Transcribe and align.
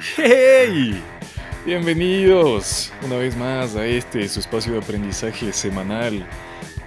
¡Hey! 0.00 1.02
Bienvenidos 1.66 2.92
una 3.04 3.16
vez 3.16 3.36
más 3.36 3.74
a 3.74 3.84
este, 3.84 4.28
su 4.28 4.38
espacio 4.38 4.74
de 4.74 4.78
aprendizaje 4.78 5.52
semanal, 5.52 6.24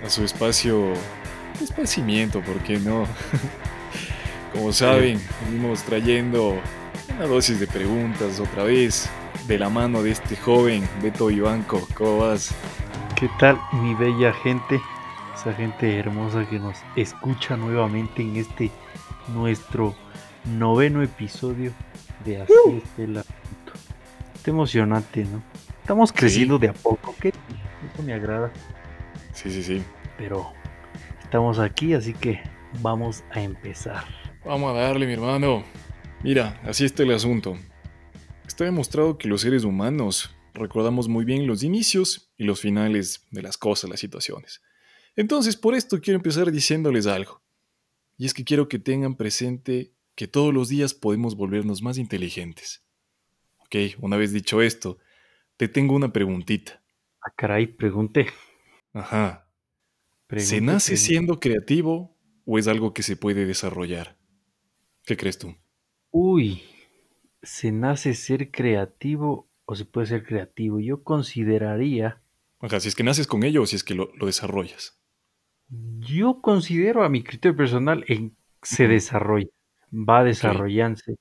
a 0.01 0.09
su 0.09 0.23
espacio 0.23 0.93
de 1.59 1.65
esparcimiento, 1.65 2.39
¿por 2.41 2.57
qué 2.59 2.79
no? 2.79 3.05
Como 4.53 4.71
saben, 4.71 5.19
venimos 5.45 5.83
trayendo 5.83 6.57
una 7.13 7.25
dosis 7.25 7.59
de 7.59 7.67
preguntas 7.67 8.39
otra 8.39 8.63
vez 8.63 9.09
de 9.45 9.59
la 9.59 9.67
mano 9.67 10.01
de 10.03 10.11
este 10.11 10.37
joven 10.37 10.87
Beto 11.03 11.29
Ivanco. 11.29 11.85
¿Cómo 11.95 12.19
vas? 12.19 12.55
¿Qué 13.17 13.29
tal, 13.39 13.59
mi 13.73 13.93
bella 13.95 14.31
gente? 14.35 14.79
Esa 15.35 15.51
gente 15.51 15.99
hermosa 15.99 16.47
que 16.49 16.59
nos 16.59 16.77
escucha 16.95 17.57
nuevamente 17.57 18.21
en 18.21 18.37
este 18.37 18.71
nuestro 19.27 19.95
noveno 20.45 21.03
episodio 21.03 21.73
de 22.25 22.41
Así 22.41 22.53
Uh. 22.65 22.77
es 22.77 22.99
el 22.99 23.17
asunto. 23.17 23.73
Está 24.35 24.51
emocionante, 24.51 25.25
¿no? 25.25 25.43
Estamos 25.81 26.11
creciendo 26.11 26.57
de 26.59 26.69
a 26.69 26.73
poco, 26.73 27.15
que 27.19 27.29
eso 27.29 28.03
me 28.03 28.13
agrada, 28.13 28.51
Sí, 29.33 29.49
sí, 29.51 29.63
sí. 29.63 29.83
pero 30.17 30.51
estamos 31.21 31.59
aquí, 31.59 31.93
así 31.93 32.13
que 32.13 32.39
vamos 32.81 33.23
a 33.31 33.41
empezar. 33.41 34.03
Vamos 34.45 34.75
a 34.75 34.79
darle, 34.79 35.05
mi 35.07 35.13
hermano. 35.13 35.63
Mira, 36.23 36.59
así 36.63 36.85
está 36.85 37.03
el 37.03 37.11
asunto. 37.13 37.55
Está 38.47 38.63
demostrado 38.65 39.17
que 39.17 39.27
los 39.27 39.41
seres 39.41 39.63
humanos 39.63 40.35
recordamos 40.53 41.07
muy 41.07 41.25
bien 41.25 41.47
los 41.47 41.63
inicios 41.63 42.31
y 42.37 42.43
los 42.43 42.59
finales 42.61 43.25
de 43.31 43.41
las 43.41 43.57
cosas, 43.57 43.89
las 43.89 43.99
situaciones. 43.99 44.61
Entonces, 45.15 45.55
por 45.57 45.73
esto 45.75 45.99
quiero 46.01 46.17
empezar 46.17 46.51
diciéndoles 46.51 47.07
algo. 47.07 47.41
Y 48.17 48.25
es 48.25 48.33
que 48.33 48.43
quiero 48.43 48.67
que 48.67 48.77
tengan 48.79 49.15
presente 49.15 49.93
que 50.21 50.27
todos 50.27 50.53
los 50.53 50.69
días 50.69 50.93
podemos 50.93 51.35
volvernos 51.35 51.81
más 51.81 51.97
inteligentes. 51.97 52.85
Ok, 53.57 53.97
una 53.97 54.17
vez 54.17 54.31
dicho 54.31 54.61
esto, 54.61 54.99
te 55.57 55.67
tengo 55.67 55.95
una 55.95 56.13
preguntita. 56.13 56.83
Ah, 57.21 57.33
caray, 57.35 57.65
pregunté. 57.65 58.27
Ajá. 58.93 59.49
¿Se 60.37 60.61
nace 60.61 60.95
siendo 60.97 61.39
creativo 61.39 62.15
o 62.45 62.59
es 62.59 62.67
algo 62.67 62.93
que 62.93 63.01
se 63.01 63.17
puede 63.17 63.47
desarrollar? 63.47 64.15
¿Qué 65.05 65.17
crees 65.17 65.39
tú? 65.39 65.55
Uy, 66.11 66.61
¿se 67.41 67.71
nace 67.71 68.13
ser 68.13 68.51
creativo 68.51 69.49
o 69.65 69.75
se 69.75 69.85
puede 69.85 70.05
ser 70.05 70.23
creativo? 70.23 70.79
Yo 70.79 71.03
consideraría, 71.03 72.21
Ajá, 72.59 72.79
si 72.79 72.89
es 72.89 72.95
que 72.95 73.03
naces 73.03 73.25
con 73.25 73.41
ello 73.41 73.63
o 73.63 73.65
si 73.65 73.75
es 73.75 73.83
que 73.83 73.95
lo, 73.95 74.11
lo 74.15 74.27
desarrollas. 74.27 75.01
yo 75.99 76.41
considero 76.41 77.03
a 77.03 77.09
mi 77.09 77.23
criterio 77.23 77.55
personal 77.57 78.05
en 78.07 78.37
se 78.61 78.87
desarrolla, 78.87 79.49
va 79.93 80.23
desarrollándose, 80.23 81.17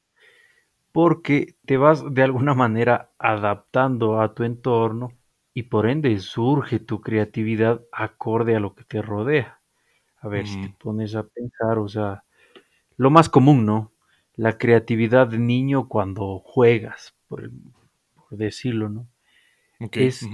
porque 0.93 1.57
te 1.67 1.77
vas 1.77 2.05
de 2.15 2.23
alguna 2.23 2.55
manera 2.55 3.13
adaptando 3.19 4.21
a 4.21 4.35
tu 4.35 4.45
entorno 4.45 5.17
y 5.55 5.65
por 5.65 5.89
ende 5.89 6.19
surge 6.19 6.81
tu 6.81 7.01
creatividad 7.01 7.83
acorde 7.93 8.57
a 8.57 8.61
lo 8.61 8.75
que 8.75 8.85
te 8.85 9.03
rodea. 9.03 9.61
A 10.21 10.29
ver, 10.29 10.47
si 10.49 10.61
te 10.61 10.71
pones 10.79 11.15
a 11.17 11.25
pensar, 11.25 11.79
o 11.79 11.89
sea, 11.89 12.25
lo 12.97 13.11
más 13.11 13.29
común, 13.29 13.67
¿no? 13.67 13.93
La 14.37 14.59
creatividad 14.59 15.29
de 15.29 15.39
niño 15.39 15.89
cuando 15.89 16.41
juegas, 16.41 17.17
por, 17.29 17.45
el- 17.45 17.53
por 18.15 18.39
decirlo, 18.39 18.89
¿no? 18.91 19.09
Es 19.95 20.33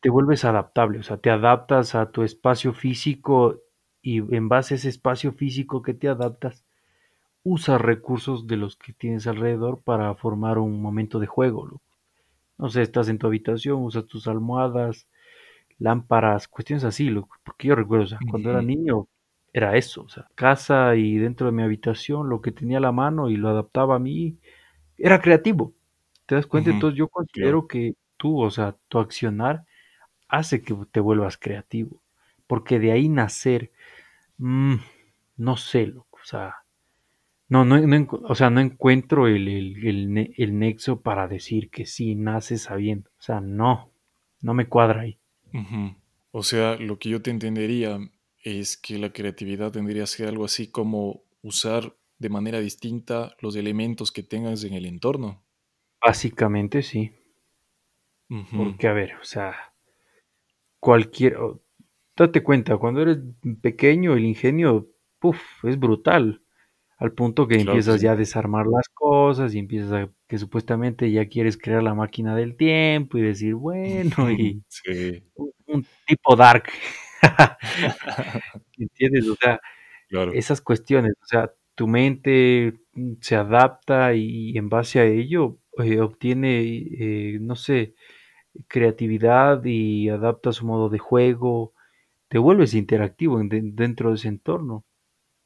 te 0.00 0.10
vuelves 0.10 0.44
adaptable, 0.44 0.98
o 0.98 1.02
sea, 1.04 1.18
te 1.18 1.30
adaptas 1.30 1.94
a 1.94 2.10
tu 2.12 2.22
espacio 2.24 2.72
físico 2.74 3.60
y 4.02 4.18
en 4.34 4.48
base 4.48 4.74
a 4.74 4.76
ese 4.76 4.88
espacio 4.90 5.32
físico 5.32 5.82
que 5.82 5.94
te 5.94 6.08
adaptas, 6.08 6.64
usas 7.44 7.80
recursos 7.80 8.46
de 8.46 8.56
los 8.56 8.76
que 8.76 8.92
tienes 8.92 9.26
alrededor 9.26 9.82
para 9.82 10.14
formar 10.14 10.58
un 10.58 10.80
momento 10.82 11.18
de 11.20 11.26
juego. 11.26 11.66
loco. 11.66 11.82
No 12.58 12.70
sé, 12.70 12.82
estás 12.82 13.08
en 13.08 13.18
tu 13.18 13.26
habitación, 13.26 13.82
usas 13.84 14.06
tus 14.06 14.28
almohadas, 14.28 15.08
lámparas, 15.78 16.48
cuestiones 16.48 16.84
así, 16.84 17.10
loco. 17.10 17.36
Porque 17.44 17.68
yo 17.68 17.74
recuerdo, 17.74 18.04
o 18.04 18.08
sea, 18.08 18.20
cuando 18.30 18.50
era 18.50 18.62
niño 18.62 19.08
era 19.52 19.76
eso, 19.76 20.02
o 20.04 20.08
sea, 20.08 20.28
casa 20.34 20.96
y 20.96 21.18
dentro 21.18 21.46
de 21.46 21.52
mi 21.52 21.62
habitación, 21.62 22.28
lo 22.30 22.40
que 22.40 22.52
tenía 22.52 22.78
a 22.78 22.80
la 22.80 22.92
mano 22.92 23.28
y 23.30 23.36
lo 23.36 23.48
adaptaba 23.50 23.96
a 23.96 23.98
mí, 23.98 24.38
era 24.98 25.20
creativo. 25.20 25.74
¿Te 26.26 26.36
das 26.36 26.46
cuenta? 26.46 26.70
Ujú. 26.70 26.76
Entonces 26.76 26.98
yo 26.98 27.08
considero 27.08 27.68
que 27.68 27.96
tú, 28.16 28.40
o 28.42 28.50
sea, 28.50 28.76
tu 28.88 28.98
accionar 28.98 29.64
hace 30.28 30.62
que 30.62 30.74
te 30.92 31.00
vuelvas 31.00 31.38
creativo. 31.38 32.02
Porque 32.46 32.78
de 32.80 32.92
ahí 32.92 33.08
nacer, 33.08 33.72
mm, 34.38 34.76
no 35.38 35.56
sé, 35.56 35.86
loco, 35.88 36.18
o 36.22 36.26
sea, 36.26 36.56
no, 37.52 37.66
no, 37.66 37.78
no 37.86 38.08
o 38.22 38.34
sea, 38.34 38.48
no 38.48 38.60
encuentro 38.60 39.26
el, 39.26 39.46
el, 39.46 39.86
el 39.86 40.34
el 40.38 40.58
nexo 40.58 41.02
para 41.02 41.28
decir 41.28 41.68
que 41.68 41.84
sí, 41.84 42.14
naces 42.14 42.62
sabiendo. 42.62 43.10
O 43.18 43.22
sea, 43.22 43.42
no, 43.42 43.92
no 44.40 44.54
me 44.54 44.68
cuadra 44.68 45.02
ahí. 45.02 45.18
O 46.30 46.42
sea, 46.42 46.76
lo 46.76 46.98
que 46.98 47.10
yo 47.10 47.20
te 47.20 47.30
entendería 47.30 47.98
es 48.42 48.78
que 48.78 48.98
la 48.98 49.12
creatividad 49.12 49.70
tendría 49.70 50.04
que 50.04 50.06
ser 50.06 50.28
algo 50.28 50.46
así 50.46 50.68
como 50.68 51.24
usar 51.42 51.94
de 52.18 52.30
manera 52.30 52.58
distinta 52.58 53.36
los 53.40 53.54
elementos 53.54 54.12
que 54.12 54.22
tengas 54.22 54.64
en 54.64 54.72
el 54.72 54.86
entorno. 54.86 55.42
Básicamente 56.00 56.82
sí, 56.82 57.12
porque 58.56 58.88
a 58.88 58.94
ver, 58.94 59.16
o 59.20 59.24
sea, 59.24 59.54
cualquier, 60.80 61.36
date 62.16 62.42
cuenta, 62.42 62.78
cuando 62.78 63.02
eres 63.02 63.18
pequeño 63.60 64.14
el 64.14 64.24
ingenio, 64.24 64.88
puff, 65.18 65.64
es 65.64 65.78
brutal. 65.78 66.41
Al 67.02 67.12
punto 67.12 67.48
que 67.48 67.56
Claro 67.56 67.72
empiezas 67.72 68.00
sí. 68.00 68.06
ya 68.06 68.12
a 68.12 68.16
desarmar 68.16 68.66
las 68.66 68.88
cosas 68.94 69.54
y 69.54 69.58
empiezas 69.60 69.92
a 69.92 70.10
que 70.28 70.38
supuestamente 70.38 71.10
ya 71.12 71.28
quieres 71.28 71.58
crear 71.58 71.82
la 71.82 71.94
máquina 71.94 72.36
del 72.36 72.56
tiempo 72.56 73.18
y 73.18 73.22
decir, 73.22 73.54
bueno, 73.56 74.30
y 74.30 74.62
Sí. 74.68 75.22
un, 75.34 75.52
un 75.66 75.86
tipo 76.06 76.36
dark, 76.36 76.64
¿entiendes? 78.78 79.28
O 79.28 79.36
sea, 79.36 79.60
Claro. 80.08 80.32
esas 80.32 80.60
cuestiones, 80.60 81.14
o 81.22 81.26
sea, 81.26 81.52
tu 81.74 81.88
mente 81.88 82.74
mm, 82.94 83.14
se 83.20 83.36
adapta 83.36 84.14
y 84.14 84.56
en 84.58 84.68
base 84.68 85.00
a 85.00 85.04
ello 85.06 85.58
eh, 85.78 86.00
obtiene, 86.00 86.60
eh, 87.00 87.38
no 87.40 87.56
sé, 87.56 87.94
creatividad 88.68 89.64
y 89.64 90.08
adapta 90.10 90.52
su 90.52 90.66
modo 90.66 90.88
de 90.90 90.98
juego, 90.98 91.74
te 92.28 92.38
vuelves 92.38 92.74
interactivo 92.74 93.40
en- 93.40 93.48
de- 93.50 93.62
dentro 93.64 94.10
de 94.10 94.16
ese 94.16 94.28
entorno. 94.28 94.84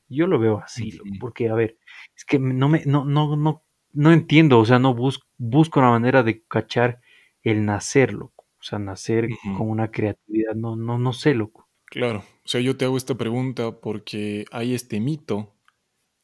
Yo 0.09 0.27
lo 0.27 0.39
veo 0.39 0.59
así, 0.59 0.93
porque, 1.19 1.49
a 1.49 1.55
ver, 1.55 1.78
es 2.17 2.25
que 2.25 2.39
no 2.39 2.69
me, 2.69 2.84
no, 2.87 3.05
no, 3.05 3.37
no, 3.37 3.65
no 3.93 4.12
entiendo, 4.12 4.59
o 4.61 4.65
sea, 4.65 4.78
no 4.78 4.94
bus- 4.94 5.21
busco 5.39 5.81
una 5.81 5.91
manera 5.91 6.22
de 6.22 6.44
cachar 6.47 7.00
el 7.43 7.65
nacer, 7.65 8.12
loco. 8.15 8.47
O 8.61 8.62
sea, 8.62 8.78
nacer 8.78 9.37
con 9.53 9.69
una 9.71 9.91
creatividad, 9.91 10.55
no, 10.55 10.77
no, 10.77 10.99
no 10.99 11.12
sé, 11.12 11.34
loco. 11.34 11.69
Claro. 11.87 12.25
O 12.44 12.49
sea, 12.49 12.61
yo 12.61 12.77
te 12.77 12.84
hago 12.84 12.97
esta 12.97 13.17
pregunta 13.17 13.81
porque 13.81 14.44
hay 14.50 14.75
este 14.75 15.00
mito 15.00 15.55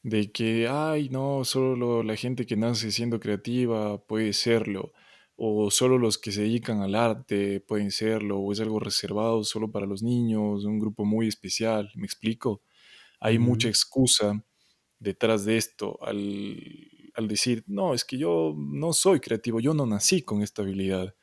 de 0.02 0.32
que, 0.32 0.68
ay, 0.68 1.08
no, 1.10 1.44
solo 1.44 2.02
la 2.02 2.16
gente 2.16 2.46
que 2.46 2.56
nace 2.56 2.90
siendo 2.90 3.20
creativa 3.20 3.98
puede 4.06 4.32
serlo, 4.32 4.92
o 5.36 5.70
solo 5.70 5.98
los 5.98 6.18
que 6.18 6.32
se 6.32 6.42
dedican 6.42 6.82
al 6.82 6.94
arte 6.96 7.60
pueden 7.60 7.90
serlo, 7.92 8.38
o 8.40 8.52
es 8.52 8.60
algo 8.60 8.80
reservado 8.80 9.44
solo 9.44 9.70
para 9.70 9.86
los 9.86 10.02
niños, 10.02 10.64
un 10.64 10.78
grupo 10.80 11.04
muy 11.04 11.28
especial, 11.28 11.90
¿me 11.96 12.04
explico? 12.06 12.62
Hay 13.24 13.38
mucha 13.38 13.68
excusa 13.68 14.44
detrás 14.98 15.44
de 15.44 15.56
esto 15.56 15.98
al, 16.02 16.56
al 17.14 17.28
decir, 17.28 17.64
no, 17.66 17.94
es 17.94 18.04
que 18.04 18.18
yo 18.18 18.54
no 18.56 18.92
soy 18.92 19.20
creativo, 19.20 19.60
yo 19.60 19.74
no 19.74 19.86
nací 19.86 20.22
con 20.22 20.42
esta 20.42 20.62
habilidad. 20.62 21.14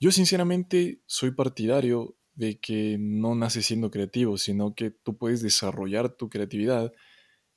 Yo 0.00 0.10
sinceramente 0.12 1.02
soy 1.06 1.32
partidario 1.32 2.16
de 2.34 2.58
que 2.60 2.96
no 2.98 3.34
naces 3.34 3.66
siendo 3.66 3.90
creativo, 3.90 4.36
sino 4.38 4.74
que 4.74 4.90
tú 4.90 5.16
puedes 5.16 5.42
desarrollar 5.42 6.16
tu 6.16 6.28
creatividad 6.28 6.92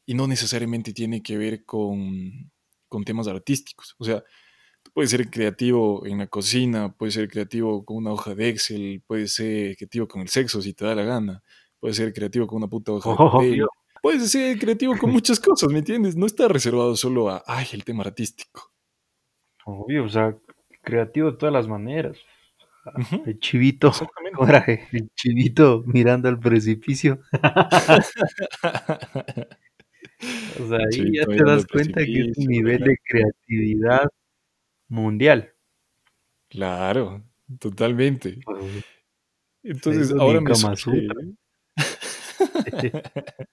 y 0.06 0.14
no 0.14 0.28
necesariamente 0.28 0.94
tiene 0.94 1.22
que 1.22 1.38
ver 1.38 1.66
con, 1.66 2.52
con 2.88 3.04
temas 3.04 3.28
artísticos. 3.28 3.96
O 3.98 4.06
sea, 4.06 4.24
tú 4.84 4.92
puedes 4.92 5.12
ser 5.12 5.30
creativo 5.30 6.06
en 6.06 6.18
la 6.18 6.28
cocina, 6.28 6.96
puedes 6.98 7.14
ser 7.14 7.30
creativo 7.30 7.86
con 7.86 7.98
una 7.98 8.12
hoja 8.12 8.36
de 8.36 8.50
Excel, 8.50 9.04
puedes 9.06 9.34
ser 9.34 9.76
creativo 9.78 10.08
con 10.08 10.22
el 10.22 10.30
sexo 10.30 10.62
si 10.62 10.74
te 10.74 10.86
da 10.86 10.96
la 10.96 11.04
gana, 11.04 11.44
puedes 11.80 11.98
ser 11.98 12.14
creativo 12.14 12.48
con 12.48 12.58
una 12.58 12.68
puta 12.68 12.92
hoja 12.92 13.10
de 13.10 13.16
Obvio, 13.20 13.68
papel, 13.68 14.00
puedes 14.02 14.32
ser 14.32 14.58
creativo 14.60 14.98
con 14.98 15.12
muchas 15.12 15.40
cosas, 15.40 15.72
¿me 15.72 15.80
entiendes? 15.80 16.16
No 16.16 16.26
está 16.26 16.48
reservado 16.48 16.96
solo 16.96 17.30
a, 17.30 17.44
ay, 17.46 17.68
el 17.74 17.84
tema 17.84 18.04
artístico. 18.04 18.72
obvio, 19.66 20.06
o 20.06 20.10
sea, 20.10 20.38
creativo 20.82 21.32
de 21.32 21.38
todas 21.38 21.54
las 21.54 21.68
maneras. 21.68 22.18
El 23.26 23.40
chivito. 23.40 23.92
El 24.68 25.12
chivito 25.14 25.84
mirando 25.86 26.30
al 26.30 26.40
precipicio. 26.40 27.20
O 30.60 30.68
sea, 30.68 30.80
ahí 30.80 31.16
ya 31.16 31.26
te 31.26 31.44
das 31.44 31.66
cuenta 31.66 32.04
que 32.04 32.20
es 32.20 32.38
un 32.38 32.46
nivel 32.46 32.84
de 32.84 32.98
creatividad 33.08 34.10
mundial. 34.90 35.54
Claro, 36.50 37.24
totalmente. 37.60 38.40
Pues, 38.44 38.86
Entonces, 39.64 40.12
ahora 40.12 40.42
me 40.42 40.56
surge... 40.56 41.08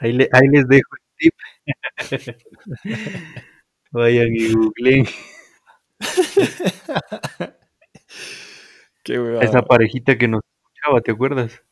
Ahí, 0.00 0.12
le- 0.12 0.28
ahí 0.32 0.48
les 0.48 0.66
dejo 0.68 0.88
el 0.96 1.02
tip. 1.16 1.34
Vayan 3.92 4.34
y 4.34 4.52
googleen. 4.52 5.06
Qué. 9.02 9.38
Esa 9.40 9.62
parejita 9.62 10.16
que 10.16 10.28
nos 10.28 10.40
escuchaba, 10.44 11.00
¿te 11.00 11.10
acuerdas? 11.12 11.62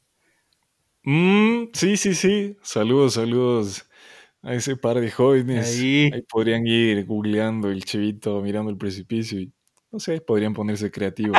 Mm, 1.04 1.68
sí, 1.72 1.96
sí, 1.96 2.14
sí. 2.14 2.56
Saludos, 2.62 3.14
saludos 3.14 3.88
a 4.42 4.54
ese 4.54 4.76
par 4.76 5.00
de 5.00 5.10
jóvenes. 5.10 5.68
Ahí. 5.78 6.10
Ahí 6.12 6.22
podrían 6.22 6.66
ir 6.66 7.04
googleando 7.06 7.70
el 7.70 7.84
chivito, 7.84 8.40
mirando 8.42 8.70
el 8.70 8.78
precipicio 8.78 9.40
y, 9.40 9.52
no 9.90 10.00
sé, 10.00 10.20
podrían 10.20 10.54
ponerse 10.54 10.90
creativos. 10.90 11.38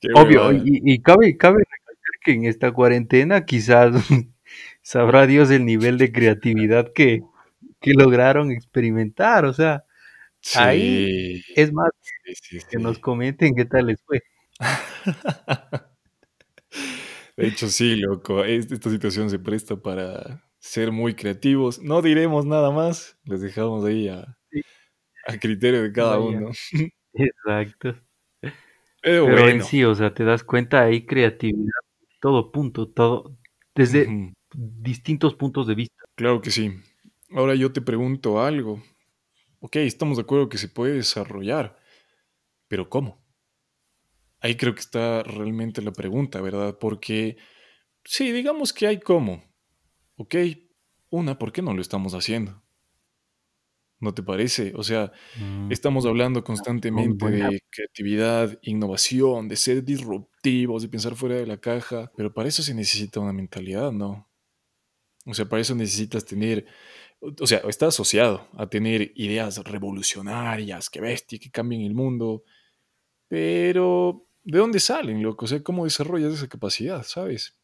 Qué 0.00 0.08
Obvio, 0.14 0.52
y, 0.52 0.80
y 0.84 1.00
cabe, 1.00 1.36
cabe 1.36 1.58
recalcar 1.58 2.14
que 2.22 2.32
en 2.32 2.44
esta 2.44 2.72
cuarentena 2.72 3.44
quizás 3.44 3.94
sabrá 4.82 5.26
Dios 5.26 5.50
el 5.50 5.64
nivel 5.64 5.98
de 5.98 6.12
creatividad 6.12 6.92
que, 6.92 7.22
que 7.80 7.92
lograron 7.94 8.50
experimentar. 8.50 9.44
O 9.46 9.52
sea, 9.52 9.84
ahí 10.56 11.42
es 11.54 11.72
más 11.72 11.90
sí, 12.02 12.34
sí, 12.42 12.58
que 12.70 12.78
nos 12.78 12.98
comenten 12.98 13.54
qué 13.54 13.64
tal 13.64 13.86
les 13.86 14.02
fue. 14.04 14.22
De 17.36 17.48
hecho, 17.48 17.68
sí, 17.68 17.96
loco. 17.96 18.44
es- 18.44 18.70
Esta 18.72 18.90
situación 18.90 19.30
se 19.30 19.38
presta 19.38 19.76
para 19.76 20.42
ser 20.58 20.90
muy 20.92 21.14
creativos. 21.14 21.80
No 21.82 22.02
diremos 22.02 22.46
nada 22.46 22.70
más. 22.70 23.18
Les 23.24 23.40
dejamos 23.40 23.84
ahí 23.84 24.08
a, 24.08 24.36
criterio 25.40 25.82
de 25.82 25.92
cada 25.92 26.18
uno. 26.18 26.50
Exacto. 27.12 28.05
Pero, 29.06 29.26
Pero 29.26 29.48
en 29.48 29.62
sí, 29.62 29.84
o 29.84 29.94
sea, 29.94 30.12
te 30.12 30.24
das 30.24 30.42
cuenta, 30.42 30.82
hay 30.82 31.06
creatividad, 31.06 31.70
todo 32.20 32.50
punto, 32.50 32.88
todo, 32.88 33.38
desde 33.72 34.34
distintos 34.52 35.36
puntos 35.36 35.68
de 35.68 35.76
vista. 35.76 36.02
Claro 36.16 36.40
que 36.40 36.50
sí. 36.50 36.72
Ahora 37.30 37.54
yo 37.54 37.72
te 37.72 37.80
pregunto 37.80 38.42
algo. 38.42 38.82
Ok, 39.60 39.76
estamos 39.76 40.16
de 40.16 40.24
acuerdo 40.24 40.48
que 40.48 40.58
se 40.58 40.68
puede 40.68 40.94
desarrollar, 40.94 41.78
pero 42.66 42.90
¿cómo? 42.90 43.24
Ahí 44.40 44.56
creo 44.56 44.74
que 44.74 44.80
está 44.80 45.22
realmente 45.22 45.82
la 45.82 45.92
pregunta, 45.92 46.40
¿verdad? 46.40 46.76
Porque 46.76 47.36
sí, 48.04 48.32
digamos 48.32 48.72
que 48.72 48.88
hay 48.88 48.98
cómo. 48.98 49.44
Ok, 50.16 50.34
una, 51.10 51.38
¿por 51.38 51.52
qué 51.52 51.62
no 51.62 51.72
lo 51.74 51.80
estamos 51.80 52.12
haciendo? 52.14 52.60
¿No 53.98 54.12
te 54.12 54.22
parece? 54.22 54.72
O 54.76 54.82
sea, 54.82 55.10
Mm, 55.38 55.72
estamos 55.72 56.04
hablando 56.06 56.44
constantemente 56.44 57.30
de 57.30 57.62
creatividad, 57.70 58.58
innovación, 58.62 59.48
de 59.48 59.56
ser 59.56 59.84
disruptivos, 59.84 60.82
de 60.82 60.88
pensar 60.88 61.14
fuera 61.14 61.36
de 61.36 61.46
la 61.46 61.58
caja, 61.58 62.12
pero 62.16 62.32
para 62.32 62.48
eso 62.48 62.62
se 62.62 62.74
necesita 62.74 63.20
una 63.20 63.32
mentalidad, 63.32 63.92
¿no? 63.92 64.28
O 65.24 65.34
sea, 65.34 65.46
para 65.46 65.62
eso 65.62 65.74
necesitas 65.74 66.24
tener, 66.24 66.66
o 67.20 67.46
sea, 67.46 67.58
está 67.68 67.86
asociado 67.86 68.48
a 68.56 68.68
tener 68.68 69.12
ideas 69.16 69.58
revolucionarias, 69.64 70.88
que 70.90 71.00
bestia, 71.00 71.38
que 71.38 71.50
cambien 71.50 71.82
el 71.82 71.94
mundo, 71.94 72.44
pero 73.28 74.28
¿de 74.44 74.58
dónde 74.58 74.78
salen, 74.80 75.22
loco? 75.22 75.46
O 75.46 75.48
sea, 75.48 75.62
¿cómo 75.62 75.84
desarrollas 75.84 76.34
esa 76.34 76.48
capacidad, 76.48 77.02
sabes? 77.02 77.56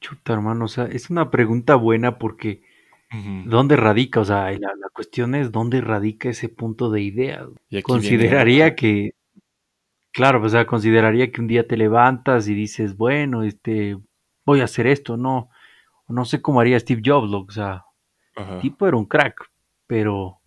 Chuta, 0.00 0.32
hermano, 0.32 0.64
o 0.64 0.68
sea, 0.68 0.86
es 0.86 1.10
una 1.10 1.30
pregunta 1.30 1.74
buena 1.74 2.18
porque 2.18 2.62
Ujú. 3.12 3.48
¿dónde 3.50 3.76
radica? 3.76 4.20
O 4.20 4.24
sea, 4.24 4.50
la, 4.52 4.74
la 4.76 4.88
cuestión 4.92 5.34
es 5.34 5.50
dónde 5.50 5.80
radica 5.80 6.28
ese 6.28 6.48
punto 6.48 6.90
de 6.90 7.02
idea. 7.02 7.46
Y 7.68 7.78
aquí 7.78 7.82
Consideraría 7.82 8.74
que, 8.74 9.14
claro, 10.12 10.42
o 10.42 10.48
sea, 10.48 10.66
consideraría 10.66 11.30
que 11.32 11.40
un 11.40 11.48
día 11.48 11.66
te 11.66 11.76
levantas 11.76 12.48
y 12.48 12.54
dices, 12.54 12.96
bueno, 12.96 13.42
este, 13.42 13.98
voy 14.46 14.60
a 14.60 14.64
hacer 14.64 14.86
esto, 14.86 15.16
no, 15.16 15.50
no 16.08 16.24
sé 16.24 16.40
cómo 16.40 16.60
haría 16.60 16.78
Steve 16.78 17.02
Jobs, 17.04 17.30
loco, 17.30 17.48
o 17.48 17.52
sea. 17.52 17.84
Ajá. 18.36 18.60
tipo 18.60 18.86
era 18.86 18.96
un 18.96 19.06
crack, 19.06 19.50
pero 19.88 20.40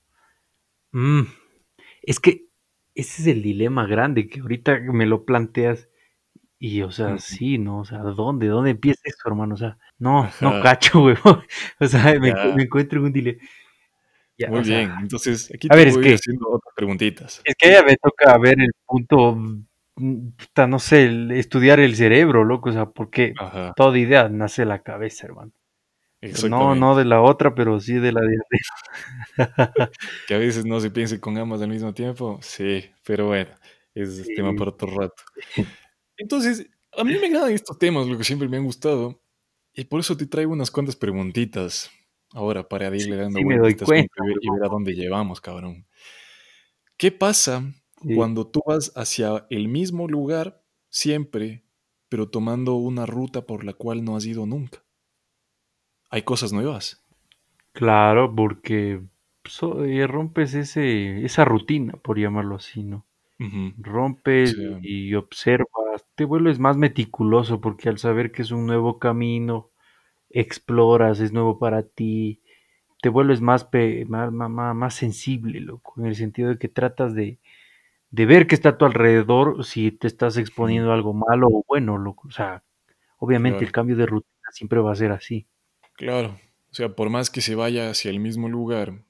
mm, 0.94 1.24
es 2.01 2.19
que 2.19 2.48
ese 2.95 3.21
es 3.21 3.27
el 3.27 3.44
dilema 3.44 3.86
grande 3.86 4.27
que 4.27 4.39
ahorita 4.39 4.80
me 4.80 5.06
lo 5.06 5.25
planteas 5.25 5.89
y, 6.65 6.81
o 6.81 6.92
sea, 6.92 7.10
Ujú. 7.10 7.19
sí, 7.19 7.57
¿no? 7.57 7.80
O 7.80 7.86
sea, 7.86 8.00
¿dónde, 8.00 8.48
dónde 8.48 8.71
empieza 8.71 9.01
eso, 9.04 9.18
hermano? 9.25 9.56
O 9.56 9.57
sea, 9.57 9.77
no, 10.00 10.30
no 10.39 10.62
cacho, 10.62 11.04
huevón. 11.04 11.44
O 11.80 11.86
sea, 11.88 12.18
me, 12.19 12.33
me 12.56 12.63
encuentro 12.63 13.00
en 13.00 13.06
un 13.07 13.12
dilema. 13.13 13.39
Ya, 14.38 14.50
Muy 14.50 14.62
o 14.62 14.63
sea, 14.63 14.80
bien, 14.80 14.95
entonces 15.01 15.51
aquí 15.54 15.68
a 15.68 15.71
te 15.74 15.77
ver, 15.77 15.88
es 15.89 15.95
voy 15.95 16.04
que, 16.06 16.13
haciendo 16.13 16.50
otras 16.50 16.74
preguntitas. 16.75 17.42
es 17.44 17.56
que 17.56 17.71
ya 17.71 17.83
me 17.83 17.98
toca 17.98 18.38
ver 18.38 18.60
el 18.62 18.71
punto, 18.86 19.36
mm, 19.36 20.27
no 20.69 20.80
sé, 20.80 21.04
el- 21.04 21.31
estudiar 21.31 21.80
el 21.81 21.95
cerebro, 21.95 22.44
loco, 22.45 22.69
o 22.69 22.74
sea, 22.74 22.86
porque 22.88 23.33
Ajá, 23.38 23.74
toda 23.75 23.98
idea 23.98 24.30
nace 24.30 24.62
de 24.62 24.68
la 24.68 24.80
cabeza, 24.81 25.27
hermano. 25.27 25.51
No, 26.50 26.74
no 26.74 26.95
de 26.95 27.04
la 27.04 27.21
otra, 27.21 27.54
pero 27.54 27.80
sí 27.81 27.95
de 27.95 28.13
la 28.13 28.21
de. 28.21 28.38
Que 30.27 30.36
a 30.36 30.38
veces 30.38 30.65
no 30.65 30.80
se 30.80 30.89
piense 30.89 31.19
con 31.19 31.38
ambas 31.38 31.62
al 31.62 31.68
mismo 31.68 31.94
tiempo, 31.94 32.39
sí, 32.42 32.86
pero 33.06 33.27
bueno, 33.27 33.51
es 33.94 34.24
tema 34.36 34.51
Sí. 34.51 34.57
para 34.57 34.71
otro 34.71 34.88
rato. 35.00 35.24
Entonces, 36.18 36.68
a 36.98 37.04
mí 37.04 37.15
me 37.19 37.27
agradan 37.27 37.51
estos 37.51 37.77
temas, 37.77 38.07
lo 38.07 38.18
que 38.18 38.24
siempre 38.24 38.48
me 38.48 38.57
han 38.57 38.65
gustado, 38.65 39.21
y 39.74 39.86
por 39.86 40.00
eso 40.00 40.15
te 40.15 40.27
traigo 40.27 40.54
unas 40.54 40.71
cuantas 40.71 40.95
preguntitas 40.95 41.89
ahora 42.33 42.68
para 42.68 42.88
irle 42.95 43.15
dando 43.15 43.38
sí 43.38 43.45
me 43.45 43.60
vuelta 43.60 43.86
a 43.86 43.88
doy 43.88 44.01
asunto 44.04 44.15
cuenta, 44.15 44.42
y 44.42 44.50
ver, 44.50 44.63
a 44.63 44.69
dónde 44.69 44.94
llevamos, 44.94 45.42
cabrón. 45.42 45.86
¿Qué 46.98 47.12
pasa 47.12 47.63
sí. 48.01 48.15
cuando 48.15 48.48
tú 48.48 48.62
vas 48.65 48.92
hacia 48.95 49.45
el 49.50 49.68
mismo 49.68 50.07
lugar 50.07 50.63
siempre, 50.89 51.63
pero 52.10 52.30
tomando 52.30 52.75
una 52.75 53.06
ruta 53.06 53.45
por 53.45 53.63
la 53.63 53.74
cual 53.74 54.04
no 54.04 54.15
has 54.15 54.25
ido 54.25 54.45
nunca? 54.45 54.83
Hay 56.10 56.21
cosas 56.21 56.54
nuevas. 56.54 57.04
Claro, 57.71 58.33
porque 58.36 59.01
eh, 59.86 60.07
rompes 60.07 60.54
ese, 60.54 61.25
esa 61.25 61.44
rutina, 61.44 61.94
por 61.94 62.19
llamarlo 62.19 62.56
así, 62.56 62.83
¿no? 62.83 63.06
Rompes 63.77 64.56
y 64.81 65.13
observas, 65.15 66.06
te 66.15 66.25
vuelves 66.25 66.59
más 66.59 66.77
meticuloso 66.77 67.59
porque 67.62 67.89
al 67.89 67.97
saber 67.97 68.31
que 68.31 68.41
es 68.44 68.51
un 68.51 68.65
nuevo 68.68 69.00
camino, 69.00 69.71
exploras, 70.30 71.19
es 71.21 71.33
nuevo 71.33 71.59
para 71.59 71.83
ti, 71.83 72.41
te 73.01 73.09
vuelves 73.09 73.41
más, 73.41 73.65
pe- 73.65 74.06
más, 74.07 74.31
más, 74.33 74.75
más- 74.75 74.95
sensible, 74.95 75.62
loco, 75.62 75.95
en 76.00 76.07
el 76.07 76.15
sentido 76.15 76.50
de 76.50 76.59
que 76.59 76.69
tratas 76.69 77.15
de, 77.15 77.39
de 78.12 78.25
ver 78.25 78.47
qué 78.47 78.56
está 78.56 78.69
a 78.69 78.77
tu 78.77 78.85
alrededor, 78.85 79.65
si 79.65 79.91
te 79.91 80.07
estás 80.07 80.38
exponiendo 80.38 80.91
a 80.91 80.95
algo 80.95 81.13
malo 81.13 81.47
o 81.50 81.65
bueno, 81.68 81.97
loco. 81.97 82.27
O 82.29 82.31
sea, 82.31 82.63
obviamente 83.19 83.65
el 83.65 83.71
cambio 83.74 83.97
de 83.97 84.07
rutina 84.07 84.51
siempre 84.51 84.79
va 84.81 84.91
a 84.94 84.95
ser 84.95 85.12
así. 85.12 85.48
Claro, 85.96 86.39
o 86.72 86.74
sea, 86.75 86.96
por 86.96 87.10
más 87.10 87.29
que 87.29 87.41
se 87.41 87.55
vaya 87.55 87.89
hacia 87.89 88.12
el 88.12 88.19
mismo 88.19 88.50
lugar, 88.50 89.03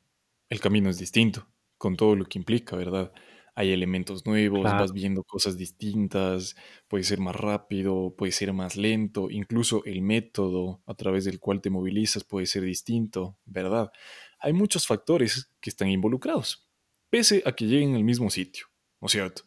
el 0.50 0.60
camino 0.60 0.90
es 0.90 0.98
distinto, 1.00 1.48
con 1.78 1.96
todo 1.96 2.16
lo 2.16 2.26
que 2.26 2.40
implica, 2.40 2.76
¿verdad? 2.76 3.12
Hay 3.56 3.72
elementos 3.72 4.26
nuevos, 4.26 4.62
Claro, 4.62 4.80
vas 4.80 4.94
viendo 4.94 5.24
cosas 5.24 5.58
distintas, 5.58 6.56
puede 6.88 7.04
ser 7.04 7.20
más 7.20 7.36
rápido, 7.36 8.16
puede 8.18 8.32
ser 8.32 8.52
más 8.54 8.76
lento, 8.76 9.30
incluso 9.30 9.84
el 9.86 10.02
método 10.02 10.82
a 10.86 10.96
través 10.96 11.26
del 11.26 11.40
cual 11.40 11.62
te 11.62 11.70
movilizas 11.70 12.24
puede 12.24 12.46
ser 12.46 12.64
distinto, 12.64 13.38
¿verdad? 13.46 13.92
Hay 14.40 14.54
muchos 14.54 14.88
factores 14.88 15.52
que 15.62 15.70
están 15.70 15.90
involucrados, 15.90 16.68
pese 17.10 17.44
a 17.46 17.52
que 17.54 17.66
lleguen 17.66 17.96
al 17.96 18.04
mismo 18.04 18.30
sitio, 18.30 18.68
¿no 19.00 19.06
es 19.06 19.12
cierto? 19.12 19.44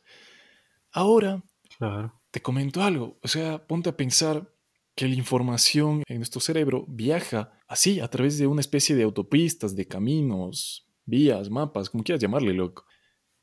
Ahora, 0.92 1.42
claro. 1.78 2.20
te 2.30 2.40
comento 2.40 2.82
algo, 2.82 3.18
o 3.22 3.28
sea, 3.28 3.66
ponte 3.66 3.90
a 3.90 3.96
pensar 3.96 4.50
que 4.94 5.06
la 5.06 5.14
información 5.14 6.02
en 6.08 6.16
nuestro 6.16 6.40
cerebro 6.40 6.86
viaja 6.88 7.52
así, 7.68 8.00
a 8.00 8.08
través 8.08 8.38
de 8.38 8.46
una 8.46 8.62
especie 8.62 8.96
de 8.96 9.02
autopistas, 9.02 9.76
de 9.76 9.86
caminos, 9.86 10.88
vías, 11.04 11.50
mapas, 11.50 11.90
como 11.90 12.02
quieras 12.02 12.22
llamarle, 12.22 12.54
loco. 12.54 12.85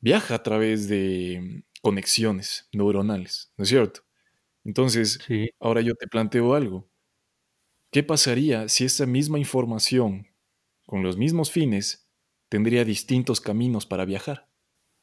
Viaja 0.04 0.34
a 0.34 0.42
través 0.42 0.86
de 0.86 1.64
conexiones 1.80 2.68
neuronales, 2.74 3.50
¿no 3.56 3.62
es 3.64 3.70
cierto? 3.70 4.02
Entonces, 4.64 5.18
Sí. 5.26 5.48
ahora 5.60 5.80
yo 5.80 5.94
te 5.94 6.06
planteo 6.08 6.54
algo. 6.54 6.90
¿Qué 7.90 8.02
pasaría 8.02 8.68
si 8.68 8.84
esa 8.84 9.06
misma 9.06 9.38
información, 9.38 10.26
con 10.86 11.02
los 11.02 11.16
mismos 11.16 11.50
fines, 11.50 12.10
tendría 12.50 12.84
distintos 12.84 13.40
caminos 13.40 13.86
para 13.86 14.04
viajar? 14.04 14.48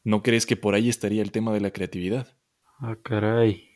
¿No 0.04 0.24
crees 0.24 0.46
que 0.46 0.58
por 0.58 0.76
ahí 0.76 0.90
estaría 0.90 1.22
el 1.22 1.32
tema 1.32 1.54
de 1.54 1.62
la 1.62 1.72
creatividad? 1.72 2.38
Ah, 2.80 2.96
caray. 3.02 3.70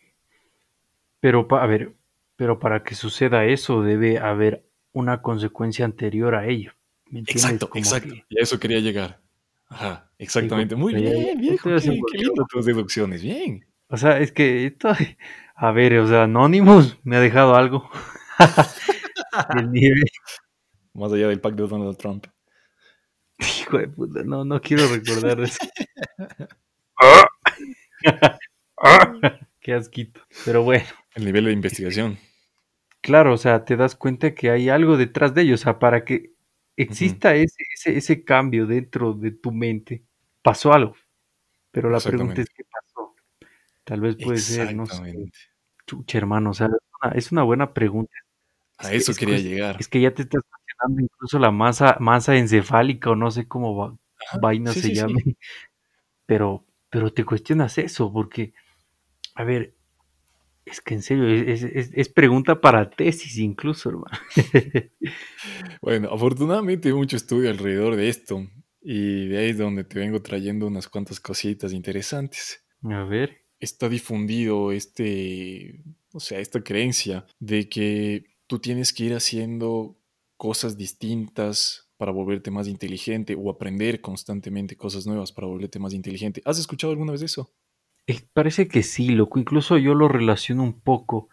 Pero, 1.21 1.47
a 1.51 1.65
ver, 1.65 1.95
pero 2.35 2.59
para 2.59 2.83
que 2.83 2.95
suceda 2.95 3.45
eso 3.45 3.81
debe 3.81 4.19
haber 4.19 4.67
una 4.91 5.21
consecuencia 5.21 5.85
anterior 5.85 6.35
a 6.35 6.47
ello. 6.47 6.73
¿Me 7.07 7.19
entiendes? 7.19 7.45
Exacto, 7.45 7.69
Como 7.69 7.81
exacto. 7.83 8.13
que, 8.13 8.25
Y 8.29 8.39
a 8.39 8.43
eso 8.43 8.59
quería 8.59 8.79
llegar. 8.79 9.24
Ajá, 9.67 10.11
exactamente. 10.17 10.75
Muy 10.75 10.93
ya, 10.93 11.11
bien, 11.11 11.39
viejo. 11.39 11.69
Qué, 11.69 12.03
qué 12.11 12.17
lindo 12.17 12.45
tus 12.49 12.65
deducciones. 12.65 13.21
Bien. 13.21 13.65
O 13.89 13.97
sea, 13.97 14.19
es 14.19 14.31
que 14.31 14.65
esto, 14.67 14.89
a 15.55 15.71
ver, 15.71 15.97
o 15.99 16.07
sea, 16.07 16.23
Anonymous 16.23 16.97
me 17.03 17.17
ha 17.17 17.19
dejado 17.19 17.55
algo 17.55 17.89
del 19.55 19.71
nivel. 19.71 20.03
Más 20.93 21.13
allá 21.13 21.27
del 21.29 21.41
pacto 21.41 21.63
de 21.63 21.69
Donald 21.69 21.97
Trump. 21.97 22.27
Hijo 23.39 23.77
de 23.77 23.87
puta, 23.87 24.23
no, 24.23 24.43
no 24.45 24.61
quiero 24.61 24.87
recordar 24.87 25.39
eso. 25.41 25.57
Qué 29.61 29.73
asquito. 29.73 30.21
Pero 30.45 30.63
bueno, 30.63 30.85
El 31.15 31.25
nivel 31.25 31.45
de 31.45 31.51
investigación. 31.53 32.17
claro, 33.01 33.33
o 33.33 33.37
sea, 33.37 33.65
te 33.65 33.77
das 33.77 33.95
cuenta 33.95 34.33
que 34.35 34.51
hay 34.51 34.69
algo 34.69 34.97
detrás 34.97 35.33
de 35.33 35.43
ello. 35.43 35.55
O 35.55 35.57
sea, 35.57 35.79
para 35.79 36.05
que 36.05 36.33
Exista 36.77 37.35
ese, 37.35 37.63
ese, 37.73 37.97
ese 37.97 38.23
cambio 38.25 38.65
dentro 38.67 39.13
de 39.13 39.31
tu 39.31 39.51
mente, 39.51 40.03
pasó 40.41 40.73
algo, 40.73 40.95
pero 41.71 41.89
la 41.89 42.03
pregunta 42.03 42.41
es 42.41 42.49
qué 42.51 42.63
pasó. 42.65 43.15
Tal 43.85 44.01
vez 44.01 44.17
puede 44.17 44.41
ser, 44.43 44.71
no 44.71 44.87
sé, 44.87 45.05
chucha, 45.87 46.17
hermano, 46.19 46.51
o 46.51 46.53
sea, 46.55 46.67
es 46.67 46.73
una, 47.03 47.11
es 47.15 47.31
una 47.33 47.43
buena 47.43 47.73
pregunta. 47.73 48.13
A 48.79 48.93
eso 48.93 49.11
es, 49.11 49.17
quería 49.17 49.39
llegar. 49.39 49.77
es 49.79 49.87
que 49.89 50.01
ya 50.01 50.13
te 50.13 50.23
estás 50.23 50.41
cuestionando 50.49 51.01
incluso 51.03 51.39
la 51.39 51.51
masa, 51.51 51.97
masa 51.99 52.37
encefálica 52.37 53.11
o 53.11 53.15
no 53.15 53.31
sé 53.31 53.47
cómo 53.47 53.75
va- 53.77 53.97
Ajá. 54.27 54.39
vaina 54.41 54.73
Sí, 54.73 54.81
se 54.81 54.89
sí, 54.89 54.95
llame, 54.95 55.21
sí. 55.23 55.37
pero, 56.25 56.65
pero 56.89 57.13
te 57.13 57.25
cuestionas 57.25 57.77
eso, 57.77 58.11
porque, 58.13 58.53
a 59.35 59.45
ver, 59.45 59.74
es 60.65 60.81
que 60.81 60.93
en 60.95 61.01
serio, 61.01 61.27
es, 61.27 61.63
es- 61.63 61.71
es- 61.75 61.91
es 61.93 62.09
pregunta 62.09 62.59
para 62.59 62.89
tesis 62.89 63.37
incluso, 63.37 63.89
hermano. 63.89 64.17
Bueno, 65.81 66.09
afortunadamente 66.11 66.89
hay 66.89 66.93
mucho 66.95 67.15
estudio 67.15 67.49
alrededor 67.49 67.95
de 67.95 68.09
esto 68.09 68.47
y 68.81 69.27
de 69.27 69.37
ahí 69.37 69.49
es 69.51 69.57
donde 69.57 69.83
te 69.83 69.99
vengo 69.99 70.21
trayendo 70.21 70.67
unas 70.67 70.87
cuantas 70.87 71.19
cositas 71.19 71.73
interesantes. 71.73 72.63
A 72.83 73.03
ver, 73.03 73.41
Está 73.59 73.87
difundido 73.89 74.71
este, 74.71 75.81
o 76.11 76.19
sea, 76.19 76.39
esta 76.39 76.61
creencia 76.63 77.25
de 77.39 77.69
que 77.69 78.25
tú 78.47 78.59
tienes 78.59 78.91
que 78.93 79.05
ir 79.05 79.13
haciendo 79.13 79.97
cosas 80.37 80.77
distintas 80.77 81.89
para 81.97 82.11
volverte 82.11 82.51
más 82.51 82.67
inteligente 82.67 83.35
o 83.39 83.49
aprender 83.49 84.01
constantemente 84.01 84.75
cosas 84.75 85.07
nuevas 85.07 85.31
para 85.31 85.47
volverte 85.47 85.79
más 85.79 85.93
inteligente. 85.93 86.41
¿Has 86.45 86.59
escuchado 86.59 86.91
alguna 86.91 87.13
vez 87.13 87.21
eso? 87.21 87.53
Eh, 88.07 88.21
parece 88.33 88.67
que 88.67 88.83
sí, 88.83 89.09
loco, 89.09 89.39
incluso 89.39 89.77
yo 89.77 89.93
lo 89.95 90.07
relaciono 90.07 90.63
un 90.63 90.79
poco. 90.79 91.29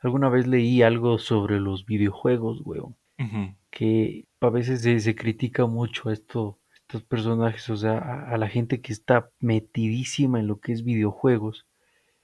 Alguna 0.00 0.28
vez 0.28 0.46
leí 0.46 0.82
algo 0.82 1.18
sobre 1.18 1.60
los 1.60 1.86
videojuegos, 1.86 2.60
weón, 2.64 2.96
Ujú, 3.18 3.54
que 3.70 4.26
a 4.40 4.50
veces 4.50 4.82
se, 4.82 5.00
se 5.00 5.16
critica 5.16 5.66
mucho 5.66 6.08
a 6.10 6.12
esto, 6.14 6.60
estos 6.76 7.04
personajes, 7.04 7.68
o 7.70 7.76
sea, 7.78 7.98
a, 7.98 8.30
a 8.34 8.38
la 8.38 8.48
gente 8.48 8.82
que 8.82 8.92
está 8.94 9.30
metidísima 9.40 10.40
en 10.40 10.48
lo 10.48 10.60
que 10.60 10.72
es 10.72 10.84
videojuegos, 10.84 11.66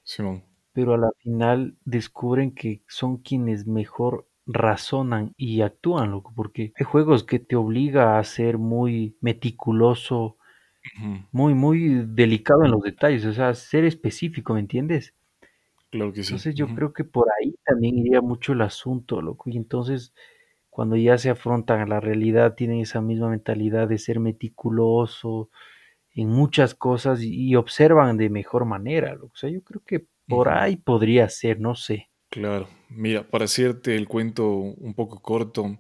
Simón. 0.04 0.42
pero 0.73 0.95
a 0.95 0.99
la 0.99 1.11
final 1.19 1.76
descubren 1.85 2.54
que 2.54 2.83
son 2.88 3.19
quienes 3.19 3.66
mejor 3.66 4.28
razonan 4.47 5.33
y 5.37 5.61
actúan, 5.62 6.11
loco, 6.11 6.33
porque 6.35 6.73
hay 6.76 6.85
juegos 6.87 7.25
que 7.25 7.38
te 7.38 7.57
obliga 7.57 8.19
a 8.19 8.25
ser 8.25 8.59
muy 8.59 9.16
meticuloso, 9.21 10.37
Ujú, 10.85 11.25
muy, 11.33 11.55
muy 11.55 12.05
delicado 12.07 12.65
en 12.65 12.71
los 12.73 12.83
detalles, 12.83 13.25
o 13.27 13.33
sea, 13.33 13.55
ser 13.55 13.85
específico, 13.85 14.55
¿me 14.55 14.61
entiendes? 14.61 15.15
Claro 15.91 16.13
que 16.13 16.25
sí. 16.25 16.37
Entonces 16.37 16.55
yo 16.55 16.71
Ujú, 16.71 16.73
creo 16.73 16.93
que 16.93 17.05
por 17.05 17.29
ahí 17.41 17.55
también 17.65 17.99
iría 17.99 18.21
mucho 18.21 18.53
el 18.53 18.63
asunto, 18.63 19.21
loco. 19.23 19.51
Y 19.51 19.57
entonces 19.57 20.13
cuando 20.71 20.97
ya 20.97 21.19
se 21.19 21.31
afrontan 21.31 21.81
a 21.81 21.87
la 21.87 22.01
realidad 22.01 22.55
tienen 22.55 22.81
esa 22.81 23.01
misma 23.01 23.31
mentalidad 23.31 23.89
de 23.89 23.99
ser 23.99 24.21
meticuloso 24.21 25.51
en 26.15 26.29
muchas 26.31 26.75
cosas 26.75 27.23
y, 27.23 27.35
y 27.51 27.57
observan 27.57 28.17
de 28.19 28.31
mejor 28.31 28.65
manera, 28.67 29.15
loco. 29.15 29.33
O 29.35 29.39
sea, 29.39 29.51
yo 29.51 29.63
creo 29.65 29.83
que 29.87 30.07
por 30.29 30.49
ujú. 30.49 30.51
ahí 30.51 30.77
podría 30.77 31.29
ser, 31.31 31.61
no 31.61 31.75
sé. 31.77 32.11
Claro, 32.29 32.69
mira, 32.89 33.29
para 33.31 33.45
hacerte 33.45 33.95
el 33.95 34.09
cuento 34.09 34.49
un 34.49 34.95
poco 34.95 35.23
corto, 35.23 35.79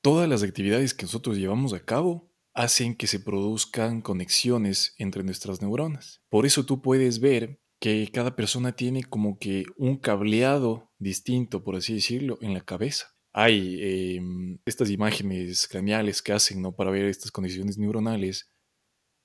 todas 0.00 0.28
las 0.28 0.42
actividades 0.42 0.94
que 0.94 1.04
nosotros 1.04 1.36
llevamos 1.36 1.72
a 1.72 1.84
cabo 1.84 2.30
hacen 2.54 2.94
que 2.94 3.06
se 3.06 3.20
produzcan 3.20 4.02
conexiones 4.02 4.94
entre 4.98 5.22
nuestras 5.22 5.62
neuronas. 5.62 6.22
Por 6.28 6.46
eso 6.46 6.66
tú 6.66 6.82
puedes 6.82 7.20
ver 7.20 7.60
que 7.80 8.08
cada 8.12 8.36
persona 8.36 8.72
tiene 8.72 9.04
como 9.04 9.38
que 9.38 9.64
un 9.76 9.96
cableado 9.96 10.92
distinto, 10.98 11.64
por 11.64 11.76
así 11.76 11.94
decirlo, 11.94 12.38
en 12.40 12.54
la 12.54 12.60
cabeza. 12.60 13.08
Hay 13.32 13.78
eh, 13.80 14.20
estas 14.66 14.90
imágenes 14.90 15.66
craneales 15.66 16.22
que 16.22 16.32
hacen, 16.32 16.60
¿no? 16.62 16.76
Para 16.76 16.90
ver 16.90 17.06
estas 17.06 17.30
conexiones 17.30 17.78
neuronales 17.78 18.52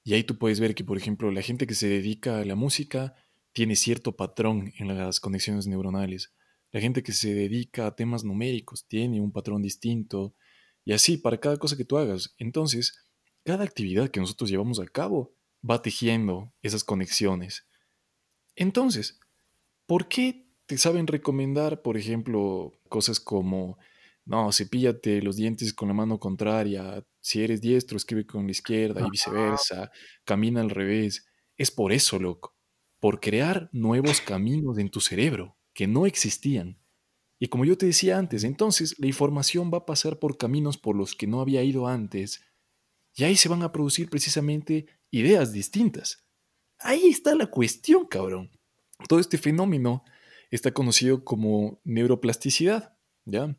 y 0.07 0.13
ahí 0.13 0.23
tú 0.23 0.37
puedes 0.37 0.61
ver 0.61 0.73
que, 0.73 0.85
por 0.85 0.97
ejemplo, 0.97 1.31
la 1.31 1.41
gente 1.41 1.67
que 1.67 1.73
se 1.73 1.89
dedica 1.89 2.39
a 2.39 2.45
la 2.45 2.55
música 2.55 3.13
tiene 3.51 3.75
cierto 3.75 4.15
patrón 4.15 4.71
en 4.77 4.97
las 4.97 5.19
conexiones 5.19 5.67
neuronales. 5.67 6.33
La 6.71 6.79
gente 6.79 7.03
que 7.03 7.11
se 7.11 7.33
dedica 7.33 7.85
a 7.85 7.93
temas 7.97 8.23
numéricos 8.23 8.87
tiene 8.87 9.19
un 9.19 9.33
patrón 9.33 9.61
distinto. 9.61 10.33
Y 10.85 10.93
así, 10.93 11.17
para 11.17 11.41
cada 11.41 11.57
cosa 11.57 11.75
que 11.75 11.83
tú 11.83 11.97
hagas. 11.97 12.33
Entonces, 12.37 12.97
cada 13.47 13.63
actividad 13.63 14.09
que 14.09 14.19
nosotros 14.19 14.49
llevamos 14.49 14.79
a 14.79 14.85
cabo 14.85 15.33
va 15.67 15.81
tejiendo 15.81 16.53
esas 16.61 16.83
conexiones. 16.83 17.65
Entonces, 18.55 19.19
¿Por 19.87 20.09
qué 20.09 20.45
te 20.65 20.77
saben 20.77 21.07
recomendar, 21.07 21.81
por 21.81 21.97
ejemplo, 21.97 22.73
cosas 22.89 23.21
como, 23.21 23.77
no, 24.25 24.51
cepíllate 24.51 25.21
los 25.21 25.37
dientes 25.37 25.73
con 25.73 25.87
la 25.87 25.93
mano 25.93 26.19
contraria, 26.19 27.03
si 27.21 27.41
eres 27.41 27.61
diestro, 27.61 27.95
escribe 27.95 28.27
con 28.27 28.45
la 28.45 28.51
izquierda 28.51 29.07
y 29.07 29.09
viceversa, 29.09 29.89
camina 30.25 30.59
al 30.59 30.69
revés? 30.69 31.25
Es 31.55 31.71
por 31.71 31.93
eso, 31.93 32.19
loco, 32.19 32.53
por 32.99 33.21
crear 33.21 33.69
nuevos 33.71 34.19
caminos 34.19 34.77
en 34.77 34.89
tu 34.89 34.99
cerebro 34.99 35.57
que 35.73 35.87
no 35.87 36.05
existían. 36.05 36.81
Y 37.39 37.47
como 37.47 37.63
yo 37.63 37.77
te 37.77 37.85
decía 37.85 38.17
antes, 38.17 38.43
entonces 38.43 38.99
la 38.99 39.07
información 39.07 39.71
va 39.73 39.79
a 39.79 39.85
pasar 39.85 40.19
por 40.19 40.37
caminos 40.37 40.77
por 40.77 40.97
los 40.97 41.15
que 41.15 41.27
no 41.27 41.39
había 41.39 41.63
ido 41.63 41.87
antes, 41.87 42.41
y 43.17 43.23
ahí 43.25 43.35
se 43.35 43.49
van 43.49 43.63
a 43.63 43.71
producir 43.73 44.09
precisamente 44.09 44.85
ideas 45.11 45.51
distintas. 45.51 46.23
Ahí 46.79 47.07
está 47.07 47.35
la 47.35 47.47
cuestión, 47.47 48.05
cabrón. 48.05 48.51
Todo 49.09 49.19
este 49.19 49.37
fenómeno 49.37 50.03
está 50.51 50.71
conocido 50.71 51.23
como 51.25 51.81
neuroplasticidad, 51.83 52.97
¿ya? 53.25 53.55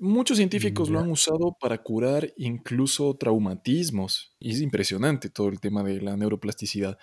Muchos 0.00 0.36
científicos 0.36 0.90
lo 0.90 1.00
han 1.00 1.10
usado 1.10 1.56
para 1.60 1.78
curar 1.82 2.32
incluso 2.36 3.16
traumatismos. 3.16 4.36
Y 4.38 4.52
es 4.52 4.60
impresionante 4.60 5.28
todo 5.28 5.48
el 5.48 5.58
tema 5.60 5.82
de 5.82 6.00
la 6.00 6.16
neuroplasticidad. 6.16 6.98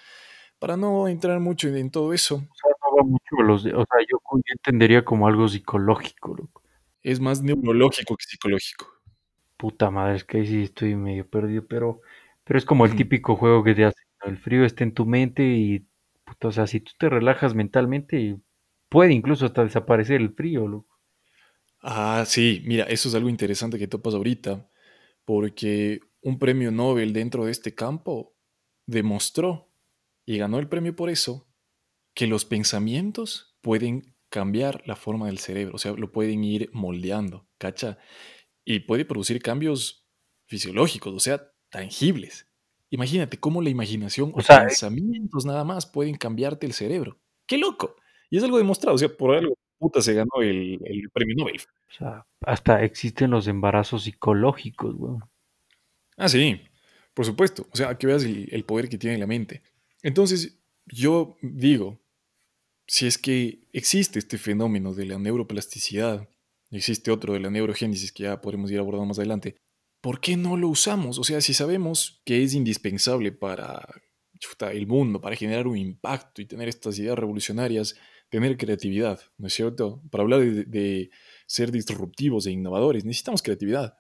Para 0.60 0.78
no 0.78 1.08
entrar 1.10 1.40
mucho 1.42 1.68
en, 1.68 1.76
en 1.78 1.92
todo 1.92 2.14
eso, 2.14 2.36
O 2.36 2.40
sea, 2.40 2.72
no 2.82 2.98
va 2.98 3.04
mucho 3.04 3.36
los 3.46 3.64
de- 3.66 3.74
o 3.74 3.78
sea, 3.86 4.00
yo, 4.10 4.18
yo 4.32 4.42
entendería 4.54 5.04
como 5.04 5.28
algo 5.28 5.48
psicológico, 5.50 6.36
loco. 6.36 6.64
es 7.04 7.20
más 7.20 7.42
neurológico 7.42 8.16
que 8.16 8.26
psicológico. 8.26 8.88
Puta 9.58 9.90
madre, 9.90 10.18
es 10.18 10.24
que 10.24 10.40
ahí 10.40 10.48
sí 10.48 10.64
estoy 10.64 10.96
medio 10.96 11.28
perdido, 11.28 11.66
pero, 11.68 12.02
pero 12.44 12.60
es 12.60 12.66
como 12.66 12.86
el 12.86 12.96
típico 12.96 13.36
juego 13.36 13.64
que 13.64 13.74
te 13.74 13.86
hace. 13.86 14.02
¿no? 14.22 14.30
El 14.30 14.38
frío 14.38 14.66
está 14.66 14.84
en 14.84 14.94
tu 14.94 15.06
mente 15.06 15.44
y, 15.44 15.86
puta, 16.26 16.50
o 16.50 16.52
sea, 16.52 16.68
si 16.68 16.82
tú 16.82 16.92
te 16.98 17.10
relajas 17.10 17.56
mentalmente, 17.56 18.38
puede 18.90 19.14
incluso 19.14 19.46
hasta 19.46 19.64
desaparecer 19.64 20.20
el 20.22 20.34
frío, 20.34 20.68
loco. 20.68 21.00
Ah, 21.82 22.24
sí, 22.26 22.64
mira, 22.66 22.86
eso 22.86 23.08
es 23.08 23.16
algo 23.16 23.30
interesante 23.30 23.78
que 23.78 23.88
topas 23.88 24.14
ahorita, 24.16 24.68
porque 25.24 26.00
un 26.22 26.40
premio 26.40 26.72
Nobel 26.72 27.14
dentro 27.14 27.46
de 27.46 27.52
este 27.52 27.76
campo 27.76 28.34
demostró, 28.88 29.70
y 30.26 30.38
ganó 30.38 30.60
el 30.60 30.68
premio 30.68 30.96
por 30.96 31.10
eso, 31.10 31.48
que 32.14 32.28
los 32.28 32.46
pensamientos 32.46 33.56
pueden 33.62 34.16
cambiar 34.30 34.82
la 34.86 34.96
forma 34.96 35.28
del 35.28 35.38
cerebro, 35.38 35.76
o 35.76 35.78
sea, 35.78 35.94
lo 35.94 36.12
pueden 36.12 36.44
ir 36.44 36.70
moldeando, 36.74 37.48
¿cacha? 37.58 38.00
Y 38.66 38.80
puede 38.80 39.06
producir 39.06 39.42
cambios 39.42 40.06
fisiológicos, 40.48 41.14
o 41.14 41.20
sea, 41.20 41.52
tangibles. 41.70 42.48
Imagínate 42.90 43.40
cómo 43.40 43.62
la 43.62 43.70
imaginación 43.70 44.32
O 44.34 44.40
o 44.40 44.42
sea, 44.42 44.66
pensamientos 44.66 45.46
nada 45.46 45.64
más 45.64 45.86
pueden 45.86 46.16
cambiarte 46.16 46.66
el 46.66 46.74
cerebro. 46.74 47.20
¡Qué 47.46 47.58
loco! 47.58 47.96
Y 48.30 48.38
es 48.38 48.44
algo 48.44 48.58
demostrado, 48.58 48.96
o 48.96 48.98
sea, 48.98 49.10
por 49.10 49.36
algo 49.36 49.56
puta 49.78 50.02
se 50.02 50.14
ganó 50.14 50.42
el, 50.42 50.80
el 50.86 51.10
premio 51.12 51.36
Nobel. 51.38 51.62
O 51.90 51.94
sea, 51.94 52.26
hasta 52.42 52.84
existen 52.84 53.32
los 53.32 53.48
embarazos 53.48 54.04
psicológicos, 54.04 54.96
weón. 54.98 55.24
Ah, 56.18 56.30
sí, 56.30 56.62
por 57.14 57.26
supuesto. 57.26 57.68
O 57.72 57.76
sea, 57.76 57.98
que 57.98 58.08
veas 58.08 58.24
el, 58.24 58.48
el 58.52 58.64
poder 58.64 58.90
que 58.90 58.98
tiene 58.98 59.18
la 59.18 59.28
mente. 59.28 59.62
Entonces, 60.02 60.60
yo 60.86 61.38
digo, 61.42 62.00
si 62.88 63.08
es 63.08 63.18
que 63.18 63.68
existe 63.74 64.20
este 64.20 64.38
fenómeno 64.38 64.94
de 64.94 65.06
la 65.06 65.20
neuroplasticidad, 65.20 66.28
existe 66.78 67.12
otro 67.12 67.34
de 67.34 67.40
la 67.40 67.50
neurogénesis 67.50 68.12
que 68.12 68.24
ya 68.24 68.42
podremos 68.42 68.72
ir 68.72 68.80
abordando 68.80 69.08
más 69.08 69.20
adelante, 69.20 69.56
¿por 70.02 70.20
qué 70.20 70.38
no 70.38 70.58
lo 70.58 70.70
usamos? 70.70 71.18
O 71.20 71.24
sea, 71.24 71.42
si 71.42 71.54
sabemos 71.54 72.22
que 72.26 72.44
es 72.44 72.54
indispensable 72.54 73.32
para 73.32 73.88
el 74.72 74.88
mundo, 74.88 75.22
para 75.22 75.36
generar 75.36 75.68
un 75.68 75.78
impacto 75.78 76.42
y 76.42 76.46
tener 76.46 76.68
estas 76.68 77.00
ideas 77.00 77.18
revolucionarias, 77.18 77.96
tener 78.30 78.58
creatividad, 78.58 79.20
¿no 79.38 79.48
es 79.48 79.54
cierto? 79.54 80.02
Para 80.12 80.24
hablar 80.24 80.42
de, 80.42 80.66
de 80.66 81.10
ser 81.48 81.72
disruptivos 81.72 82.46
e 82.46 82.52
innovadores, 82.52 83.06
necesitamos 83.06 83.42
creatividad. 83.42 83.98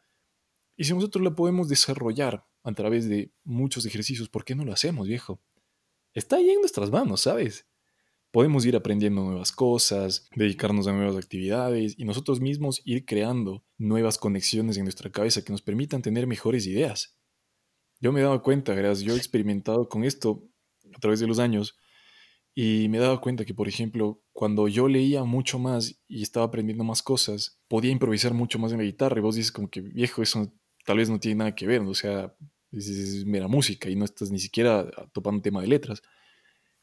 Y 0.78 0.84
si 0.84 0.94
nosotros 0.94 1.24
la 1.24 1.36
podemos 1.36 1.70
desarrollar 1.70 2.46
a 2.64 2.72
través 2.74 3.08
de 3.08 3.32
muchos 3.44 3.86
ejercicios, 3.86 4.30
¿por 4.30 4.44
qué 4.44 4.56
no 4.56 4.66
lo 4.66 4.74
hacemos, 4.74 5.08
viejo? 5.08 5.42
Está 6.14 6.38
ahí 6.38 6.50
en 6.50 6.60
nuestras 6.60 6.92
manos, 6.92 7.22
¿sabes? 7.22 7.68
Podemos 8.36 8.66
ir 8.66 8.76
aprendiendo 8.76 9.24
nuevas 9.24 9.54
cosas, 9.54 10.28
dedicarnos 10.36 10.88
a 10.88 10.92
nuevas 10.92 11.16
actividades 11.16 11.96
y 11.98 12.04
nosotros 12.04 12.42
mismos 12.42 12.82
ir 12.84 13.06
creando 13.06 13.64
nuevas 13.78 14.18
conexiones 14.18 14.76
en 14.76 14.84
nuestra 14.84 15.10
cabeza 15.10 15.42
que 15.42 15.54
nos 15.54 15.62
permitan 15.62 16.02
tener 16.02 16.28
mejores 16.28 16.68
ideas. 16.68 17.18
Yo 18.02 18.12
me 18.12 18.20
he 18.20 18.24
dado 18.24 18.42
cuenta, 18.42 18.74
gracias, 18.74 19.08
yo 19.08 19.14
he 19.14 19.18
experimentado 19.18 19.88
con 19.88 20.04
esto 20.04 20.50
a 20.94 21.00
través 21.00 21.22
de 21.22 21.28
los 21.28 21.40
años 21.40 21.78
y 22.54 22.90
me 22.90 22.98
he 22.98 23.00
dado 23.00 23.22
cuenta 23.22 23.46
que, 23.46 23.54
por 23.54 23.70
ejemplo, 23.70 24.22
cuando 24.34 24.68
yo 24.68 24.90
leía 24.90 25.24
mucho 25.24 25.58
más 25.58 26.04
y 26.06 26.22
estaba 26.22 26.48
aprendiendo 26.48 26.84
más 26.84 27.02
cosas, 27.02 27.62
podía 27.70 27.92
improvisar 27.92 28.34
mucho 28.34 28.60
más 28.60 28.74
en 28.74 28.80
la 28.80 28.84
guitarra 28.84 29.18
y 29.18 29.22
vos 29.22 29.38
dices 29.38 29.54
como 29.54 29.70
que, 29.70 29.80
viejo, 29.80 30.22
eso 30.22 30.54
tal 30.86 30.98
vez 30.98 31.10
no 31.10 31.22
tiene 31.22 31.38
nada 31.38 31.56
que 31.56 31.68
ver, 31.68 31.80
o 31.84 31.94
sea, 31.94 32.36
es, 32.74 32.90
es 32.90 33.26
mera 33.26 33.48
música 33.48 33.90
y 33.90 33.96
no 33.96 34.04
estás 34.04 34.30
ni 34.30 34.40
siquiera 34.40 34.92
topando 35.14 35.42
tema 35.42 35.62
de 35.62 35.68
letras. 35.68 36.02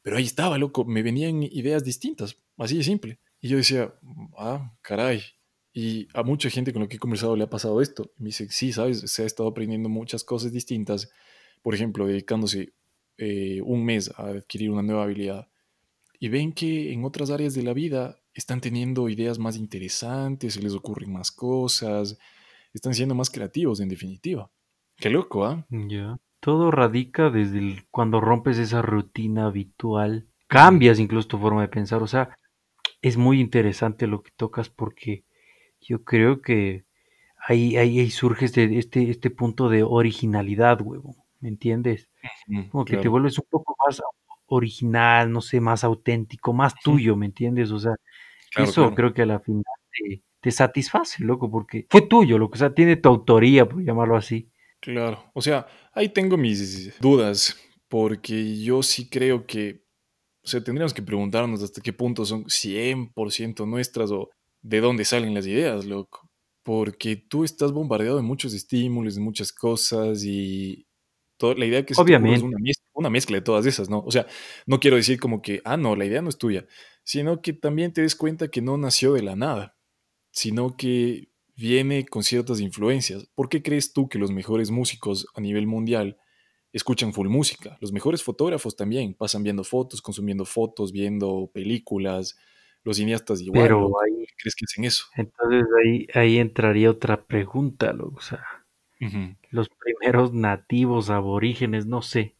Pero 0.02 0.16
ahí 0.16 0.24
estaba, 0.24 0.58
loco, 0.58 0.84
me 0.84 1.02
venían 1.02 1.42
ideas 1.42 1.84
distintas, 1.84 2.36
así 2.56 2.76
de 2.76 2.84
simple. 2.84 3.20
Y 3.40 3.48
yo 3.48 3.56
decía, 3.56 3.94
ah, 4.36 4.76
caray. 4.82 5.22
Y 5.72 6.08
a 6.12 6.22
mucha 6.22 6.50
gente 6.50 6.72
con 6.72 6.82
la 6.82 6.88
que 6.88 6.96
he 6.96 7.00
conversado 7.00 7.36
le 7.36 7.44
ha 7.44 7.50
pasado 7.50 7.80
esto. 7.80 8.12
Y 8.18 8.22
me 8.22 8.26
dice, 8.28 8.48
sí, 8.50 8.72
sabes, 8.72 9.00
se 9.00 9.22
ha 9.22 9.26
estado 9.26 9.48
aprendiendo 9.48 9.88
muchas 9.88 10.22
cosas 10.22 10.52
distintas. 10.52 11.10
Por 11.62 11.74
ejemplo, 11.74 12.06
dedicándose 12.06 12.74
eh, 13.16 13.60
un 13.62 13.84
mes 13.84 14.10
a 14.16 14.28
adquirir 14.28 14.70
una 14.70 14.82
nueva 14.82 15.04
habilidad. 15.04 15.48
Y 16.18 16.28
ven 16.28 16.52
que 16.52 16.92
en 16.92 17.04
otras 17.04 17.30
áreas 17.30 17.54
de 17.54 17.62
la 17.62 17.72
vida 17.72 18.20
están 18.34 18.60
teniendo 18.60 19.08
ideas 19.08 19.38
más 19.38 19.56
interesantes, 19.56 20.54
se 20.54 20.62
les 20.62 20.72
ocurren 20.74 21.12
más 21.12 21.30
cosas, 21.30 22.18
están 22.72 22.94
siendo 22.94 23.14
más 23.14 23.30
creativos, 23.30 23.80
en 23.80 23.88
definitiva. 23.88 24.50
Qué 24.96 25.10
loco, 25.10 25.44
¿ah? 25.44 25.66
Ya. 25.68 26.18
Todo 26.42 26.70
radica 26.72 27.30
desde 27.30 27.58
el- 27.58 27.86
cuando 27.90 28.20
rompes 28.20 28.58
esa 28.58 28.82
rutina 28.82 29.46
habitual, 29.46 30.26
cambias 30.48 30.98
incluso 30.98 31.28
tu 31.28 31.38
forma 31.38 31.62
de 31.62 31.68
pensar. 31.68 32.02
O 32.02 32.06
sea, 32.08 32.36
es 33.02 33.16
muy 33.18 33.40
interesante 33.40 34.06
lo 34.08 34.22
que 34.22 34.32
tocas 34.36 34.70
porque 34.70 35.24
yo 35.80 36.04
creo 36.04 36.42
que 36.42 36.84
ahí, 37.48 37.76
ahí, 37.78 38.00
ahí 38.00 38.10
surge 38.10 38.46
este, 38.46 38.78
este, 38.78 39.10
este 39.10 39.30
punto 39.30 39.68
de 39.70 39.84
originalidad, 39.84 40.80
huevo. 40.82 41.16
¿Me 41.40 41.48
entiendes? 41.50 42.08
Como 42.70 42.84
que 42.84 42.98
te 42.98 43.08
vuelves 43.08 43.38
un 43.38 43.46
poco 43.50 43.76
más 43.86 44.02
original, 44.46 45.32
no 45.32 45.40
sé, 45.42 45.60
más 45.60 45.84
auténtico, 45.84 46.52
más 46.54 46.74
tuyo, 46.82 47.16
¿me 47.16 47.26
entiendes? 47.26 47.72
O 47.72 47.80
sea, 47.80 47.96
claro, 48.50 48.66
eso 48.66 48.82
claro. 48.82 48.96
creo 48.96 49.14
que 49.14 49.22
a 49.22 49.26
la 49.26 49.40
final 49.40 49.64
te, 49.92 50.22
te 50.40 50.52
satisface, 50.52 51.24
loco, 51.24 51.50
porque 51.50 51.86
fue 51.90 52.02
tuyo, 52.02 52.38
lo 52.38 52.50
que 52.50 52.56
o 52.56 52.58
sea, 52.58 52.74
tiene 52.74 52.96
tu 52.96 53.08
autoría, 53.10 53.68
por 53.68 53.82
llamarlo 53.84 54.16
así. 54.16 54.51
Claro, 54.82 55.30
o 55.34 55.40
sea, 55.40 55.66
ahí 55.92 56.08
tengo 56.08 56.36
mis 56.36 56.98
dudas, 57.00 57.56
porque 57.88 58.58
yo 58.60 58.82
sí 58.82 59.08
creo 59.08 59.46
que, 59.46 59.84
o 60.44 60.48
sea, 60.48 60.62
tendríamos 60.64 60.94
que 60.94 61.02
preguntarnos 61.02 61.62
hasta 61.62 61.80
qué 61.82 61.92
punto 61.92 62.24
son 62.24 62.48
100% 62.50 63.66
nuestras 63.66 64.10
o 64.12 64.30
de 64.62 64.80
dónde 64.80 65.04
salen 65.04 65.34
las 65.34 65.46
ideas, 65.46 65.84
loco. 65.86 66.28
Porque 66.64 67.16
tú 67.16 67.44
estás 67.44 67.72
bombardeado 67.72 68.16
de 68.16 68.22
muchos 68.24 68.54
estímulos, 68.54 69.14
de 69.16 69.20
muchas 69.22 69.52
cosas 69.52 70.24
y 70.24 70.86
to- 71.38 71.54
la 71.54 71.66
idea 71.66 71.86
que 71.86 71.94
se 71.94 72.04
te 72.04 72.12
ocurre 72.12 72.36
es 72.36 72.42
Obviamente, 72.42 72.44
una 72.44 72.58
mezcla, 72.60 72.86
una 72.94 73.10
mezcla 73.10 73.36
de 73.38 73.42
todas 73.42 73.66
esas, 73.66 73.90
¿no? 73.90 74.00
O 74.00 74.10
sea, 74.12 74.26
no 74.66 74.80
quiero 74.80 74.96
decir 74.96 75.20
como 75.20 75.42
que, 75.42 75.62
ah, 75.64 75.76
no, 75.76 75.96
la 75.96 76.06
idea 76.06 76.22
no 76.22 76.28
es 76.30 76.38
tuya, 76.38 76.66
sino 77.04 77.42
que 77.42 77.52
también 77.54 77.92
te 77.92 78.02
des 78.02 78.16
cuenta 78.16 78.48
que 78.50 78.62
no 78.62 78.78
nació 78.78 79.12
de 79.14 79.22
la 79.22 79.36
nada 79.36 79.76
sino 80.32 80.76
que 80.76 81.31
viene 81.56 82.06
con 82.06 82.22
ciertas 82.22 82.60
influencias. 82.60 83.28
¿Por 83.34 83.48
qué 83.48 83.62
crees 83.62 83.92
tú 83.92 84.08
que 84.08 84.18
los 84.18 84.30
mejores 84.30 84.70
músicos 84.70 85.26
a 85.34 85.40
nivel 85.40 85.66
mundial 85.66 86.18
escuchan 86.72 87.12
full 87.12 87.28
música? 87.28 87.78
Los 87.80 87.92
mejores 87.92 88.22
fotógrafos 88.22 88.76
también 88.76 89.14
pasan 89.14 89.42
viendo 89.42 89.64
fotos, 89.64 90.02
consumiendo 90.02 90.44
fotos, 90.44 90.92
viendo 90.92 91.50
películas. 91.52 92.38
Los 92.84 92.96
cineastas 92.96 93.40
igual, 93.40 93.62
pero 93.62 93.80
loco. 93.80 93.92
¿Por 93.92 94.04
ahí, 94.06 94.26
crees 94.36 94.56
que 94.56 94.64
hacen 94.64 94.84
eso? 94.84 95.04
entonces 95.14 95.64
ahí, 95.84 96.06
ahí 96.14 96.38
entraría 96.38 96.90
otra 96.90 97.24
pregunta, 97.24 97.94
o 97.96 98.20
sea, 98.20 98.44
los 99.50 99.68
primeros 99.68 100.32
nativos 100.32 101.08
aborígenes, 101.08 101.86
no 101.86 102.02
sé, 102.02 102.36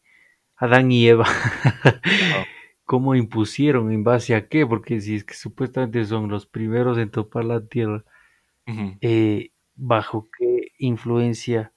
Adán 0.57 0.91
y 0.91 1.07
Eva. 1.07 1.25
¿cómo 2.85 3.15
impusieron? 3.15 3.91
¿En 3.91 4.03
base 4.03 4.35
a 4.35 4.47
qué? 4.47 4.65
Porque 4.65 5.01
si 5.01 5.15
es 5.15 5.23
que 5.23 5.33
supuestamente 5.33 6.05
son 6.05 6.29
los 6.29 6.45
primeros 6.45 6.97
en 6.97 7.09
topar 7.09 7.45
la 7.45 7.65
tierra, 7.65 8.03
ujú. 8.67 8.97
eh, 9.01 9.51
¿bajo 9.75 10.29
qué 10.37 10.69
influencia 10.77 11.73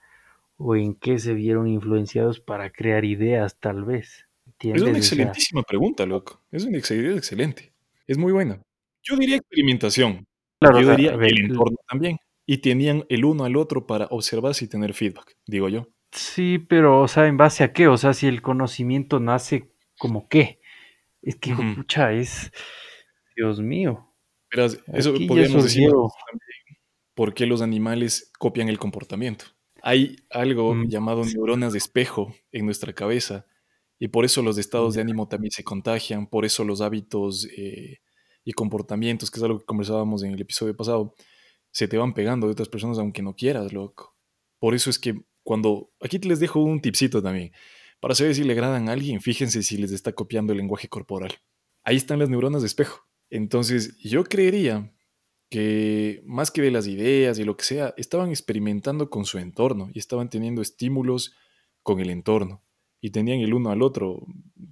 o 0.59 0.77
en 0.77 0.95
qué 0.97 1.19
se 1.19 1.35
vieron 1.35 1.69
influenciados 1.69 2.41
para 2.41 2.71
crear 2.73 3.05
ideas, 3.05 3.59
tal 3.61 3.85
vez? 3.85 4.27
Es 4.73 4.83
una 4.83 4.91
¿Entiendes? 4.91 4.93
O 4.93 4.95
sea, 4.95 4.99
excelentísima 4.99 5.63
pregunta, 5.63 6.07
loco. 6.07 6.43
Es 6.51 6.65
una 6.65 6.79
ex- 6.79 6.91
idea 6.91 7.17
excelente. 7.17 7.73
Es 8.07 8.19
muy 8.19 8.33
buena. 8.33 8.61
Yo 9.03 9.17
diría 9.17 9.37
experimentación. 9.37 10.25
claro, 10.61 10.79
o 10.79 10.83
Yo 10.83 10.87
sea, 10.87 10.97
diría 10.97 11.13
a 11.13 11.17
y 11.17 11.19
ver, 11.19 11.31
el 11.33 11.39
entorno 11.45 11.77
también. 11.89 12.19
Y 12.47 12.59
tenían 12.59 13.05
el 13.09 13.25
uno 13.25 13.45
al 13.45 13.57
otro 13.57 13.87
para 13.87 14.07
observarse 14.07 14.65
y 14.65 14.69
tener 14.69 14.95
feedback, 14.95 15.37
digo 15.47 15.69
yo. 15.69 15.89
sí, 16.13 16.59
pero, 16.59 17.01
o 17.03 17.09
sea, 17.09 17.27
¿en 17.27 17.37
base 17.37 17.65
a 17.65 17.73
qué? 17.73 17.89
O 17.89 17.97
sea, 17.97 18.15
si 18.15 18.27
el 18.27 18.43
conocimiento 18.43 19.21
nace 19.21 19.73
como 19.99 20.29
qué. 20.29 20.61
Es 21.23 21.37
que, 21.37 21.51
hijo 21.51 21.63
Ujú. 21.63 21.75
pucha, 21.77 22.13
es, 22.13 22.53
Dios 23.37 23.61
mío, 23.61 24.13
Verás, 24.51 24.79
eso 24.93 25.11
aquí 25.11 25.27
ya 25.27 25.29
podríamos 25.29 25.65
decirlo 25.65 25.91
surgieron, 25.91 26.11
por 27.17 27.33
qué 27.33 27.47
los 27.47 27.63
animales 27.63 28.31
copian 28.39 28.69
el 28.69 28.79
comportamiento. 28.79 29.47
Hay 29.83 30.17
algo 30.31 30.75
mm, 30.75 30.89
llamado 30.89 31.25
neuronas 31.25 31.73
de 31.73 31.79
espejo 31.79 32.35
en 32.53 32.67
nuestra 32.67 32.93
cabeza 32.93 33.47
y 33.99 34.09
por 34.09 34.27
eso 34.27 34.43
los 34.43 34.59
estados 34.59 34.95
de 34.95 35.01
ánimo 35.01 35.27
también 35.27 35.51
se 35.51 35.65
contagian, 35.65 36.27
por 36.27 36.45
eso 36.45 36.63
los 36.63 36.83
hábitos 36.83 37.49
eh, 37.57 38.01
y 38.45 38.53
comportamientos, 38.53 39.31
que 39.31 39.41
es 39.41 39.45
algo 39.45 39.59
que 39.59 39.65
conversábamos 39.65 40.23
en 40.25 40.33
el 40.33 40.41
episodio 40.43 40.77
pasado, 40.77 41.15
se 41.71 41.89
te 41.89 41.97
van 41.97 42.13
pegando 42.13 42.47
de 42.47 42.53
otras 42.53 42.69
personas 42.69 42.99
aunque 42.99 43.23
no 43.23 43.35
quieras, 43.35 43.73
loco. 43.73 44.15
Por 44.59 44.75
eso 44.75 44.91
es 44.91 44.99
que 44.99 45.15
cuando... 45.43 45.91
Aquí 46.01 46.19
les 46.19 46.39
dejo 46.39 46.63
un 46.63 46.83
tipcito 46.83 47.23
también. 47.23 47.53
Para 47.99 48.15
saber 48.15 48.35
si 48.35 48.45
le 48.45 48.53
agradan 48.53 48.91
a 48.91 48.93
alguien, 48.93 49.23
fíjense 49.23 49.63
si 49.63 49.79
les 49.79 49.91
está 49.91 50.13
copiando 50.13 50.53
el 50.53 50.59
lenguaje 50.59 50.89
corporal. 50.89 51.33
Ahí 51.83 51.97
están 51.97 52.19
las 52.19 52.29
neuronas 52.29 52.61
de 52.61 52.67
espejo. 52.67 53.09
Entonces, 53.31 53.97
yo 53.99 54.25
creería 54.25 54.93
que 55.49 56.23
más 56.27 56.51
que 56.51 56.63
de 56.63 56.71
las 56.71 56.87
ideas 56.87 57.39
y 57.39 57.45
lo 57.45 57.57
que 57.57 57.65
sea, 57.65 57.95
estaban 57.97 58.31
experimentando 58.31 59.11
con 59.11 59.25
su 59.25 59.39
entorno 59.39 59.91
y 59.95 59.99
estaban 59.99 60.29
teniendo 60.31 60.63
estímulos 60.63 61.35
con 61.83 62.01
el 62.01 62.11
entorno 62.11 62.63
y 63.01 63.11
tenían 63.11 63.41
el 63.41 63.55
uno 63.55 63.71
al 63.71 63.83
otro 63.83 64.27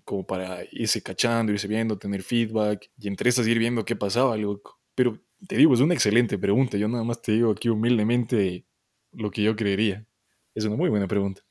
como 0.05 0.27
para 0.27 0.65
irse 0.73 1.03
cachando, 1.03 1.53
irse 1.53 1.69
viendo, 1.69 1.99
tener 1.99 2.23
feedback 2.23 2.91
y 2.99 3.09
entre 3.09 3.31
esas 3.31 3.47
ir 3.47 3.59
viendo 3.59 3.85
qué 3.85 3.97
pasaba, 3.97 4.37
loco. 4.37 4.81
Pero 4.95 5.21
te 5.47 5.57
digo, 5.57 5.75
es 5.75 5.81
una 5.81 5.95
excelente 5.95 6.39
pregunta. 6.39 6.77
Yo 6.77 6.89
nada 6.89 7.05
más 7.05 7.23
te 7.23 7.33
digo 7.33 7.53
aquí 7.53 7.69
humildemente 7.69 8.67
lo 9.13 9.31
que 9.31 9.43
yo 9.43 9.57
creería. 9.57 10.07
Es 10.55 10.65
una 10.65 10.77
muy 10.77 10.89
buena 10.91 11.07
pregunta. 11.09 11.43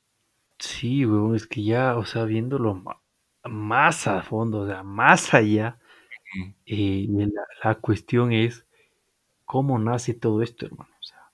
sí, 0.58 1.04
weón, 1.06 1.34
es 1.36 1.46
que 1.46 1.62
ya, 1.64 1.96
o 1.96 2.04
sea, 2.04 2.24
viéndolo 2.24 2.82
más 3.44 4.06
a 4.06 4.22
fondo, 4.22 4.60
o 4.60 4.66
sea, 4.66 4.82
más 4.82 5.34
allá, 5.34 5.78
eh, 6.66 7.06
la, 7.08 7.42
la 7.64 7.74
cuestión 7.80 8.32
es 8.32 8.63
cómo 9.44 9.78
nace 9.78 10.14
todo 10.14 10.42
esto, 10.42 10.66
hermano, 10.66 10.90
o 11.00 11.02
sea, 11.02 11.30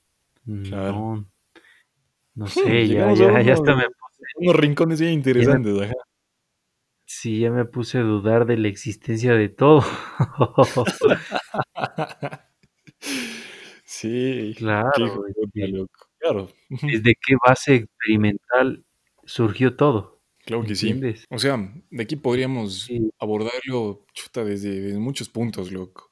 Claro. 0.68 0.92
no, 0.94 1.26
no 2.34 2.46
sé, 2.48 2.88
ya, 2.88 3.12
ya, 3.14 3.40
ya 3.42 3.52
hasta 3.54 3.76
me 3.76 3.84
unos 4.36 4.56
rincones 4.56 5.00
bien 5.00 5.10
me, 5.12 5.16
interesantes, 5.16 5.80
ajá. 5.82 5.94
sí, 7.06 7.40
ya 7.40 7.50
me 7.50 7.64
puse 7.64 7.98
a 7.98 8.02
dudar 8.02 8.46
de 8.46 8.56
la 8.56 8.68
existencia 8.68 9.34
de 9.34 9.48
todo. 9.48 9.82
Sí, 13.84 14.54
Claro, 14.56 15.22
de 15.22 15.30
es 15.30 15.34
puta, 15.34 15.50
que 15.54 15.68
loco. 15.68 16.06
Claro. 16.18 16.48
desde 16.82 17.14
qué 17.14 17.34
base 17.46 17.74
experimental 17.76 18.84
surgió 19.24 19.76
todo, 19.76 20.20
Claro 20.44 20.64
que 20.64 20.74
sí. 20.74 20.98
O 21.30 21.38
sea, 21.38 21.56
de 21.90 22.02
aquí 22.02 22.16
podríamos 22.16 22.82
Sí. 22.84 23.10
abordarlo, 23.18 24.04
chuta, 24.12 24.44
desde, 24.44 24.80
desde 24.80 24.98
muchos 24.98 25.28
puntos, 25.28 25.70
loco. 25.72 26.09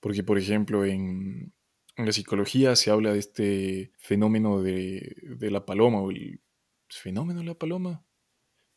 Porque, 0.00 0.22
por 0.24 0.38
ejemplo, 0.38 0.84
en, 0.84 1.52
en 1.96 2.06
la 2.06 2.12
psicología 2.12 2.76
se 2.76 2.90
habla 2.90 3.12
de 3.12 3.18
este 3.20 3.92
fenómeno 3.98 4.62
de, 4.62 5.16
de 5.22 5.50
la 5.50 5.66
paloma, 5.66 6.00
o 6.00 6.10
el 6.10 6.40
fenómeno 6.88 7.40
de 7.40 7.46
la 7.46 7.54
paloma, 7.54 8.04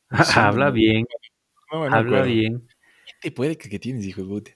Habla 0.35 0.71
síndrome. 0.71 0.71
bien, 0.71 1.05
No, 1.71 1.89
no 1.89 1.97
habla 1.97 1.99
acuerdo. 1.99 2.23
bien. 2.23 2.67
¿Qué 3.05 3.13
te 3.21 3.31
puede 3.31 3.57
que, 3.57 3.69
que 3.69 3.79
tienes, 3.79 4.05
hijo 4.05 4.21
de 4.21 4.27
puta? 4.27 4.51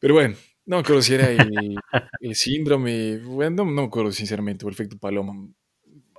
Pero 0.00 0.14
bueno, 0.14 0.36
no 0.66 0.76
me 0.76 0.80
acuerdo 0.82 1.02
si 1.02 1.14
era 1.14 1.30
el, 1.30 1.82
el 2.20 2.34
síndrome, 2.36 3.18
bueno, 3.18 3.64
no, 3.64 3.72
no 3.72 3.82
me 3.82 3.88
acuerdo 3.88 4.12
sinceramente, 4.12 4.64
o 4.64 4.68
el 4.68 4.74
efecto 4.74 4.98
paloma. 4.98 5.34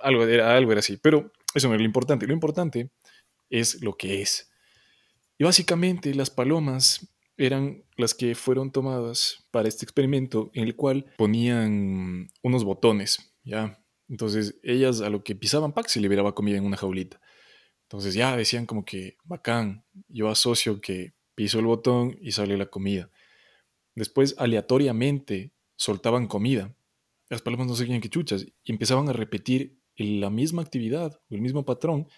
Algo 0.02 0.24
era, 0.26 0.56
algo 0.56 0.72
era 0.72 0.80
así, 0.80 0.98
pero 0.98 1.32
eso 1.54 1.68
no 1.68 1.74
es 1.74 1.80
lo 1.80 1.86
importante. 1.86 2.26
Lo 2.26 2.34
importante 2.34 2.90
es 3.50 3.82
lo 3.82 3.96
que 3.96 4.22
es. 4.22 4.52
Y 5.38 5.44
básicamente 5.44 6.14
las 6.14 6.30
palomas 6.30 7.13
eran 7.36 7.84
las 7.96 8.14
que 8.14 8.34
fueron 8.34 8.70
tomadas 8.70 9.46
para 9.50 9.68
este 9.68 9.84
experimento 9.84 10.50
en 10.54 10.64
el 10.64 10.76
cual 10.76 11.06
ponían 11.16 12.30
unos 12.42 12.64
botones, 12.64 13.34
¿ya? 13.42 13.84
Entonces 14.08 14.58
ellas 14.62 15.00
a 15.00 15.10
lo 15.10 15.24
que 15.24 15.34
pisaban, 15.34 15.72
pack, 15.72 15.88
se 15.88 16.00
liberaba 16.00 16.34
comida 16.34 16.56
en 16.56 16.64
una 16.64 16.76
jaulita. 16.76 17.20
Entonces 17.82 18.14
ya 18.14 18.36
decían 18.36 18.66
como 18.66 18.84
que, 18.84 19.16
bacán, 19.24 19.84
yo 20.08 20.28
asocio 20.28 20.80
que 20.80 21.14
piso 21.34 21.58
el 21.58 21.66
botón 21.66 22.16
y 22.20 22.32
sale 22.32 22.56
la 22.56 22.66
comida. 22.66 23.10
Después 23.94 24.34
aleatoriamente 24.38 25.52
soltaban 25.76 26.26
comida. 26.26 26.74
Las 27.28 27.42
palomas 27.42 27.66
no 27.66 27.74
sabían 27.74 28.00
qué 28.00 28.08
chuchas 28.08 28.46
y 28.62 28.72
empezaban 28.72 29.08
a 29.08 29.12
repetir 29.12 29.80
la 29.96 30.30
misma 30.30 30.62
actividad 30.62 31.20
o 31.30 31.34
el 31.34 31.40
mismo 31.40 31.64
patrón 31.64 32.08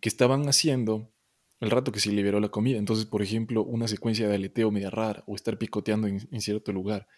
que 0.00 0.08
estaban 0.08 0.48
haciendo 0.48 1.12
el 1.60 1.70
rato 1.70 1.92
que 1.92 2.00
se 2.00 2.12
liberó 2.12 2.40
la 2.40 2.48
comida. 2.48 2.78
Entonces, 2.78 3.06
por 3.06 3.22
ejemplo, 3.22 3.64
una 3.64 3.88
secuencia 3.88 4.28
de 4.28 4.34
aleteo 4.34 4.70
media 4.70 4.90
rara 4.90 5.24
o 5.26 5.34
estar 5.34 5.58
picoteando 5.58 6.06
en, 6.06 6.26
en 6.30 6.40
cierto 6.40 6.72
lugar. 6.72 7.08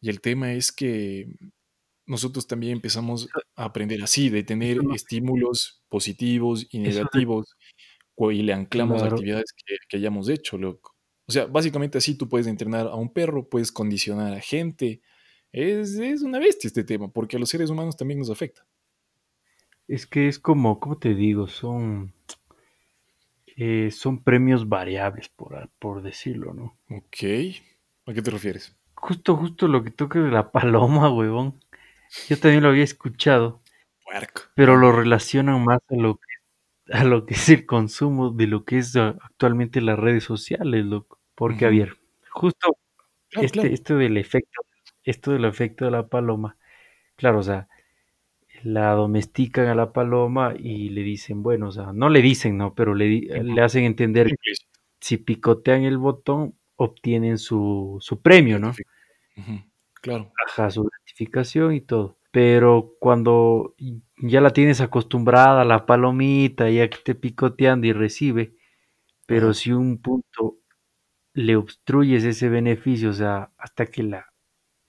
Y 0.00 0.10
el 0.10 0.20
tema 0.20 0.52
es 0.52 0.72
que 0.72 1.28
nosotros 2.06 2.46
también 2.46 2.72
empezamos 2.72 3.28
a 3.56 3.64
aprender 3.64 4.02
así, 4.02 4.28
de 4.28 4.42
tener 4.42 4.82
no 4.82 4.94
estímulos 4.94 5.82
positivos 5.88 6.66
y 6.70 6.80
negativos, 6.80 7.56
y 8.30 8.42
le 8.42 8.52
anclamos 8.52 9.00
claro. 9.00 9.16
actividades 9.16 9.52
que 9.52 9.76
que 9.88 9.96
hayamos 9.96 10.28
hecho, 10.28 10.58
loco. 10.58 10.94
O 11.26 11.32
sea, 11.32 11.46
básicamente 11.46 11.98
así 11.98 12.16
tú 12.16 12.28
puedes 12.28 12.46
entrenar 12.46 12.86
a 12.86 12.94
un 12.94 13.12
perro, 13.12 13.48
puedes 13.48 13.72
condicionar 13.72 14.32
a 14.34 14.40
gente. 14.40 15.00
Es 15.50 15.98
es 15.98 16.22
una 16.22 16.38
bestia 16.38 16.68
este 16.68 16.84
tema, 16.84 17.10
porque 17.10 17.36
a 17.36 17.40
los 17.40 17.48
seres 17.48 17.70
humanos 17.70 17.96
también 17.96 18.18
nos 18.18 18.30
afecta. 18.30 18.66
Es 19.88 20.06
que 20.06 20.28
es 20.28 20.38
como, 20.38 20.78
¿cómo 20.78 20.98
te 20.98 21.14
digo? 21.14 21.48
Son, 21.48 22.14
eh, 23.56 23.90
son 23.90 24.22
premios 24.22 24.68
variables, 24.68 25.28
por, 25.28 25.70
por 25.78 26.02
decirlo, 26.02 26.54
¿no? 26.54 26.78
Okey, 26.90 27.62
¿a 28.06 28.12
qué 28.14 28.22
te 28.22 28.30
refieres? 28.30 28.76
Justo, 28.94 29.36
justo 29.36 29.68
lo 29.68 29.82
que 29.84 29.90
toca 29.90 30.20
de 30.20 30.30
la 30.30 30.50
paloma, 30.52 31.10
huevón. 31.12 31.60
Yo 32.28 32.38
también 32.38 32.62
lo 32.62 32.70
había 32.70 32.84
escuchado, 32.84 33.62
Puerco, 34.04 34.42
pero 34.54 34.76
lo 34.76 34.92
relacionan 34.92 35.64
más 35.64 35.80
a 35.90 35.96
lo 35.96 36.16
que, 36.16 36.94
a 36.94 37.04
lo 37.04 37.26
que 37.26 37.34
es 37.34 37.48
el 37.50 37.66
consumo 37.66 38.30
de 38.30 38.46
lo 38.48 38.64
que 38.64 38.78
es 38.78 38.96
actualmente 38.96 39.80
las 39.82 39.98
redes 39.98 40.24
sociales, 40.24 40.84
loco. 40.86 41.20
Porque, 41.36 41.66
a 41.66 41.68
Ujú. 41.70 41.78
ver, 41.78 41.98
justo 42.30 42.76
Claro, 43.30 43.46
este, 43.46 43.60
claro. 43.60 43.74
esto 43.74 43.96
del 43.98 44.16
efecto, 44.18 44.62
esto 45.04 45.32
del 45.32 45.44
efecto 45.46 45.84
de 45.86 45.90
la 45.92 46.08
paloma, 46.08 46.58
claro, 47.16 47.40
o 47.40 47.42
sea, 47.44 47.68
la 48.64 48.92
domestican 48.92 49.66
a 49.66 49.74
la 49.74 49.92
paloma 49.92 50.54
y 50.58 50.90
le 50.90 51.02
dicen, 51.02 51.42
bueno, 51.42 51.68
o 51.68 51.72
sea, 51.72 51.92
no 51.92 52.08
le 52.08 52.22
dicen, 52.22 52.56
no, 52.56 52.74
pero 52.74 52.94
le, 52.94 53.08
le 53.20 53.62
hacen 53.62 53.84
entender 53.84 54.28
que 54.28 54.52
si 55.00 55.16
picotean 55.18 55.82
el 55.82 55.98
botón, 55.98 56.54
obtienen 56.76 57.38
su, 57.38 57.98
su 58.00 58.20
premio, 58.20 58.58
¿no? 58.58 58.72
Claro. 60.00 60.32
Ajá, 60.48 60.70
su 60.70 60.84
gratificación 60.84 61.74
y 61.74 61.80
todo. 61.80 62.18
Pero 62.30 62.94
cuando 62.98 63.74
ya 64.16 64.40
la 64.40 64.50
tienes 64.50 64.80
acostumbrada 64.80 65.64
la 65.64 65.86
palomita, 65.86 66.70
ya 66.70 66.88
que 66.88 66.96
esté 66.96 67.14
picoteando 67.14 67.86
y 67.86 67.92
recibe, 67.92 68.54
pero 69.26 69.54
si 69.54 69.72
un 69.72 70.00
punto 70.00 70.58
le 71.34 71.56
obstruyes 71.56 72.24
ese 72.24 72.48
beneficio, 72.48 73.10
o 73.10 73.14
sea, 73.14 73.50
hasta 73.58 73.86
que 73.86 74.02
la 74.02 74.31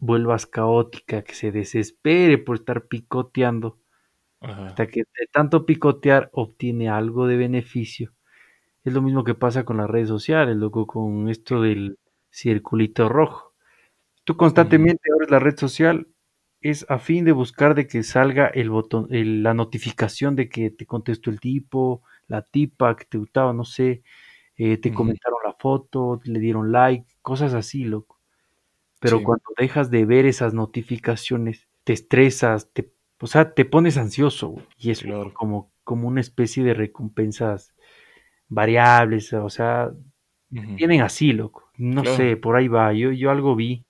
vuelvas 0.06 0.46
caótica, 0.48 1.24
que 1.24 1.34
se 1.36 1.52
desespere 1.52 2.38
por 2.38 2.56
estar 2.58 2.88
picoteando, 2.88 3.80
ajá. 4.42 4.68
hasta 4.68 4.88
que 4.88 5.02
de 5.02 5.28
tanto 5.32 5.66
picotear 5.66 6.30
obtiene 6.34 6.90
algo 6.90 7.28
de 7.28 7.38
beneficio. 7.38 8.14
Es 8.86 8.94
lo 8.94 9.02
mismo 9.02 9.24
que 9.24 9.36
pasa 9.36 9.66
con 9.66 9.78
las 9.78 9.90
redes 9.90 10.10
sociales, 10.10 10.58
loco, 10.58 10.88
con 10.88 11.30
esto 11.30 11.62
del 11.62 12.00
circulito 12.32 13.10
rojo. 13.10 13.54
Tú 14.26 14.38
constantemente 14.38 15.12
abres 15.14 15.32
la 15.32 15.40
red 15.40 15.58
social, 15.58 16.08
es 16.62 16.86
a 16.90 17.00
fin 17.00 17.26
de 17.26 17.32
buscar 17.34 17.76
de 17.76 17.88
que 17.88 18.04
salga 18.04 18.48
el 18.48 18.70
botón, 18.70 19.08
el- 19.12 19.44
la 19.44 19.54
notificación 19.54 20.36
de 20.36 20.50
que 20.50 20.72
te 20.72 20.86
contestó 20.86 21.30
el 21.30 21.40
tipo, 21.42 22.04
la 22.28 22.42
tipa 22.44 22.96
que 22.96 23.06
te 23.06 23.18
gustaba, 23.18 23.54
no 23.54 23.66
sé, 23.66 24.04
eh, 24.58 24.78
te 24.80 24.94
comentaron 24.94 25.40
la 25.46 25.54
foto, 25.60 26.22
le 26.26 26.40
dieron 26.40 26.72
like, 26.74 27.08
cosas 27.22 27.54
así, 27.56 27.86
loco. 27.86 28.20
Pero 29.04 29.18
Sí, 29.18 29.24
cuando 29.26 29.44
dejas 29.58 29.92
de 29.92 30.06
ver 30.06 30.26
esas 30.26 30.54
notificaciones, 30.54 31.68
te 31.84 31.92
estresas, 31.94 32.72
te, 32.72 32.94
o 33.20 33.28
sea, 33.28 33.54
te 33.54 33.66
pones 33.66 33.98
ansioso, 33.98 34.50
güey, 34.50 34.66
y 34.78 34.92
es 34.92 35.02
claro, 35.02 35.34
como, 35.34 35.72
como 35.84 36.08
una 36.08 36.22
especie 36.22 36.64
de 36.64 36.74
recompensas 36.74 37.76
variables, 38.48 39.34
o 39.34 39.50
sea, 39.50 39.92
tienen 40.78 41.02
así, 41.02 41.34
loco. 41.34 41.70
No 41.78 42.04
claro, 42.04 42.18
sé, 42.18 42.38
por 42.38 42.56
ahí 42.56 42.68
va. 42.70 42.94
Yo, 42.94 43.12
yo 43.12 43.32
algo 43.32 43.56
vi 43.56 43.86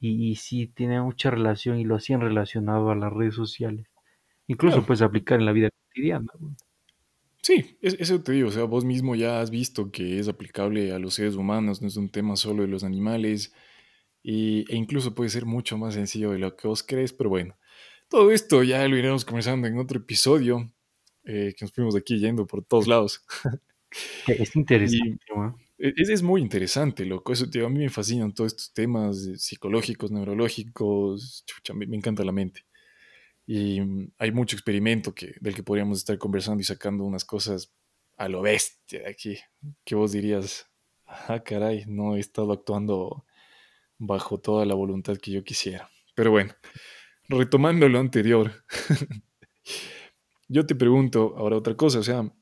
y, 0.00 0.30
y 0.30 0.36
sí 0.36 0.68
tiene 0.68 1.00
mucha 1.02 1.30
relación 1.30 1.78
y 1.78 1.84
lo 1.84 1.96
hacían 1.96 2.20
relacionado 2.22 2.90
a 2.90 2.96
las 2.96 3.12
redes 3.12 3.34
sociales. 3.34 3.86
Incluso 4.46 4.76
claro. 4.76 4.86
puedes 4.86 5.02
aplicar 5.02 5.40
en 5.40 5.46
la 5.46 5.52
vida 5.52 5.70
cotidiana. 5.88 6.32
güey. 6.38 6.54
Sí, 7.42 7.76
es 7.82 7.94
eso 8.00 8.22
te 8.22 8.32
digo, 8.32 8.48
o 8.48 8.50
sea, 8.50 8.64
vos 8.64 8.86
mismo 8.86 9.14
ya 9.14 9.40
has 9.40 9.50
visto 9.50 9.90
que 9.90 10.18
es 10.18 10.28
aplicable 10.28 10.92
a 10.92 10.98
los 10.98 11.14
seres 11.14 11.36
humanos, 11.36 11.82
no 11.82 11.88
es 11.88 11.96
un 11.98 12.08
tema 12.08 12.36
solo 12.36 12.62
de 12.62 12.68
los 12.68 12.84
animales, 12.84 13.52
y 14.24 14.64
e 14.72 14.76
incluso 14.76 15.14
puede 15.14 15.28
ser 15.28 15.44
mucho 15.44 15.76
más 15.76 15.94
sencillo 15.94 16.32
de 16.32 16.38
lo 16.38 16.56
que 16.56 16.66
vos 16.66 16.82
crees, 16.82 17.12
pero 17.12 17.28
bueno, 17.28 17.56
todo 18.08 18.32
esto 18.32 18.62
ya 18.64 18.88
lo 18.88 18.96
iremos 18.96 19.24
conversando 19.24 19.68
en 19.68 19.78
otro 19.78 19.98
episodio, 19.98 20.72
eh, 21.24 21.54
que 21.56 21.64
nos 21.64 21.72
fuimos 21.72 21.94
de 21.94 22.00
aquí 22.00 22.18
yendo 22.18 22.46
por 22.46 22.64
todos 22.64 22.88
lados. 22.88 23.22
Es 24.26 24.56
interesante, 24.56 25.24
e 25.78 25.92
es 25.96 26.08
es 26.08 26.20
muy 26.20 26.40
interesante, 26.40 27.04
loco, 27.04 27.32
eso 27.32 27.46
digo, 27.46 27.68
a 27.68 27.70
mí 27.70 27.78
me 27.78 27.88
fascinan 27.90 28.34
todos 28.34 28.50
estos 28.52 28.72
temas, 28.72 29.16
psicológicos, 29.36 30.10
neurológicos, 30.10 31.44
chucha, 31.46 31.74
me 31.74 31.86
me 31.86 31.96
encanta 31.96 32.24
la 32.24 32.32
mente. 32.32 32.64
Y 33.46 33.80
mm, 33.80 34.14
hay 34.18 34.32
mucho 34.32 34.56
experimento 34.56 35.14
que, 35.14 35.36
del 35.40 35.54
que 35.54 35.62
podríamos 35.62 35.98
estar 35.98 36.18
conversando 36.18 36.60
y 36.60 36.64
sacando 36.64 37.04
unas 37.04 37.24
cosas 37.24 37.72
a 38.16 38.28
lo 38.28 38.42
bestia 38.42 39.00
de 39.02 39.08
aquí, 39.10 39.38
que 39.84 39.94
vos 39.94 40.10
dirías, 40.10 40.68
ah, 41.06 41.40
caray, 41.44 41.84
no 41.86 42.16
he 42.16 42.20
estado 42.20 42.52
actuando 42.52 43.24
bajo 43.98 44.38
toda 44.38 44.64
la 44.64 44.74
voluntad 44.74 45.16
que 45.16 45.30
yo 45.30 45.44
quisiera. 45.44 45.90
Pero 46.14 46.30
bueno, 46.30 46.54
retomando 47.28 47.88
lo 47.88 47.98
anterior, 47.98 48.52
yo 50.48 50.66
te 50.66 50.74
pregunto 50.74 51.34
ahora 51.36 51.56
otra 51.56 51.76
cosa, 51.76 51.98
o 51.98 52.02
sea, 52.02 52.32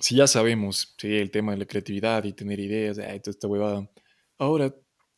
si 0.00 0.16
ya 0.16 0.26
sabemos, 0.26 0.94
sí, 0.98 1.16
el 1.16 1.30
tema 1.30 1.52
de 1.52 1.58
la 1.58 1.66
creatividad 1.66 2.24
y 2.24 2.32
tener 2.32 2.60
ideas, 2.60 2.98
ay, 2.98 3.20
toda 3.20 3.32
esta 3.32 3.48
huevada, 3.48 3.90
ahora, 4.38 4.74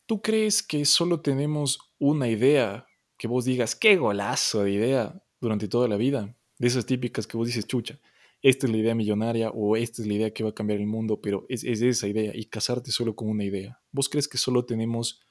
¿tú 0.07 0.21
crees 0.21 0.63
que 0.63 0.85
solo 0.85 1.21
tenemos 1.21 1.79
una 1.99 2.29
idea 2.29 2.87
que 3.17 3.29
vos 3.29 3.45
digas, 3.45 3.77
qué 3.77 3.97
golazo 3.97 4.65
de 4.65 4.73
idea 4.73 5.23
durante 5.41 5.69
toda 5.69 5.89
la 5.89 5.97
vida? 5.97 6.37
De 6.59 6.67
esas 6.67 6.87
típicas 6.87 7.27
que 7.27 7.37
vos 7.37 7.47
dices, 7.47 7.67
chucha, 7.67 8.01
esta 8.43 8.67
es 8.67 8.73
la 8.73 8.79
idea 8.79 8.95
millonaria 8.95 9.51
o 9.51 9.77
esta 9.77 10.03
es 10.03 10.09
la 10.09 10.15
idea 10.15 10.35
que 10.35 10.45
va 10.45 10.51
a 10.51 10.55
cambiar 10.55 10.79
el 10.79 10.87
mundo, 10.87 11.21
pero 11.21 11.47
es, 11.49 11.65
es 11.65 11.81
esa 11.81 12.07
idea 12.09 12.33
y 12.35 12.45
casarte 12.45 12.91
solo 12.91 13.17
con 13.17 13.29
una 13.29 13.45
idea. 13.45 13.81
¿Vos 13.91 14.09
crees 14.09 14.29
que 14.29 14.39
solo 14.39 14.67
tenemos 14.67 15.24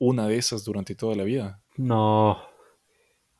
una 0.00 0.26
de 0.26 0.36
esas 0.38 0.64
durante 0.64 0.96
toda 0.96 1.14
la 1.14 1.22
vida? 1.24 1.62
No, 1.76 2.42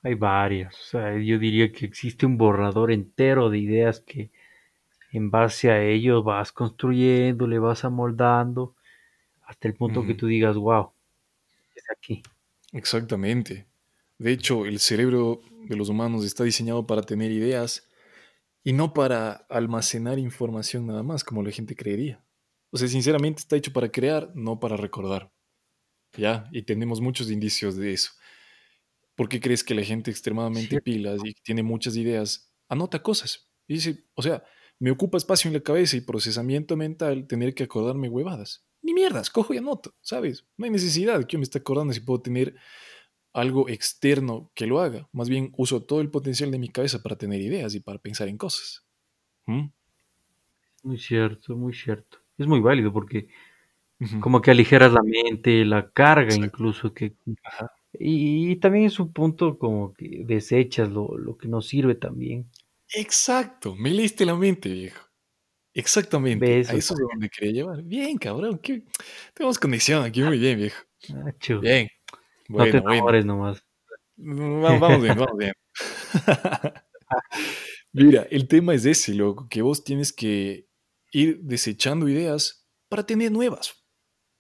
hay 0.03 0.14
varias. 0.14 0.75
O 0.75 0.85
sea, 0.85 1.18
yo 1.18 1.38
diría 1.38 1.73
que 1.73 1.87
existe 1.87 2.27
un 2.27 2.38
borrador 2.38 2.92
entero 2.92 3.51
de 3.51 3.59
ideas 3.59 4.01
que 4.01 4.31
en 5.12 5.31
base 5.31 5.70
a 5.70 5.83
ello 5.83 6.23
vas 6.23 6.53
construyendo, 6.53 7.46
le 7.49 7.59
vas 7.59 7.85
amoldando, 7.85 8.77
hasta 9.42 9.68
el 9.68 9.75
punto 9.75 10.07
que 10.07 10.14
tú 10.14 10.27
digas, 10.29 10.57
wow, 10.57 10.92
es 11.75 11.85
aquí. 11.90 12.23
Exactamente. 12.73 13.66
De 14.18 14.33
hecho, 14.33 14.66
el 14.66 14.79
cerebro 14.81 15.40
de 15.68 15.77
los 15.77 15.88
humanos 15.88 16.25
está 16.25 16.44
diseñado 16.44 16.87
para 16.87 17.03
tener 17.03 17.33
ideas 17.33 17.88
Y 18.62 18.73
no 18.73 18.92
para 18.92 19.46
almacenar 19.49 20.18
información 20.18 20.87
nada 20.87 21.03
más, 21.03 21.25
como 21.25 21.42
la 21.42 21.51
gente 21.51 21.75
creería. 21.75 22.23
O 22.70 22.79
sea, 22.79 22.88
sinceramente 22.88 23.40
está 23.40 23.57
hecho 23.57 23.73
para 23.73 23.90
crear, 23.90 24.31
no 24.35 24.61
para 24.61 24.77
recordar. 24.77 25.31
¿Ya? 26.16 26.49
Y 26.53 26.62
tenemos 26.62 27.01
muchos 27.01 27.31
indicios 27.31 27.77
de 27.77 27.92
eso. 27.92 28.12
¿Por 29.14 29.29
qué 29.29 29.40
crees 29.40 29.62
que 29.62 29.75
la 29.75 29.83
gente 29.83 30.11
extremadamente 30.11 30.68
¿Cierto? 30.68 30.85
pilas 30.85 31.20
y 31.25 31.35
tiene 31.35 31.62
muchas 31.62 31.96
ideas 31.96 32.53
anota 32.68 33.03
cosas? 33.03 33.49
Y 33.66 33.75
dice, 33.75 34.05
o 34.14 34.23
sea, 34.23 34.42
me 34.79 34.90
ocupa 34.90 35.18
espacio 35.18 35.49
en 35.49 35.55
la 35.55 35.61
cabeza 35.61 35.96
y 35.96 36.01
procesamiento 36.01 36.77
mental 36.77 37.27
tener 37.27 37.55
que 37.55 37.64
acordarme 37.64 38.09
huevadas. 38.09 38.66
Ni 38.83 38.94
mierdas, 38.94 39.29
cojo 39.29 39.53
y 39.53 39.59
anoto, 39.59 39.94
¿sabes? 40.01 40.46
No 40.57 40.64
hay 40.64 40.70
necesidad 40.70 41.27
que 41.27 41.35
yo 41.35 41.38
me 41.38 41.42
esté 41.44 41.59
acordando 41.59 41.92
si 41.92 42.01
puedo 42.01 42.23
tener 42.23 42.57
algo 43.33 43.68
externo 43.68 44.51
que 44.55 44.66
lo 44.66 44.81
haga. 44.81 45.09
Más 45.12 45.29
bien 45.29 45.53
uso 45.57 45.83
todo 45.85 46.01
el 46.01 46.11
potencial 46.11 46.51
de 46.51 46.59
mi 46.59 46.68
cabeza 46.68 47.03
para 47.03 47.16
tener 47.16 47.40
ideas 47.40 47.75
y 47.75 47.81
para 47.81 47.99
pensar 47.99 48.29
en 48.29 48.38
cosas. 48.38 48.87
¿Mm? 49.46 49.66
Muy 50.83 50.99
cierto, 50.99 51.57
muy 51.57 51.75
cierto. 51.75 52.18
Es 52.38 52.46
muy 52.46 52.61
válido 52.61 52.92
porque 52.92 53.29
Como 54.21 54.41
que 54.41 54.51
aligeras 54.51 54.93
la 54.93 55.03
mente, 55.03 55.65
la 55.65 55.91
carga 55.91 56.25
Exacto. 56.35 56.47
incluso 56.47 56.95
que 56.95 57.15
Ajá. 57.45 57.71
y, 57.93 58.51
y 58.53 58.57
también 58.57 58.87
es 58.87 58.99
un 58.99 59.13
punto 59.13 59.59
como 59.59 59.93
que 59.93 60.23
desechas 60.25 60.89
lo, 60.91 61.19
lo 61.19 61.37
que 61.37 61.49
no 61.49 61.61
sirve 61.61 61.95
también. 61.95 62.51
Exacto, 62.95 63.77
me 63.77 63.91
leíste 63.91 64.25
la 64.25 64.35
mente, 64.37 64.71
viejo. 64.71 65.07
Exactamente, 65.75 66.47
a 66.47 66.59
eso 66.61 66.77
es 66.77 67.01
donde 67.13 67.29
quería 67.29 67.53
llevar. 67.53 67.83
Bien, 67.83 68.17
cabrón, 68.19 68.59
qué 68.59 68.85
tenemos 69.35 69.59
conexión 69.59 70.03
aquí, 70.03 70.23
muy 70.23 70.39
bien, 70.39 70.59
viejo. 70.59 70.83
Nacho, 71.11 71.61
Bien, 71.61 71.89
no 72.49 72.65
te 72.65 72.71
bueno, 72.71 72.83
bueno. 72.83 72.93
enamores 72.95 73.25
nomás. 73.27 73.65
Mm, 74.17 74.65
va 74.65 74.79
vamos 74.79 75.03
bien, 75.03 75.17
vamos 75.17 75.37
bien. 75.39 75.53
Mira, 77.93 78.27
el 78.31 78.49
tema 78.49 78.75
es 78.75 78.85
ese, 78.85 79.15
loco, 79.15 79.47
que 79.49 79.63
vos 79.63 79.85
tienes 79.85 80.13
que 80.13 80.67
ir 81.13 81.41
desechando 81.43 82.09
ideas 82.09 82.67
para 82.89 83.05
tener 83.07 83.33
nuevas. 83.33 83.80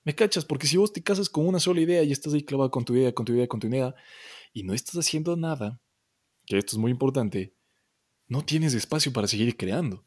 ¿Me 0.04 0.14
cachas? 0.14 0.44
Porque 0.44 0.66
si 0.66 0.76
vos 0.76 0.92
te 0.92 1.02
casas 1.02 1.28
con 1.28 1.46
una 1.46 1.60
sola 1.60 1.80
idea 1.80 2.02
y 2.02 2.12
estás 2.12 2.32
ahí 2.32 2.42
clavado 2.42 2.70
con 2.70 2.84
tu 2.84 2.94
idea, 2.94 3.12
con 3.12 3.26
tu 3.26 3.32
idea, 3.32 3.46
con 3.46 3.60
tu 3.60 3.66
idea, 3.66 3.94
y 4.52 4.62
no 4.62 4.72
estás 4.72 4.96
haciendo 4.96 5.36
nada, 5.36 5.80
que 6.46 6.58
esto 6.58 6.76
es 6.76 6.78
muy 6.78 6.90
importante, 6.90 7.54
no 8.28 8.44
tienes 8.44 8.74
espacio 8.74 9.12
para 9.12 9.26
seguir 9.26 9.56
creando, 9.56 10.06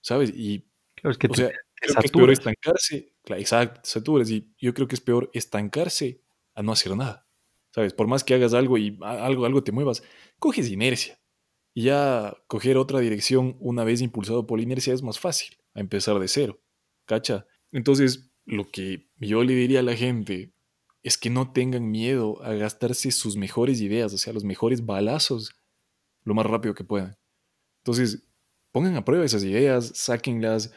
¿sabes? 0.00 0.30
Y 0.34 0.68
Claro, 0.94 1.12
es 1.12 1.18
que 1.18 1.26
O 1.28 1.34
sea, 1.34 1.48
te 1.48 1.54
creo 1.74 1.96
que 1.96 2.06
es 2.06 2.12
peor 2.12 2.30
estancarse, 2.30 3.12
cla 3.22 3.38
exacto, 3.38 3.80
saturas, 3.84 4.30
y 4.30 4.52
yo 4.58 4.74
creo 4.74 4.86
que 4.86 4.94
es 4.94 5.00
peor 5.00 5.30
estancarse 5.32 6.22
a 6.54 6.62
no 6.62 6.72
hacer 6.72 6.96
nada. 6.96 7.26
¿Sabes? 7.74 7.94
Por 7.94 8.06
más 8.06 8.22
que 8.22 8.34
hagas 8.34 8.52
algo 8.52 8.76
y 8.76 8.98
algo, 9.00 9.46
algo 9.46 9.64
te 9.64 9.72
muevas, 9.72 10.02
coges 10.38 10.70
inercia. 10.70 11.18
Y 11.74 11.84
ya 11.84 12.36
coger 12.46 12.76
otra 12.76 13.00
dirección 13.00 13.56
una 13.60 13.82
vez 13.82 14.02
impulsado 14.02 14.46
por 14.46 14.58
la 14.58 14.64
inercia 14.64 14.92
es 14.92 15.02
más 15.02 15.18
fácil, 15.18 15.56
a 15.72 15.80
empezar 15.80 16.18
de 16.18 16.28
cero. 16.28 16.60
¿Cacha? 17.06 17.46
Entonces, 17.72 18.30
lo 18.44 18.68
que 18.70 19.08
yo 19.18 19.44
le 19.44 19.54
diría 19.54 19.80
a 19.80 19.84
la 19.84 19.96
gente 19.96 20.52
es 21.02 21.18
que 21.18 21.30
no 21.30 21.52
tengan 21.52 21.90
miedo 21.90 22.42
a 22.42 22.54
gastarse 22.54 23.10
sus 23.10 23.36
mejores 23.36 23.80
ideas, 23.80 24.12
o 24.12 24.18
sea, 24.18 24.32
los 24.32 24.44
mejores 24.44 24.86
balazos, 24.86 25.54
lo 26.24 26.34
más 26.34 26.46
rápido 26.46 26.74
que 26.74 26.84
puedan. 26.84 27.16
Entonces, 27.78 28.24
pongan 28.70 28.96
a 28.96 29.04
prueba 29.04 29.24
esas 29.24 29.44
ideas, 29.44 29.92
sáquenlas. 29.94 30.72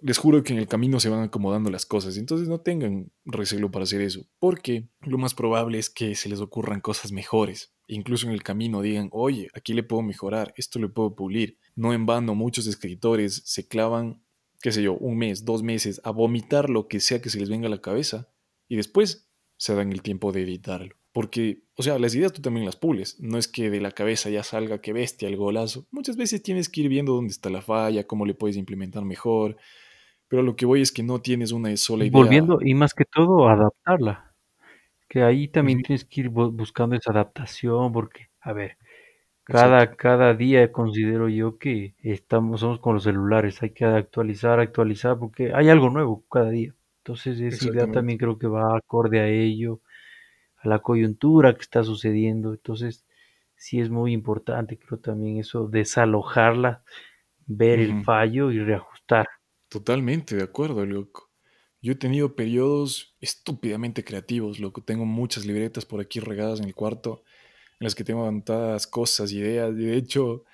Les 0.00 0.18
juro 0.18 0.42
que 0.42 0.52
en 0.52 0.58
el 0.58 0.68
camino 0.68 1.00
se 1.00 1.08
van 1.08 1.22
acomodando 1.22 1.70
las 1.70 1.86
cosas. 1.86 2.16
Entonces 2.16 2.48
no 2.48 2.60
tengan 2.60 3.12
recelo 3.24 3.70
para 3.70 3.84
hacer 3.84 4.00
eso, 4.00 4.26
porque 4.38 4.88
lo 5.00 5.18
más 5.18 5.34
probable 5.34 5.78
es 5.78 5.90
que 5.90 6.14
se 6.14 6.28
les 6.28 6.40
ocurran 6.40 6.80
cosas 6.80 7.12
mejores. 7.12 7.74
Incluso 7.88 8.26
en 8.26 8.32
el 8.32 8.42
camino 8.42 8.82
digan, 8.82 9.08
oye, 9.12 9.48
aquí 9.54 9.72
le 9.72 9.82
puedo 9.82 10.02
mejorar, 10.02 10.52
esto 10.56 10.78
le 10.78 10.88
puedo 10.88 11.14
pulir. 11.14 11.58
No 11.74 11.92
en 11.92 12.04
vano 12.04 12.34
muchos 12.34 12.66
escritores 12.66 13.42
se 13.44 13.68
clavan, 13.68 14.22
qué 14.66 14.72
sé 14.72 14.82
yo, 14.82 14.94
un 14.94 15.16
mes, 15.16 15.44
dos 15.44 15.62
meses 15.62 16.00
a 16.02 16.10
vomitar 16.10 16.70
lo 16.70 16.88
que 16.88 16.98
sea 16.98 17.22
que 17.22 17.30
se 17.30 17.38
les 17.38 17.48
venga 17.48 17.68
a 17.68 17.70
la 17.70 17.80
cabeza 17.80 18.26
y 18.66 18.74
después 18.74 19.30
se 19.56 19.76
dan 19.76 19.92
el 19.92 20.02
tiempo 20.02 20.32
de 20.32 20.42
editarlo. 20.42 20.96
Porque, 21.12 21.62
o 21.76 21.84
sea, 21.84 22.00
las 22.00 22.16
ideas 22.16 22.32
tú 22.32 22.42
también 22.42 22.66
las 22.66 22.74
pules. 22.74 23.16
No 23.20 23.38
es 23.38 23.46
que 23.46 23.70
de 23.70 23.80
la 23.80 23.92
cabeza 23.92 24.28
ya 24.28 24.42
salga 24.42 24.80
que 24.80 24.92
bestia 24.92 25.28
el 25.28 25.36
golazo. 25.36 25.86
Muchas 25.92 26.16
veces 26.16 26.42
tienes 26.42 26.68
que 26.68 26.80
ir 26.80 26.88
viendo 26.88 27.12
dónde 27.12 27.30
está 27.30 27.48
la 27.48 27.62
falla, 27.62 28.08
cómo 28.08 28.26
le 28.26 28.34
puedes 28.34 28.56
implementar 28.56 29.04
mejor. 29.04 29.56
Pero 30.26 30.42
lo 30.42 30.56
que 30.56 30.66
voy 30.66 30.80
es 30.80 30.90
que 30.90 31.04
no 31.04 31.20
tienes 31.20 31.52
una 31.52 31.76
sola 31.76 32.04
idea. 32.04 32.20
Volviendo, 32.20 32.58
y 32.60 32.74
más 32.74 32.92
que 32.92 33.04
todo, 33.04 33.48
adaptarla. 33.48 34.34
Que 35.08 35.22
ahí 35.22 35.46
también 35.46 35.80
tienes 35.82 36.04
que 36.04 36.22
ir 36.22 36.28
buscando 36.28 36.96
esa 36.96 37.12
adaptación, 37.12 37.92
porque, 37.92 38.30
a 38.40 38.52
ver, 38.52 38.78
cada, 39.46 39.94
cada 39.94 40.34
día 40.34 40.72
considero 40.72 41.28
yo 41.28 41.56
que 41.56 41.94
estamos, 42.02 42.60
somos 42.60 42.80
con 42.80 42.94
los 42.94 43.04
celulares, 43.04 43.62
hay 43.62 43.70
que 43.70 43.84
actualizar, 43.84 44.58
actualizar, 44.58 45.18
porque 45.18 45.52
hay 45.54 45.68
algo 45.68 45.88
nuevo 45.88 46.24
cada 46.28 46.50
día. 46.50 46.74
Entonces, 46.98 47.38
esa 47.40 47.68
idea 47.68 47.86
también 47.86 48.18
creo 48.18 48.38
que 48.38 48.48
va 48.48 48.76
acorde 48.76 49.20
a 49.20 49.28
ello 49.28 49.80
la 50.64 50.80
coyuntura 50.80 51.54
que 51.54 51.60
está 51.60 51.84
sucediendo. 51.84 52.52
Entonces, 52.52 53.06
sí 53.54 53.80
es 53.80 53.88
muy 53.88 54.12
importante, 54.12 54.78
creo 54.78 54.98
también 54.98 55.38
eso, 55.38 55.68
desalojarla, 55.68 56.82
ver 57.46 57.78
el 57.78 58.02
fallo 58.02 58.50
y 58.50 58.58
reajustar. 58.58 59.28
Totalmente 59.68 60.34
de 60.34 60.42
acuerdo, 60.42 60.84
loco. 60.84 61.30
Yo 61.80 61.92
he 61.92 61.96
tenido 61.96 62.34
periodos 62.34 63.14
estúpidamente 63.20 64.02
creativos, 64.02 64.58
loco. 64.58 64.82
Tengo 64.82 65.04
muchas 65.04 65.46
libretas 65.46 65.86
por 65.86 66.00
aquí 66.00 66.18
regadas 66.18 66.58
en 66.58 66.66
el 66.66 66.74
cuarto 66.74 67.22
en 67.80 67.84
las 67.84 67.94
que 67.94 68.04
tengo 68.04 68.22
avanzadas 68.22 68.86
cosas, 68.86 69.32
ideas. 69.32 69.72
Y 69.72 69.84
de 69.84 69.96
hecho, 69.96 70.44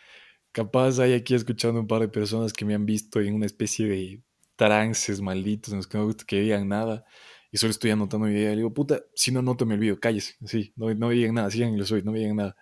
capaz 0.52 0.98
hay 0.98 1.14
aquí 1.14 1.34
escuchando 1.34 1.80
un 1.80 1.86
par 1.86 2.00
de 2.00 2.08
personas 2.08 2.52
que 2.52 2.64
me 2.64 2.74
han 2.74 2.86
visto 2.86 3.20
en 3.20 3.34
una 3.34 3.46
especie 3.46 3.86
de 3.86 4.22
trances 4.56 5.20
malditos 5.20 5.72
en 5.72 5.78
los 5.78 5.86
que 5.86 5.98
no 5.98 6.14
que 6.26 6.40
digan 6.40 6.68
nada 6.68 7.04
y 7.52 7.58
solo 7.58 7.70
estoy 7.70 7.90
anotando 7.90 8.26
mi 8.26 8.32
idea. 8.32 8.50
Le 8.50 8.56
digo, 8.56 8.72
puta, 8.72 9.02
si 9.14 9.30
no 9.30 9.40
anoto 9.40 9.66
me 9.66 9.74
olvido, 9.74 10.00
cállese, 10.00 10.34
sí, 10.46 10.72
no, 10.74 10.92
no 10.94 11.10
digan 11.10 11.34
nada, 11.34 11.50
sigan 11.50 11.76
lo 11.76 11.84
soy, 11.84 12.02
no 12.02 12.10
me 12.10 12.18
digan 12.18 12.36
nada. 12.36 12.56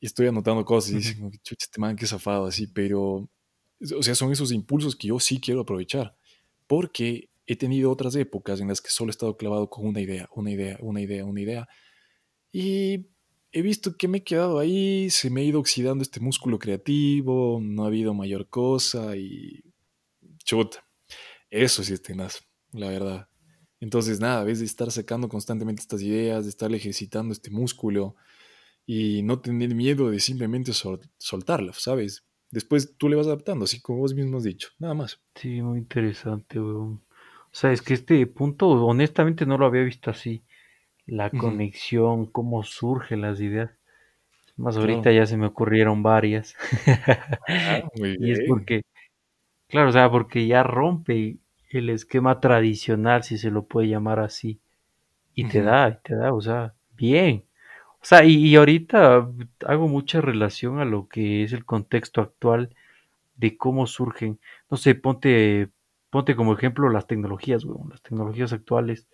Y 0.00 0.06
estoy 0.06 0.26
anotando 0.26 0.64
cosas 0.64 0.92
y 0.92 0.94
dicen, 0.96 1.30
chucha, 1.42 1.66
este 1.66 1.80
man 1.80 1.96
que 1.96 2.06
zafado, 2.06 2.46
así, 2.46 2.66
pero, 2.66 3.28
o 3.96 4.02
sea, 4.02 4.14
son 4.14 4.32
esos 4.32 4.52
impulsos 4.52 4.96
que 4.96 5.08
yo 5.08 5.20
sí 5.20 5.38
quiero 5.38 5.60
aprovechar, 5.60 6.16
porque 6.66 7.28
he 7.46 7.56
tenido 7.56 7.90
otras 7.90 8.16
épocas 8.16 8.60
en 8.60 8.68
las 8.68 8.80
que 8.80 8.90
solo 8.90 9.10
he 9.10 9.12
estado 9.12 9.36
clavado 9.36 9.68
con 9.68 9.86
una 9.86 10.00
idea, 10.00 10.28
una 10.34 10.50
idea, 10.50 10.78
una 10.80 11.00
idea, 11.02 11.24
una 11.24 11.40
idea, 11.40 11.68
y 12.52 13.06
he 13.56 13.62
visto 13.62 13.96
que 13.96 14.06
me 14.06 14.18
he 14.18 14.22
quedado 14.22 14.58
ahí, 14.58 15.08
se 15.08 15.30
me 15.30 15.40
ha 15.40 15.44
ido 15.44 15.58
oxidando 15.58 16.02
este 16.02 16.20
músculo 16.20 16.58
creativo, 16.58 17.58
no 17.62 17.84
ha 17.84 17.86
habido 17.86 18.12
mayor 18.12 18.50
cosa 18.50 19.16
y 19.16 19.64
chuta, 20.44 20.86
eso 21.48 21.82
sí 21.82 21.94
es 21.94 22.02
tenaz, 22.02 22.46
la 22.72 22.90
verdad. 22.90 23.30
Entonces, 23.80 24.20
nada, 24.20 24.44
ves 24.44 24.58
de 24.58 24.66
estar 24.66 24.90
sacando 24.90 25.30
constantemente 25.30 25.80
estas 25.80 26.02
ideas, 26.02 26.44
de 26.44 26.50
estar 26.50 26.70
ejercitando 26.74 27.32
este 27.32 27.50
músculo 27.50 28.14
y 28.84 29.22
no 29.22 29.40
tener 29.40 29.74
miedo 29.74 30.10
de 30.10 30.20
simplemente 30.20 30.72
soltarlas, 30.74 31.80
¿sabes? 31.80 32.26
Después 32.50 32.94
tú 32.98 33.08
le 33.08 33.16
vas 33.16 33.26
adaptando, 33.26 33.64
así 33.64 33.80
como 33.80 34.00
vos 34.00 34.14
mismo 34.14 34.36
has 34.36 34.44
dicho, 34.44 34.68
nada 34.78 34.92
más. 34.92 35.18
Sí, 35.34 35.62
muy 35.62 35.78
interesante, 35.78 36.60
weón. 36.60 37.02
O 37.46 37.58
sea, 37.58 37.72
es 37.72 37.80
que 37.80 37.94
este 37.94 38.26
punto, 38.26 38.68
honestamente, 38.68 39.46
no 39.46 39.56
lo 39.56 39.64
había 39.64 39.82
visto 39.82 40.10
así. 40.10 40.44
La 41.06 41.30
conexión, 41.30 42.26
cómo 42.26 42.64
surgen 42.64 43.20
las 43.20 43.40
ideas. 43.40 43.70
Más 44.56 44.76
ahorita 44.76 45.12
ya 45.12 45.26
se 45.26 45.36
me 45.36 45.46
ocurrieron 45.46 46.02
varias. 46.02 46.56
Ah, 47.48 47.82
muy 47.96 48.16
bien. 48.16 48.24
y 48.24 48.32
es 48.32 48.40
porque, 48.48 48.82
claro, 49.68 49.90
o 49.90 49.92
sea, 49.92 50.10
porque 50.10 50.46
ya 50.46 50.62
rompe 50.62 51.36
el 51.70 51.90
esquema 51.90 52.40
tradicional, 52.40 53.22
si 53.22 53.38
se 53.38 53.50
lo 53.50 53.64
puede 53.64 53.88
llamar 53.88 54.18
así. 54.18 54.58
Y 55.34 55.48
te 55.48 55.62
da, 55.62 56.00
te 56.00 56.16
da, 56.16 56.32
o 56.32 56.40
sea, 56.40 56.74
bien. 56.96 57.44
O 58.00 58.04
sea, 58.08 58.24
y, 58.24 58.54
ahorita 58.56 59.28
hago 59.66 59.88
mucha 59.88 60.20
relación 60.20 60.78
a 60.80 60.84
lo 60.84 61.08
que 61.08 61.42
es 61.42 61.52
el 61.52 61.64
contexto 61.64 62.22
actual 62.22 62.74
de 63.36 63.56
cómo 63.56 63.86
surgen. 63.86 64.38
No 64.70 64.76
sé, 64.76 64.94
ponte, 64.94 65.68
ponte 66.08 66.36
como 66.36 66.54
ejemplo 66.54 66.88
las 66.88 67.06
tecnologías, 67.06 67.64
las 67.90 68.00
tecnologías 68.02 68.52
actuales, 68.52 69.06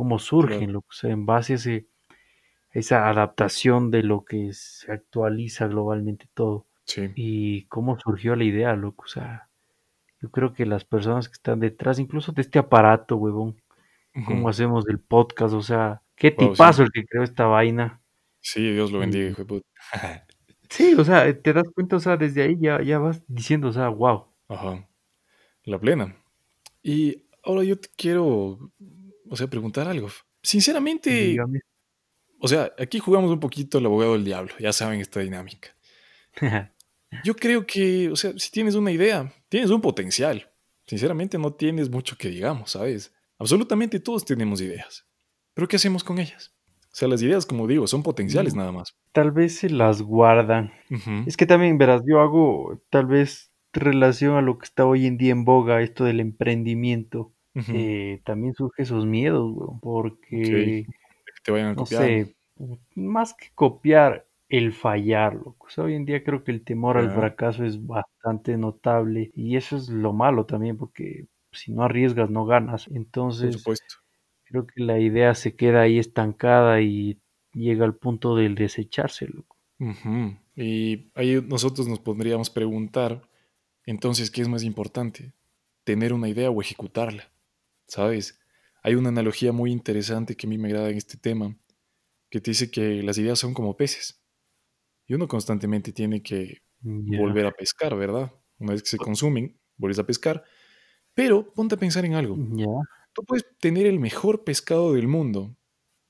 cómo 0.00 0.18
surgen, 0.18 0.72
lo, 0.72 0.78
o 0.78 1.06
en 1.06 1.26
base 1.26 1.52
a 1.52 1.56
ese, 1.56 1.86
esa 2.70 3.10
adaptación 3.10 3.90
de 3.90 4.02
lo 4.02 4.24
que 4.24 4.54
se 4.54 4.90
actualiza 4.90 5.66
globalmente 5.66 6.26
todo. 6.32 6.66
Y 7.14 7.66
cómo 7.66 8.00
surgió 8.00 8.34
la 8.34 8.44
idea, 8.44 8.74
loco, 8.76 9.04
o 9.04 9.08
sea, 9.08 9.50
yo 10.22 10.30
creo 10.30 10.54
que 10.54 10.64
las 10.64 10.86
personas 10.86 11.28
que 11.28 11.34
están 11.34 11.60
detrás, 11.60 11.98
incluso 11.98 12.32
de 12.32 12.40
este 12.40 12.58
aparato, 12.58 13.16
huevón, 13.16 13.60
cómo 14.24 14.48
hacemos 14.48 14.88
el 14.88 15.00
podcast, 15.00 15.52
o 15.52 15.60
sea, 15.60 16.00
qué 16.16 16.30
tipazo 16.30 16.82
el 16.82 16.92
que 16.92 17.04
creó 17.04 17.22
esta 17.22 17.44
vaina. 17.44 18.00
Sí, 18.40 18.72
Dios 18.72 18.90
lo 18.92 19.00
bendiga, 19.00 19.28
hijo 19.28 19.42
de 19.42 19.48
puta. 19.48 19.66
sí, 20.70 20.94
o 20.94 21.04
sea, 21.04 21.30
te 21.42 21.52
das 21.52 21.68
cuenta, 21.74 21.96
o 21.96 22.00
sea, 22.00 22.16
desde 22.16 22.42
ahí 22.42 22.56
ya, 22.58 22.80
ya 22.80 22.98
vas 22.98 23.22
diciendo, 23.28 23.68
o 23.68 23.72
sea, 23.72 23.88
wow. 23.90 24.28
Ajá. 24.48 24.88
La 25.64 25.78
plena. 25.78 26.16
Y 26.82 27.26
ahora 27.44 27.64
yo 27.64 27.78
te 27.78 27.90
quiero, 27.96 28.72
o 29.30 29.36
sea, 29.36 29.46
preguntar 29.48 29.88
algo. 29.88 30.08
Sinceramente, 30.42 31.36
o 32.38 32.48
sea, 32.48 32.72
aquí 32.78 32.98
jugamos 32.98 33.30
un 33.30 33.40
poquito 33.40 33.78
el 33.78 33.86
abogado 33.86 34.12
del 34.14 34.24
diablo, 34.24 34.52
ya 34.58 34.72
saben 34.72 35.00
esta 35.00 35.20
dinámica. 35.20 35.74
Yo 37.24 37.34
creo 37.34 37.66
que, 37.66 38.08
o 38.10 38.16
sea, 38.16 38.32
si 38.36 38.50
tienes 38.50 38.74
una 38.74 38.90
idea, 38.90 39.32
tienes 39.48 39.70
un 39.70 39.80
potencial. 39.80 40.50
Sinceramente 40.86 41.38
no 41.38 41.52
tienes 41.52 41.88
mucho 41.90 42.16
que 42.16 42.28
digamos, 42.28 42.72
¿sabes? 42.72 43.12
Absolutamente 43.38 44.00
todos 44.00 44.24
tenemos 44.24 44.60
ideas. 44.60 45.06
Pero 45.54 45.66
¿qué 45.66 45.76
hacemos 45.76 46.04
con 46.04 46.18
ellas? 46.18 46.52
O 46.92 46.96
sea, 46.96 47.08
las 47.08 47.22
ideas, 47.22 47.46
como 47.46 47.66
digo, 47.66 47.86
son 47.86 48.02
potenciales 48.02 48.54
mm, 48.54 48.58
nada 48.58 48.72
más. 48.72 48.96
Tal 49.12 49.30
vez 49.30 49.56
se 49.56 49.70
las 49.70 50.02
guardan. 50.02 50.72
Es 51.26 51.36
que 51.36 51.46
también, 51.46 51.78
verás, 51.78 52.02
yo 52.06 52.20
hago 52.20 52.82
tal 52.90 53.06
vez 53.06 53.52
relación 53.72 54.36
a 54.36 54.42
lo 54.42 54.58
que 54.58 54.64
está 54.64 54.84
hoy 54.84 55.06
en 55.06 55.16
día 55.16 55.32
en 55.32 55.44
boga, 55.44 55.82
esto 55.82 56.04
del 56.04 56.20
emprendimiento. 56.20 57.32
Eh, 57.54 58.20
también 58.24 58.54
surge 58.54 58.82
esos 58.82 59.06
miedos, 59.06 59.52
porque... 59.80 60.86
te 61.42 61.52
vayan 61.52 61.72
a 61.72 61.74
copiar. 61.74 62.02
No 62.02 62.06
sé, 62.06 62.36
más 62.94 63.34
que 63.34 63.48
copiar, 63.54 64.26
el 64.50 64.72
fallarlo. 64.72 65.56
hoy 65.78 65.94
en 65.94 66.04
día 66.04 66.24
creo 66.24 66.42
que 66.42 66.50
el 66.50 66.62
temor 66.62 66.98
al 66.98 67.12
fracaso 67.12 67.64
es 67.64 67.86
bastante 67.86 68.56
notable 68.56 69.30
y 69.34 69.56
eso 69.56 69.76
es 69.76 69.88
lo 69.88 70.12
malo 70.12 70.44
también 70.44 70.76
porque 70.76 71.28
si 71.52 71.72
no 71.72 71.84
arriesgas 71.84 72.30
no 72.30 72.44
ganas. 72.46 72.88
Entonces, 72.88 73.62
creo 74.44 74.66
que 74.66 74.82
la 74.82 74.98
idea 74.98 75.36
se 75.36 75.54
queda 75.54 75.82
ahí 75.82 76.00
estancada 76.00 76.80
y 76.80 77.20
llega 77.52 77.84
al 77.84 77.94
punto 77.94 78.34
del 78.34 78.56
desechárselo. 78.56 79.44
Y 80.56 81.12
ahí 81.14 81.40
nosotros 81.46 81.86
nos 81.86 82.00
podríamos 82.00 82.50
preguntar, 82.50 83.22
entonces, 83.86 84.32
¿qué 84.32 84.42
es 84.42 84.48
más 84.48 84.64
importante? 84.64 85.32
¿Tener 85.84 86.12
una 86.12 86.28
idea 86.28 86.50
o 86.50 86.60
ejecutarla? 86.60 87.30
¿Sabes? 87.90 88.38
Hay 88.82 88.94
una 88.94 89.08
analogía 89.08 89.52
muy 89.52 89.72
interesante 89.72 90.36
que 90.36 90.46
a 90.46 90.50
mí 90.50 90.56
me 90.58 90.68
agrada 90.68 90.90
en 90.90 90.96
este 90.96 91.18
tema, 91.18 91.56
que 92.30 92.40
te 92.40 92.52
dice 92.52 92.70
que 92.70 93.02
las 93.02 93.18
ideas 93.18 93.38
son 93.38 93.52
como 93.52 93.76
peces 93.76 94.22
y 95.06 95.14
uno 95.14 95.26
constantemente 95.26 95.92
tiene 95.92 96.22
que 96.22 96.62
volver 96.82 97.46
a 97.46 97.50
pescar, 97.50 97.96
¿verdad? 97.96 98.32
Una 98.58 98.72
vez 98.72 98.82
que 98.84 98.90
se 98.90 98.96
consumen, 98.96 99.58
vuelves 99.76 99.98
a 99.98 100.06
pescar. 100.06 100.44
Pero 101.14 101.52
ponte 101.52 101.74
a 101.74 101.78
pensar 101.78 102.04
en 102.04 102.14
algo. 102.14 102.36
Tú 103.12 103.24
puedes 103.24 103.44
tener 103.58 103.86
el 103.86 103.98
mejor 103.98 104.44
pescado 104.44 104.94
del 104.94 105.08
mundo 105.08 105.56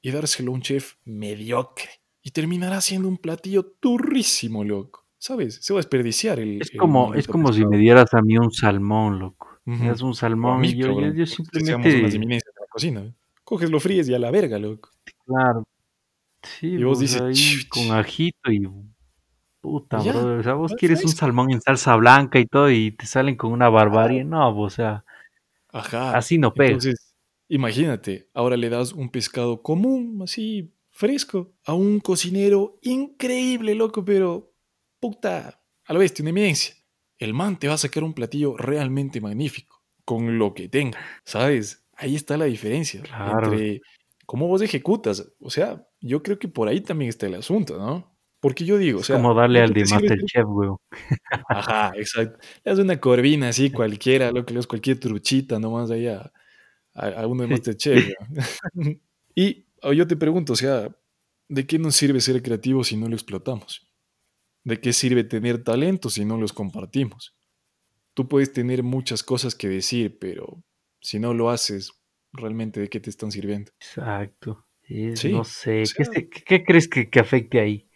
y 0.03 0.11
dárselo 0.11 0.53
a 0.53 0.55
un 0.55 0.61
chef 0.61 0.97
mediocre. 1.05 1.89
Y 2.21 2.33
terminará 2.33 2.83
siendo 2.83 3.09
un 3.09 3.17
platillo 3.17 3.65
turrísimo, 3.81 4.65
loco. 4.65 5.09
¿Sabes? 5.17 5.61
Se 5.63 5.73
va 5.73 5.79
a 5.79 5.83
desperdiciar 5.83 6.39
el. 6.39 6.61
Es 6.61 6.71
como, 6.79 7.15
es 7.15 7.27
como 7.27 7.55
si 7.55 7.65
me 7.65 7.79
dieras 7.79 8.13
a 8.13 8.21
mí 8.21 8.37
un 8.37 8.51
salmón, 8.53 9.19
loco. 9.19 9.50
Es 9.73 10.03
un 10.03 10.15
salmón 10.15 10.65
y 10.65 10.75
yo, 10.75 11.01
yo, 11.13 11.27
simplemente. 11.27 11.89
De 11.89 12.19
la 12.29 12.67
cocina. 12.71 13.15
Coges, 13.45 13.71
lo 13.71 13.81
fríes 13.81 14.09
y 14.09 14.15
a 14.15 14.19
la 14.19 14.31
verga, 14.31 14.59
loco. 14.59 14.91
Claro. 15.27 15.65
Sí, 16.43 16.69
Y 16.69 16.85
vos 16.85 16.99
dices, 16.99 17.21
ahí 17.21 17.65
con 17.69 17.91
ajito 17.97 18.51
y 18.51 18.69
puta, 19.61 19.99
ya, 20.03 20.13
brother. 20.13 20.39
O 20.39 20.43
sea, 20.43 20.55
vos 20.55 20.75
quieres 20.79 21.05
un 21.05 21.11
salmón 21.11 21.51
en 21.51 21.61
salsa 21.61 21.95
blanca 21.97 22.39
y 22.39 22.47
todo 22.47 22.71
y 22.71 22.93
te 22.93 23.07
salen 23.07 23.37
con 23.37 23.53
una 23.53 23.69
barbarie. 23.69 24.25
No, 24.25 24.59
o 24.59 24.71
sea, 24.71 25.05
Ajá. 25.69 26.17
así 26.17 26.39
no 26.39 26.55
pega. 26.55 26.71
Entonces, 26.71 27.15
imagínate, 27.49 28.29
ahora 28.33 28.57
le 28.57 28.71
das 28.71 28.93
un 28.93 29.11
pescado 29.11 29.63
común, 29.63 30.21
así, 30.23 30.73
fresco, 30.91 31.53
a 31.65 31.75
un 31.75 32.01
cocinero 32.01 32.79
increíble, 32.83 33.75
loco, 33.75 34.05
pero 34.05 34.53
puta, 34.99 35.61
a 35.85 35.93
la 35.93 35.99
bestia, 35.99 36.23
una 36.23 36.31
eminencia. 36.31 36.75
El 37.21 37.35
man 37.35 37.59
te 37.59 37.69
va 37.69 37.75
a 37.75 37.79
sacar 37.79 38.03
un 38.03 38.15
platillo 38.15 38.57
realmente 38.57 39.21
magnífico, 39.21 39.83
con 40.07 40.39
lo 40.39 40.55
que 40.55 40.71
tenga, 40.71 40.99
¿sabes? 41.25 41.85
Ahí 41.95 42.17
está 42.17 42.39
la 42.39 42.47
diferencia 42.47 43.03
Claro, 43.03 43.53
entre 43.53 43.83
cómo 44.25 44.49
vos 44.49 44.63
ejecutas. 44.63 45.31
O 45.39 45.51
sea, 45.51 45.87
yo 46.01 46.23
creo 46.23 46.39
que 46.39 46.49
por 46.49 46.67
ahí 46.67 46.81
también 46.81 47.11
está 47.11 47.27
el 47.27 47.35
asunto, 47.35 47.79
¿no? 47.79 48.17
Porque 48.41 48.65
yo 48.65 48.79
digo, 48.79 49.01
o 49.01 49.03
es 49.03 49.09
como 49.09 49.35
sea, 49.35 49.43
darle 49.43 49.59
¿de 49.59 49.65
al 49.67 49.73
de 49.75 49.85
MasterChef, 49.85 50.47
weón. 50.47 50.79
Ajá, 51.47 51.93
exacto. 51.95 52.39
Le 52.65 52.71
das 52.71 52.79
una 52.79 52.99
corvina 52.99 53.51
así 53.51 53.71
cualquiera, 53.71 54.33
lo 54.33 54.47
que 54.47 54.55
le 54.55 54.59
das 54.61 54.67
cualquier 54.67 54.99
truchita 54.99 55.59
nomás 55.59 55.91
ahí 55.91 56.07
a, 56.07 56.33
uno 57.27 57.43
de 57.43 57.49
MasterChef. 57.49 58.15
y 59.35 59.67
oh, 59.83 59.93
yo 59.93 60.07
te 60.07 60.17
pregunto, 60.17 60.55
o 60.55 60.57
sea, 60.57 60.89
¿de 61.51 61.67
qué 61.67 61.79
nos 61.79 61.97
sirve 61.97 62.23
ser 62.23 62.43
creativos 62.43 62.89
si 62.89 62.97
no 62.97 63.09
lo 63.09 63.15
explotamos? 63.15 63.90
¿De 64.65 64.81
qué 64.81 64.93
sirve 64.93 65.25
tener 65.25 65.63
talento 65.65 66.11
si 66.11 66.25
no 66.25 66.37
los 66.39 66.53
compartimos? 66.53 67.35
Tú 68.15 68.29
puedes 68.29 68.53
tener 68.53 68.83
muchas 68.83 69.23
cosas 69.23 69.55
que 69.55 69.69
decir, 69.69 70.19
pero 70.21 70.63
si 71.01 71.19
no 71.21 71.35
lo 71.35 71.51
haces, 71.51 71.93
realmente 72.33 72.81
¿de 72.81 72.89
qué 72.89 73.01
te 73.01 73.11
están 73.11 73.33
sirviendo? 73.33 73.73
Exacto. 73.81 74.67
Es, 74.89 75.25
no 75.25 75.45
Sí, 75.45 75.45
sé, 75.45 75.91
¿qué, 75.95 76.05
sea, 76.05 76.05
se- 76.05 76.29
qué- 76.29 76.43
qué 76.45 76.65
crees 76.65 76.89
que, 76.89 77.09
que 77.11 77.21
afecte 77.21 77.61
ahí? 77.61 77.89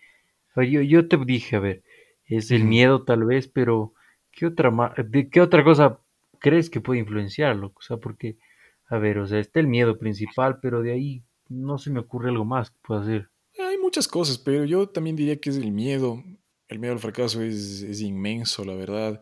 Yo, 0.57 0.83
yo 0.83 1.09
te 1.09 1.18
dije, 1.18 1.57
a 1.57 1.61
ver, 1.61 1.83
es 2.27 2.50
el 2.50 2.64
miedo 2.64 3.05
tal 3.05 3.24
vez, 3.24 3.48
pero 3.48 3.94
¿qué 4.33 4.46
otra, 4.46 4.70
ma- 4.70 4.94
de 4.96 5.29
qué 5.31 5.40
otra 5.42 5.64
cosa 5.64 6.00
crees 6.40 6.70
que 6.70 6.81
puede 6.81 7.00
influenciarlo? 7.00 7.72
O 7.77 7.83
sea, 7.83 7.98
porque, 7.98 8.38
a 8.88 8.98
ver, 8.98 9.18
o 9.18 9.27
sea, 9.27 9.40
está 9.40 9.61
el 9.61 9.68
miedo 9.68 9.98
principal, 9.98 10.61
pero 10.61 10.83
de 10.83 10.92
ahí 10.92 11.24
no 11.48 11.79
se 11.79 11.90
me 11.90 12.00
ocurre 12.00 12.31
algo 12.31 12.44
más 12.44 12.70
que 12.70 12.79
pueda 12.83 13.03
hacer. 13.03 13.31
Hay 13.59 13.79
muchas 13.79 14.07
cosas, 14.09 14.38
pero 14.38 14.64
yo 14.64 14.88
también 14.88 15.16
diría 15.16 15.40
que 15.40 15.50
es 15.50 15.57
el 15.57 15.72
miedo. 15.72 16.22
El 16.68 16.79
miedo 16.79 16.94
al 16.94 17.00
fracaso 17.00 17.42
es, 17.42 17.83
es 17.83 18.00
inmenso, 18.00 18.64
la 18.64 18.74
verdad. 18.74 19.20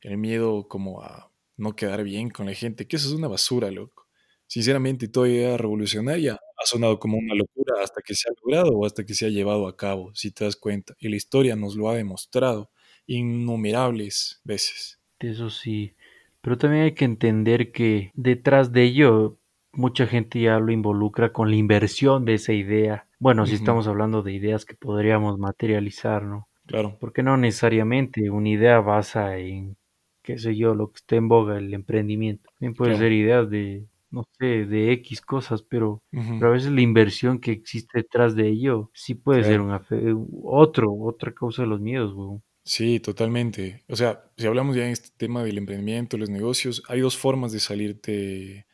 El 0.00 0.18
miedo 0.18 0.66
como 0.68 1.02
a 1.02 1.30
no 1.56 1.76
quedar 1.76 2.02
bien 2.02 2.30
con 2.30 2.46
la 2.46 2.54
gente, 2.54 2.86
que 2.86 2.96
eso 2.96 3.08
es 3.08 3.14
una 3.14 3.28
basura, 3.28 3.70
loco. 3.70 4.06
Sinceramente, 4.46 5.06
toda 5.06 5.28
idea 5.28 5.56
revolucionaria 5.56 6.34
ha 6.34 6.66
sonado 6.66 6.98
como 6.98 7.18
una 7.18 7.34
locura 7.34 7.74
hasta 7.84 8.02
que 8.02 8.14
se 8.14 8.28
ha 8.28 8.32
logrado 8.42 8.76
o 8.76 8.84
hasta 8.84 9.04
que 9.04 9.14
se 9.14 9.26
ha 9.26 9.28
llevado 9.28 9.68
a 9.68 9.76
cabo, 9.76 10.12
si 10.14 10.32
te 10.32 10.44
das 10.44 10.56
cuenta. 10.56 10.94
Y 10.98 11.08
la 11.08 11.16
historia 11.16 11.54
nos 11.54 11.76
lo 11.76 11.88
ha 11.88 11.94
demostrado 11.94 12.70
innumerables 13.06 14.40
veces. 14.44 15.00
Eso 15.20 15.50
sí, 15.50 15.94
pero 16.40 16.58
también 16.58 16.84
hay 16.84 16.94
que 16.94 17.04
entender 17.04 17.70
que 17.70 18.10
detrás 18.14 18.72
de 18.72 18.84
ello 18.84 19.38
mucha 19.72 20.06
gente 20.06 20.40
ya 20.40 20.58
lo 20.58 20.72
involucra 20.72 21.32
con 21.32 21.50
la 21.50 21.56
inversión 21.56 22.24
de 22.24 22.34
esa 22.34 22.52
idea. 22.52 23.06
Bueno, 23.18 23.46
si 23.46 23.54
estamos 23.54 23.86
hablando 23.86 24.22
de 24.22 24.32
ideas 24.32 24.64
que 24.64 24.74
podríamos 24.74 25.38
materializar, 25.38 26.24
¿no? 26.24 26.48
Claro, 26.70 26.98
Porque 26.98 27.22
no 27.22 27.36
necesariamente 27.36 28.30
una 28.30 28.48
idea 28.50 28.80
basa 28.80 29.36
en, 29.38 29.76
qué 30.22 30.38
sé 30.38 30.56
yo, 30.56 30.74
lo 30.74 30.90
que 30.92 30.98
esté 30.98 31.16
en 31.16 31.28
boga, 31.28 31.58
el 31.58 31.72
emprendimiento. 31.74 32.50
También 32.58 32.74
puede 32.76 32.92
claro. 32.92 32.96
ser 32.96 33.12
ideas 33.12 33.50
de, 33.50 33.86
no 34.10 34.24
sé, 34.38 34.66
de 34.66 34.92
X 34.92 35.20
cosas, 35.22 35.62
pero, 35.62 36.02
a 36.40 36.48
veces 36.48 36.72
la 36.72 36.80
inversión 36.82 37.40
que 37.40 37.52
existe 37.52 37.98
detrás 37.98 38.34
de 38.36 38.48
ello 38.48 38.90
sí 38.94 39.14
puede 39.14 39.44
ser 39.44 39.60
una 39.60 39.80
fe- 39.80 40.14
otro, 40.42 40.92
otra 40.94 41.32
causa 41.34 41.62
de 41.62 41.68
los 41.68 41.80
miedos, 41.80 42.14
weón. 42.14 42.42
Sí, 42.64 43.00
totalmente. 43.00 43.84
O 43.88 43.96
sea, 43.96 44.30
si 44.36 44.46
hablamos 44.46 44.76
ya 44.76 44.84
en 44.84 44.92
este 44.92 45.10
tema 45.16 45.42
del 45.42 45.58
emprendimiento, 45.58 46.16
los 46.18 46.28
negocios, 46.30 46.82
hay 46.88 47.00
dos 47.00 47.16
formas 47.16 47.52
de 47.52 47.60
salirte 47.60 48.66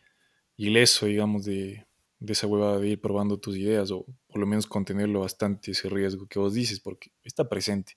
ileso, 0.57 1.07
digamos, 1.07 1.45
de, 1.47 1.86
de 2.19 2.33
esa 2.33 2.47
huevada 2.47 2.79
de 2.79 2.89
ir 2.89 3.01
probando 3.01 3.39
tus 3.39 3.57
ideas 3.57 3.91
o 3.91 4.07
por 4.27 4.39
lo 4.39 4.47
menos 4.47 4.67
contenerlo 4.67 5.21
bastante 5.21 5.73
ese 5.73 5.89
riesgo 5.89 6.27
que 6.27 6.39
vos 6.39 6.55
dices, 6.55 6.81
porque 6.81 7.11
está 7.25 7.49
presente. 7.49 7.95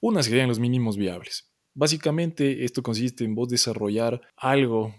Una 0.00 0.22
serían 0.22 0.48
los 0.48 0.58
mínimos 0.58 0.96
viables. 0.96 1.50
Básicamente 1.74 2.64
esto 2.64 2.82
consiste 2.82 3.24
en 3.24 3.34
vos 3.34 3.48
desarrollar 3.48 4.20
algo, 4.36 4.94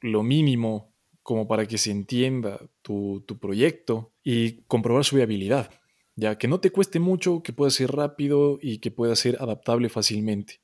lo 0.00 0.22
mínimo, 0.22 0.94
como 1.22 1.48
para 1.48 1.66
que 1.66 1.78
se 1.78 1.90
entienda 1.90 2.60
tu, 2.82 3.24
tu 3.26 3.38
proyecto 3.38 4.12
y 4.22 4.62
comprobar 4.62 5.04
su 5.04 5.16
viabilidad. 5.16 5.70
Ya 6.14 6.38
que 6.38 6.48
no 6.48 6.60
te 6.60 6.70
cueste 6.70 7.00
mucho, 7.00 7.42
que 7.42 7.52
pueda 7.52 7.70
ser 7.70 7.90
rápido 7.92 8.58
y 8.62 8.78
que 8.78 8.90
pueda 8.90 9.16
ser 9.16 9.36
adaptable 9.40 9.88
fácilmente. 9.88 10.60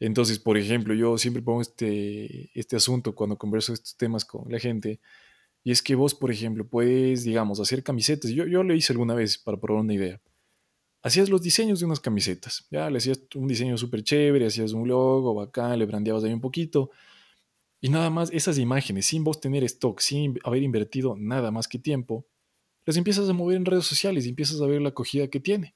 Entonces, 0.00 0.38
por 0.38 0.56
ejemplo, 0.58 0.94
yo 0.94 1.16
siempre 1.18 1.42
pongo 1.42 1.60
este, 1.60 2.50
este 2.58 2.76
asunto 2.76 3.14
cuando 3.14 3.38
converso 3.38 3.72
estos 3.72 3.96
temas 3.96 4.24
con 4.24 4.50
la 4.50 4.58
gente, 4.58 5.00
y 5.64 5.72
es 5.72 5.82
que 5.82 5.94
vos, 5.94 6.14
por 6.14 6.30
ejemplo, 6.30 6.68
puedes, 6.68 7.24
digamos, 7.24 7.58
hacer 7.58 7.82
camisetas. 7.82 8.30
Yo, 8.30 8.46
yo 8.46 8.62
lo 8.62 8.74
hice 8.74 8.92
alguna 8.92 9.14
vez 9.14 9.38
para 9.38 9.58
probar 9.58 9.82
una 9.82 9.94
idea. 9.94 10.20
Hacías 11.02 11.30
los 11.30 11.42
diseños 11.42 11.80
de 11.80 11.86
unas 11.86 12.00
camisetas, 12.00 12.66
ya 12.70 12.88
le 12.88 12.98
hacías 12.98 13.20
un 13.34 13.46
diseño 13.46 13.76
súper 13.76 14.02
chévere, 14.02 14.46
hacías 14.46 14.72
un 14.72 14.88
logo 14.88 15.34
bacán, 15.34 15.78
le 15.78 15.86
brandeabas 15.86 16.24
ahí 16.24 16.32
un 16.32 16.40
poquito, 16.40 16.90
y 17.80 17.90
nada 17.90 18.08
más 18.08 18.30
esas 18.32 18.56
imágenes, 18.56 19.04
sin 19.04 19.24
vos 19.24 19.38
tener 19.40 19.62
stock, 19.64 20.00
sin 20.00 20.38
haber 20.44 20.62
invertido 20.62 21.16
nada 21.18 21.50
más 21.50 21.68
que 21.68 21.78
tiempo, 21.78 22.26
las 22.86 22.96
empiezas 22.96 23.28
a 23.28 23.34
mover 23.34 23.58
en 23.58 23.66
redes 23.66 23.84
sociales 23.84 24.24
y 24.24 24.30
empiezas 24.30 24.62
a 24.62 24.66
ver 24.66 24.80
la 24.80 24.90
acogida 24.90 25.28
que 25.28 25.40
tiene. 25.40 25.74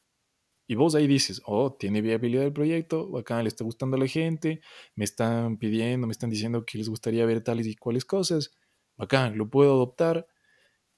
Y 0.66 0.74
vos 0.74 0.94
ahí 0.94 1.06
dices, 1.06 1.42
oh, 1.44 1.74
tiene 1.74 2.00
viabilidad 2.00 2.44
el 2.44 2.52
proyecto, 2.54 3.10
bacán, 3.10 3.44
le 3.44 3.48
está 3.48 3.64
gustando 3.64 3.96
a 3.96 4.00
la 4.00 4.06
gente, 4.06 4.62
me 4.94 5.04
están 5.04 5.58
pidiendo, 5.58 6.06
me 6.06 6.12
están 6.12 6.30
diciendo 6.30 6.64
que 6.64 6.78
les 6.78 6.88
gustaría 6.88 7.26
ver 7.26 7.42
tales 7.42 7.66
y 7.66 7.76
cuales 7.76 8.06
cosas, 8.06 8.52
bacán, 8.98 9.38
lo 9.38 9.48
puedo 9.48 9.72
adoptar, 9.72 10.26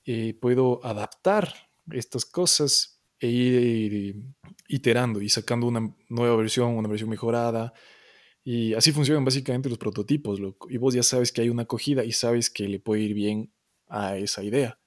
eh, 0.04 0.34
puedo 0.40 0.84
adaptar 0.84 1.54
estas 1.92 2.24
cosas 2.24 3.00
e 3.20 3.28
ir 3.28 4.16
iterando 4.66 5.20
y 5.20 5.28
sacando 5.28 5.66
una 5.66 5.94
nueva 6.08 6.36
versión, 6.36 6.76
una 6.76 6.88
versión 6.88 7.10
mejorada. 7.10 7.72
Y 8.42 8.74
así 8.74 8.90
funcionan 8.92 9.24
básicamente 9.24 9.68
los 9.68 9.78
prototipos, 9.78 10.40
loco. 10.40 10.68
Y 10.70 10.78
vos 10.78 10.94
ya 10.94 11.02
sabes 11.02 11.30
que 11.30 11.42
hay 11.42 11.50
una 11.50 11.62
acogida 11.64 12.04
y 12.04 12.12
sabes 12.12 12.50
que 12.50 12.66
le 12.66 12.80
puede 12.80 13.02
ir 13.02 13.14
bien 13.14 13.52
a 13.86 14.16
esa 14.16 14.42
idea. 14.42 14.80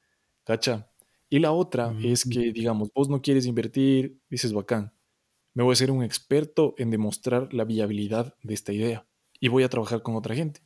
¿Cacha? 0.43 0.89
Y 1.29 1.39
la 1.39 1.51
otra 1.51 1.95
es 2.03 2.25
que, 2.25 2.51
digamos, 2.51 2.89
vos 2.93 3.09
no 3.09 3.21
quieres 3.21 3.45
invertir, 3.45 4.19
dices, 4.29 4.53
bacán, 4.53 4.93
me 5.53 5.63
voy 5.63 5.73
a 5.73 5.75
ser 5.75 5.91
un 5.91 6.03
experto 6.03 6.73
en 6.77 6.89
demostrar 6.89 7.53
la 7.53 7.63
viabilidad 7.63 8.35
de 8.43 8.53
esta 8.53 8.73
idea 8.73 9.07
y 9.39 9.47
voy 9.47 9.63
a 9.63 9.69
trabajar 9.69 10.01
con 10.01 10.15
otra 10.15 10.35
gente. 10.35 10.61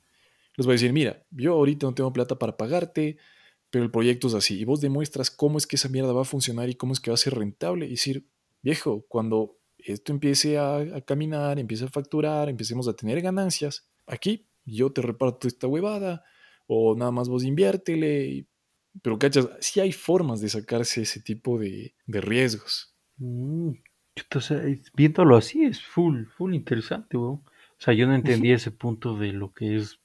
Les 0.58 0.66
voy 0.66 0.74
a 0.74 0.76
decir, 0.76 0.94
mira, 0.94 1.26
yo 1.32 1.54
ahorita 1.54 1.88
no 1.88 1.94
tengo 1.96 2.14
plata 2.14 2.38
para 2.40 2.58
pagarte, 2.58 3.18
pero 3.70 3.84
el 3.86 3.92
proyecto 3.92 4.28
es 4.28 4.34
así. 4.34 4.60
Y 4.60 4.66
vos 4.66 4.82
demuestras 4.82 5.32
cómo 5.32 5.58
es 5.58 5.68
que 5.68 5.76
esa 5.76 5.90
mierda 5.90 6.14
va 6.14 6.22
a 6.22 6.26
funcionar 6.26 6.70
y 6.70 6.76
cómo 6.76 6.94
es 6.94 7.00
que 7.00 7.12
va 7.12 7.16
a 7.16 7.18
ser 7.18 7.36
rentable. 7.36 7.86
Y 7.88 7.92
decir, 7.92 8.28
viejo, 8.62 9.06
cuando 9.08 9.60
esto 9.78 10.12
empiece 10.12 10.58
a, 10.58 10.78
a 10.78 11.02
caminar, 11.02 11.60
empiece 11.60 11.86
a 11.86 11.90
facturar, 11.90 12.50
empecemos 12.50 12.88
a 12.88 12.94
tener 12.96 13.22
ganancias, 13.22 13.88
aquí 14.08 14.48
yo 14.66 14.92
te 14.92 15.02
reparto 15.02 15.48
esta 15.48 15.68
huevada 15.68 16.24
o 16.68 16.96
nada 16.96 17.12
más 17.12 17.30
vos 17.30 17.44
inviértele. 17.44 18.48
Pero, 19.04 19.20
cachas, 19.20 19.50
sí 19.60 19.80
hay 19.80 19.92
formas 19.92 20.42
de 20.42 20.50
sacarse 20.50 21.02
ese 21.04 21.22
tipo 21.22 21.60
de, 21.60 21.96
de 22.08 22.22
riesgos. 22.22 22.96
mm, 23.18 23.72
chuta, 24.16 24.38
o 24.40 24.42
sea, 24.42 24.64
es- 24.64 24.92
viéndolo 24.94 25.36
así 25.38 25.64
es 25.64 25.82
full, 25.84 26.26
full 26.26 26.54
interesante, 26.54 27.18
weón. 27.18 27.44
O 27.46 27.80
sea, 27.82 27.94
yo 27.94 28.08
no 28.08 28.16
Ujú, 28.24 28.44
entendía 28.44 28.56
ese 28.56 28.72
punto 28.72 29.16
de 29.18 29.34
lo 29.34 29.54
que 29.54 29.76
es 29.78 30.00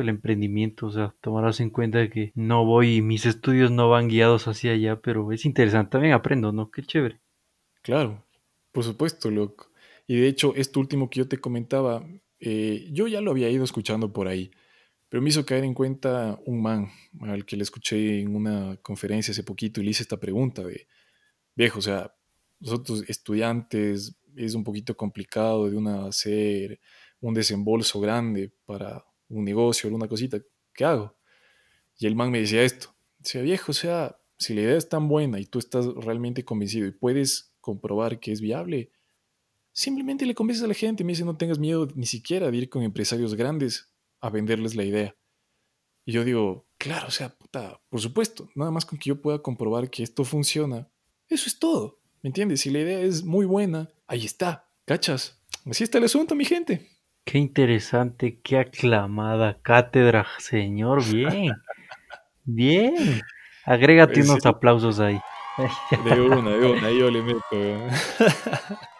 el 0.00 0.08
emprendimiento, 0.08 0.86
o 0.86 0.90
sea, 0.90 1.14
tomarás 1.20 1.60
en 1.60 1.68
cuenta 1.68 2.08
que 2.08 2.32
no 2.34 2.64
voy, 2.64 3.02
mis 3.02 3.26
estudios 3.26 3.70
no 3.70 3.90
van 3.90 4.08
guiados 4.08 4.48
hacia 4.48 4.72
allá, 4.72 5.00
pero 5.00 5.30
es 5.32 5.44
interesante, 5.44 5.90
también 5.90 6.14
aprendo, 6.14 6.52
¿no? 6.52 6.70
Qué 6.70 6.82
chévere. 6.82 7.20
Claro, 7.82 8.24
por 8.72 8.84
supuesto, 8.84 9.30
loco. 9.30 9.70
Y 10.06 10.16
de 10.16 10.28
hecho, 10.28 10.54
esto 10.54 10.80
último 10.80 11.10
que 11.10 11.18
yo 11.18 11.28
te 11.28 11.38
comentaba, 11.38 12.04
eh, 12.40 12.88
yo 12.92 13.08
ya 13.08 13.20
lo 13.20 13.32
había 13.32 13.50
ido 13.50 13.64
escuchando 13.64 14.12
por 14.12 14.28
ahí, 14.28 14.50
pero 15.08 15.20
me 15.22 15.28
hizo 15.28 15.44
caer 15.44 15.64
en 15.64 15.74
cuenta 15.74 16.40
un 16.46 16.62
man 16.62 16.88
al 17.20 17.44
que 17.44 17.56
le 17.56 17.64
escuché 17.64 18.20
en 18.20 18.34
una 18.34 18.78
conferencia 18.78 19.32
hace 19.32 19.44
poquito 19.44 19.80
y 19.80 19.84
le 19.84 19.90
hice 19.90 20.04
esta 20.04 20.18
pregunta 20.18 20.62
de, 20.62 20.86
viejo, 21.54 21.80
o 21.80 21.82
sea, 21.82 22.14
nosotros 22.60 23.04
estudiantes 23.08 24.16
es 24.36 24.54
un 24.54 24.64
poquito 24.64 24.96
complicado 24.96 25.68
de 25.68 25.76
una 25.76 26.06
hacer 26.06 26.80
un 27.20 27.34
desembolso 27.34 28.00
grande 28.00 28.52
para 28.64 29.04
un 29.32 29.44
negocio, 29.44 29.88
alguna 29.88 30.08
cosita, 30.08 30.40
¿qué 30.74 30.84
hago? 30.84 31.16
Y 31.98 32.06
el 32.06 32.16
man 32.16 32.30
me 32.30 32.40
decía 32.40 32.62
esto, 32.62 32.94
decía, 33.18 33.42
viejo, 33.42 33.72
o 33.72 33.74
sea, 33.74 34.18
si 34.38 34.54
la 34.54 34.62
idea 34.62 34.76
es 34.76 34.88
tan 34.88 35.08
buena 35.08 35.38
y 35.40 35.46
tú 35.46 35.58
estás 35.58 35.86
realmente 35.86 36.44
convencido 36.44 36.86
y 36.86 36.92
puedes 36.92 37.54
comprobar 37.60 38.18
que 38.18 38.32
es 38.32 38.40
viable, 38.40 38.90
simplemente 39.72 40.26
le 40.26 40.34
convences 40.34 40.64
a 40.64 40.68
la 40.68 40.74
gente, 40.74 41.04
me 41.04 41.12
dice, 41.12 41.24
no 41.24 41.36
tengas 41.36 41.58
miedo 41.58 41.88
ni 41.94 42.06
siquiera 42.06 42.50
de 42.50 42.56
ir 42.56 42.68
con 42.68 42.82
empresarios 42.82 43.34
grandes 43.34 43.92
a 44.20 44.30
venderles 44.30 44.74
la 44.74 44.84
idea. 44.84 45.16
Y 46.04 46.12
yo 46.12 46.24
digo, 46.24 46.66
claro, 46.78 47.08
o 47.08 47.10
sea, 47.12 47.30
puta, 47.30 47.80
por 47.88 48.00
supuesto, 48.00 48.48
nada 48.54 48.70
más 48.70 48.84
con 48.84 48.98
que 48.98 49.08
yo 49.08 49.20
pueda 49.20 49.40
comprobar 49.40 49.88
que 49.88 50.02
esto 50.02 50.24
funciona, 50.24 50.90
eso 51.28 51.46
es 51.46 51.58
todo, 51.58 52.00
¿me 52.22 52.28
entiendes? 52.28 52.62
Si 52.62 52.70
la 52.70 52.80
idea 52.80 53.00
es 53.00 53.22
muy 53.22 53.46
buena, 53.46 53.88
ahí 54.06 54.24
está, 54.24 54.68
¿cachas? 54.84 55.40
Así 55.64 55.84
está 55.84 55.98
el 55.98 56.04
asunto, 56.04 56.34
mi 56.34 56.44
gente. 56.44 56.88
Qué 57.24 57.38
interesante, 57.38 58.40
qué 58.42 58.58
aclamada 58.58 59.60
cátedra, 59.62 60.26
señor. 60.38 61.04
Bien, 61.04 61.52
bien. 62.44 63.22
Agrégate 63.64 64.14
Pues 64.14 64.28
unos 64.28 64.42
sí, 64.42 64.48
aplausos 64.48 64.98
ahí. 65.00 65.20
de 66.04 66.20
una, 66.20 66.50
de 66.50 66.66
una, 66.72 66.90
yo 66.90 67.10
le 67.10 67.22
meto. 67.22 67.42
¿verdad? 67.52 67.90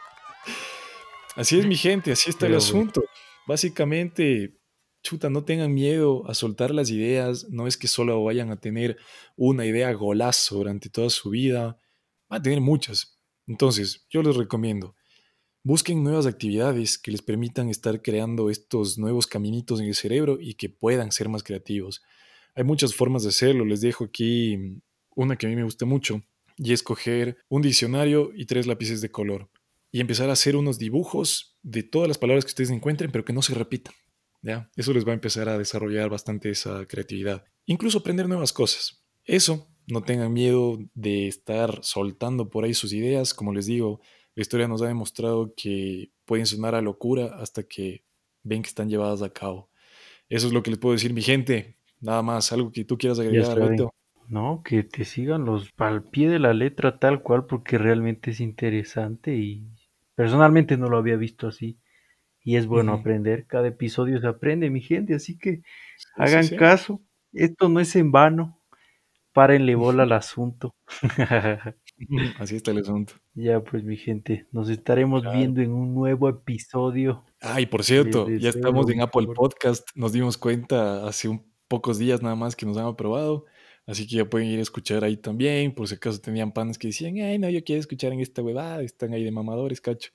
Así 1.36 1.58
es, 1.58 1.66
mi 1.66 1.76
gente, 1.76 2.12
así 2.12 2.28
está 2.30 2.46
el 2.46 2.52
Pero 2.52 2.58
asunto. 2.58 3.02
Básicamente, 3.46 4.58
chuta, 5.02 5.30
no 5.30 5.44
tengan 5.44 5.72
miedo 5.72 6.28
a 6.28 6.34
soltar 6.34 6.70
las 6.72 6.90
ideas. 6.90 7.46
No 7.50 7.66
es 7.66 7.76
que 7.78 7.88
solo 7.88 8.22
vayan 8.22 8.50
a 8.50 8.60
tener 8.60 8.98
una 9.36 9.64
idea 9.64 9.90
golazo 9.92 10.56
durante 10.56 10.90
toda 10.90 11.08
su 11.10 11.30
vida. 11.30 11.78
Van 12.28 12.40
a 12.40 12.42
tener 12.42 12.60
muchas. 12.60 13.18
Entonces, 13.46 14.06
yo 14.10 14.22
les 14.22 14.36
recomiendo, 14.36 14.94
busquen 15.64 16.02
nuevas 16.02 16.26
actividades 16.26 16.98
que 16.98 17.10
les 17.10 17.22
permitan 17.22 17.68
estar 17.68 18.02
creando 18.02 18.50
estos 18.50 18.98
nuevos 18.98 19.26
caminitos 19.26 19.80
en 19.80 19.86
el 19.86 19.94
cerebro 19.94 20.38
y 20.40 20.54
que 20.54 20.68
puedan 20.68 21.12
ser 21.12 21.28
más 21.28 21.42
creativos. 21.42 22.02
Hay 22.54 22.64
muchas 22.64 22.94
formas 22.94 23.22
de 23.22 23.30
hacerlo. 23.30 23.64
Les 23.64 23.80
dejo 23.80 24.04
aquí 24.04 24.80
una 25.14 25.36
que 25.36 25.46
a 25.46 25.48
mí 25.48 25.56
me 25.56 25.64
gusta 25.64 25.86
mucho 25.86 26.22
y 26.56 26.72
es 26.72 26.82
coger 26.82 27.38
un 27.48 27.62
diccionario 27.62 28.30
y 28.34 28.46
tres 28.46 28.66
lápices 28.66 29.00
de 29.00 29.10
color 29.10 29.50
y 29.90 30.00
empezar 30.00 30.30
a 30.30 30.34
hacer 30.34 30.56
unos 30.56 30.78
dibujos 30.78 31.58
de 31.62 31.82
todas 31.82 32.08
las 32.08 32.18
palabras 32.18 32.44
que 32.44 32.50
ustedes 32.50 32.70
encuentren, 32.70 33.10
pero 33.10 33.24
que 33.24 33.32
no 33.32 33.42
se 33.42 33.54
repitan. 33.54 33.94
¿ya? 34.42 34.70
Eso 34.76 34.92
les 34.92 35.06
va 35.06 35.10
a 35.10 35.14
empezar 35.14 35.48
a 35.48 35.58
desarrollar 35.58 36.10
bastante 36.10 36.50
esa 36.50 36.86
creatividad. 36.86 37.44
Incluso 37.66 37.98
aprender 37.98 38.28
nuevas 38.28 38.52
cosas. 38.52 39.04
Eso, 39.24 39.68
no 39.86 40.02
tengan 40.02 40.32
miedo 40.32 40.78
de 40.94 41.28
estar 41.28 41.80
soltando 41.82 42.50
por 42.50 42.64
ahí 42.64 42.74
sus 42.74 42.92
ideas. 42.92 43.34
Como 43.34 43.52
les 43.52 43.66
digo, 43.66 44.00
la 44.34 44.40
historia 44.40 44.68
nos 44.68 44.82
ha 44.82 44.86
demostrado 44.86 45.52
que 45.56 46.10
pueden 46.24 46.46
sonar 46.46 46.74
a 46.74 46.80
locura 46.80 47.36
hasta 47.38 47.62
que 47.62 48.04
ven 48.42 48.62
que 48.62 48.68
están 48.68 48.88
llevadas 48.88 49.22
a 49.22 49.30
cabo. 49.30 49.70
Eso 50.28 50.46
es 50.46 50.52
lo 50.52 50.62
que 50.62 50.70
les 50.70 50.78
puedo 50.78 50.94
decir, 50.94 51.12
mi 51.12 51.22
gente. 51.22 51.76
Nada 52.00 52.22
más, 52.22 52.52
algo 52.52 52.72
que 52.72 52.84
tú 52.84 52.98
quieras 52.98 53.18
agregar. 53.18 53.58
Beto. 53.60 53.94
No, 54.28 54.62
que 54.64 54.82
te 54.82 55.04
sigan 55.04 55.44
los 55.44 55.68
al 55.76 56.04
pie 56.04 56.28
de 56.28 56.38
la 56.38 56.54
letra 56.54 56.98
tal 56.98 57.22
cual 57.22 57.44
porque 57.46 57.76
realmente 57.76 58.30
es 58.30 58.40
interesante 58.40 59.36
y 59.36 59.66
personalmente 60.14 60.76
no 60.76 60.88
lo 60.88 60.96
había 60.96 61.16
visto 61.16 61.48
así 61.48 61.78
y 62.44 62.56
es 62.56 62.66
bueno 62.66 62.92
aprender. 62.94 63.46
Cada 63.46 63.68
episodio 63.68 64.20
se 64.20 64.26
aprende, 64.26 64.70
mi 64.70 64.80
gente, 64.80 65.14
así 65.14 65.38
que 65.38 65.56
Sí, 65.56 65.62
sí, 65.98 66.10
hagan 66.16 66.44
sí. 66.44 66.56
caso. 66.56 67.00
Esto 67.32 67.68
no 67.68 67.80
es 67.80 67.94
en 67.96 68.12
vano. 68.12 68.58
Párenle 69.32 69.74
bola 69.74 70.04
al 70.04 70.12
asunto. 70.12 70.74
Así 72.38 72.56
está 72.56 72.70
el 72.70 72.78
asunto. 72.78 73.14
Ya 73.34 73.60
pues 73.62 73.84
mi 73.84 73.96
gente, 73.96 74.46
nos 74.52 74.68
estaremos 74.68 75.22
Claro. 75.22 75.38
viendo 75.38 75.60
en 75.60 75.72
un 75.72 75.94
nuevo 75.94 76.28
episodio. 76.28 77.24
Ah, 77.40 77.60
y 77.60 77.66
por 77.66 77.84
cierto, 77.84 78.28
ya 78.28 78.50
estamos 78.50 78.88
en 78.90 79.00
Apple. 79.00 79.28
Podcast. 79.34 79.88
Nos 79.94 80.12
dimos 80.12 80.36
cuenta 80.38 81.06
hace 81.06 81.28
un 81.28 81.44
pocos 81.68 81.98
días 81.98 82.20
nada 82.22 82.36
más 82.36 82.54
que 82.56 82.66
nos 82.66 82.76
han 82.76 82.86
aprobado. 82.86 83.46
Así 83.86 84.06
que 84.06 84.16
ya 84.16 84.24
pueden 84.30 84.48
ir 84.48 84.58
a 84.58 84.62
escuchar 84.62 85.02
ahí 85.04 85.16
también. 85.16 85.74
Por 85.74 85.88
si 85.88 85.94
acaso 85.96 86.20
tenían 86.20 86.52
panes 86.52 86.78
que 86.78 86.88
decían, 86.88 87.16
ay, 87.18 87.38
no, 87.38 87.48
yo 87.50 87.64
quiero 87.64 87.80
escuchar 87.80 88.12
en 88.12 88.20
esta 88.20 88.42
huevada. 88.42 88.82
Están 88.82 89.12
ahí 89.14 89.24
de 89.24 89.30
mamadores, 89.32 89.80
cacho. 89.80 90.10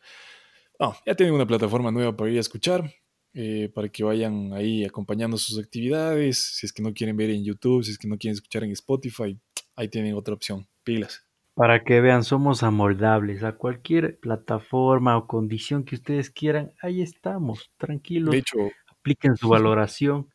No, 0.79 0.95
ya 1.05 1.15
tienen 1.15 1.35
una 1.35 1.45
plataforma 1.47 1.91
nueva 1.91 2.15
para 2.15 2.29
ir 2.31 2.37
a 2.37 2.41
escuchar. 2.41 2.89
eh, 3.33 3.69
para 3.75 3.89
que 3.89 4.03
vayan 4.03 4.53
ahí 4.53 4.83
acompañando 4.85 5.37
sus 5.37 5.59
actividades. 5.59 6.37
Si 6.55 6.65
es 6.65 6.73
que 6.73 6.81
no 6.81 6.93
quieren 6.93 7.15
ver 7.17 7.29
en 7.29 7.43
YouTube, 7.43 7.83
si 7.83 7.91
es 7.91 7.97
que 7.99 8.07
no 8.07 8.17
quieren 8.17 8.33
escuchar 8.35 8.63
en 8.63 8.71
Spotify, 8.71 9.37
ahí 9.75 9.89
tienen 9.89 10.15
otra 10.15 10.33
opción. 10.33 10.65
Pilas. 10.83 11.26
Para 11.57 11.83
que 11.83 12.01
vean, 12.01 12.23
somos 12.23 12.61
amoldables 12.61 13.43
a 13.43 13.53
cualquier 13.53 14.19
plataforma 14.19 15.17
o 15.17 15.25
condición 15.25 15.85
que 15.85 15.95
ustedes 15.95 16.29
quieran. 16.29 16.71
Ahí 16.83 17.01
estamos, 17.01 17.71
De 17.79 17.87
tranquilos. 17.87 18.35
hecho, 18.35 18.59
Apliquen 18.91 19.35
su 19.35 19.49
valoración. 19.49 20.27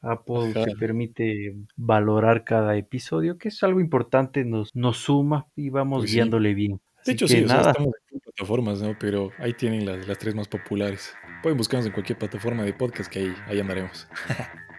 Apple 0.00 0.52
ajá, 0.52 0.64
te 0.64 0.74
permite 0.76 1.54
valorar 1.76 2.44
cada 2.44 2.78
episodio, 2.78 3.36
que 3.36 3.48
es 3.48 3.62
algo 3.62 3.78
importante, 3.78 4.46
nos, 4.46 4.74
nos 4.74 4.96
suma 4.96 5.46
y 5.54 5.68
vamos 5.68 6.00
pues 6.00 6.10
sí. 6.10 6.16
guiándole 6.16 6.54
bien. 6.54 6.80
De 7.04 7.12
hecho, 7.12 7.28
sí, 7.28 7.44
o 7.44 7.46
sea, 7.46 7.58
nada, 7.58 7.70
estamos 7.72 7.92
en 8.10 8.20
plataformas, 8.20 8.80
¿no? 8.80 8.96
Pero 8.98 9.32
ahí 9.36 9.52
tienen 9.52 9.84
las, 9.84 10.08
las 10.08 10.16
tres 10.16 10.34
más 10.34 10.48
populares. 10.48 11.14
Pueden 11.42 11.58
buscarnos 11.58 11.86
en 11.86 11.92
cualquier 11.92 12.18
plataforma 12.18 12.62
de 12.62 12.72
podcast 12.72 13.12
que 13.12 13.18
ahí, 13.18 13.34
ahí 13.48 13.60
andaremos. 13.60 14.08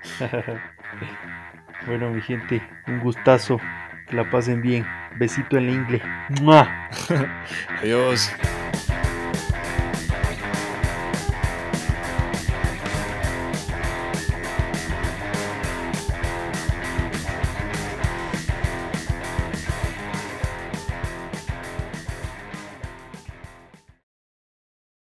bueno 1.86 2.10
mi 2.10 2.22
gente, 2.22 2.60
un 2.88 3.02
gustazo, 3.02 3.60
que 4.08 4.16
la 4.16 4.30
pasen 4.30 4.62
bien. 4.62 4.86
Besito 5.16 5.58
en 5.58 5.66
la 5.66 5.72
ingle. 5.72 6.02
¡Mua! 6.42 6.90
Adiós. 7.82 8.30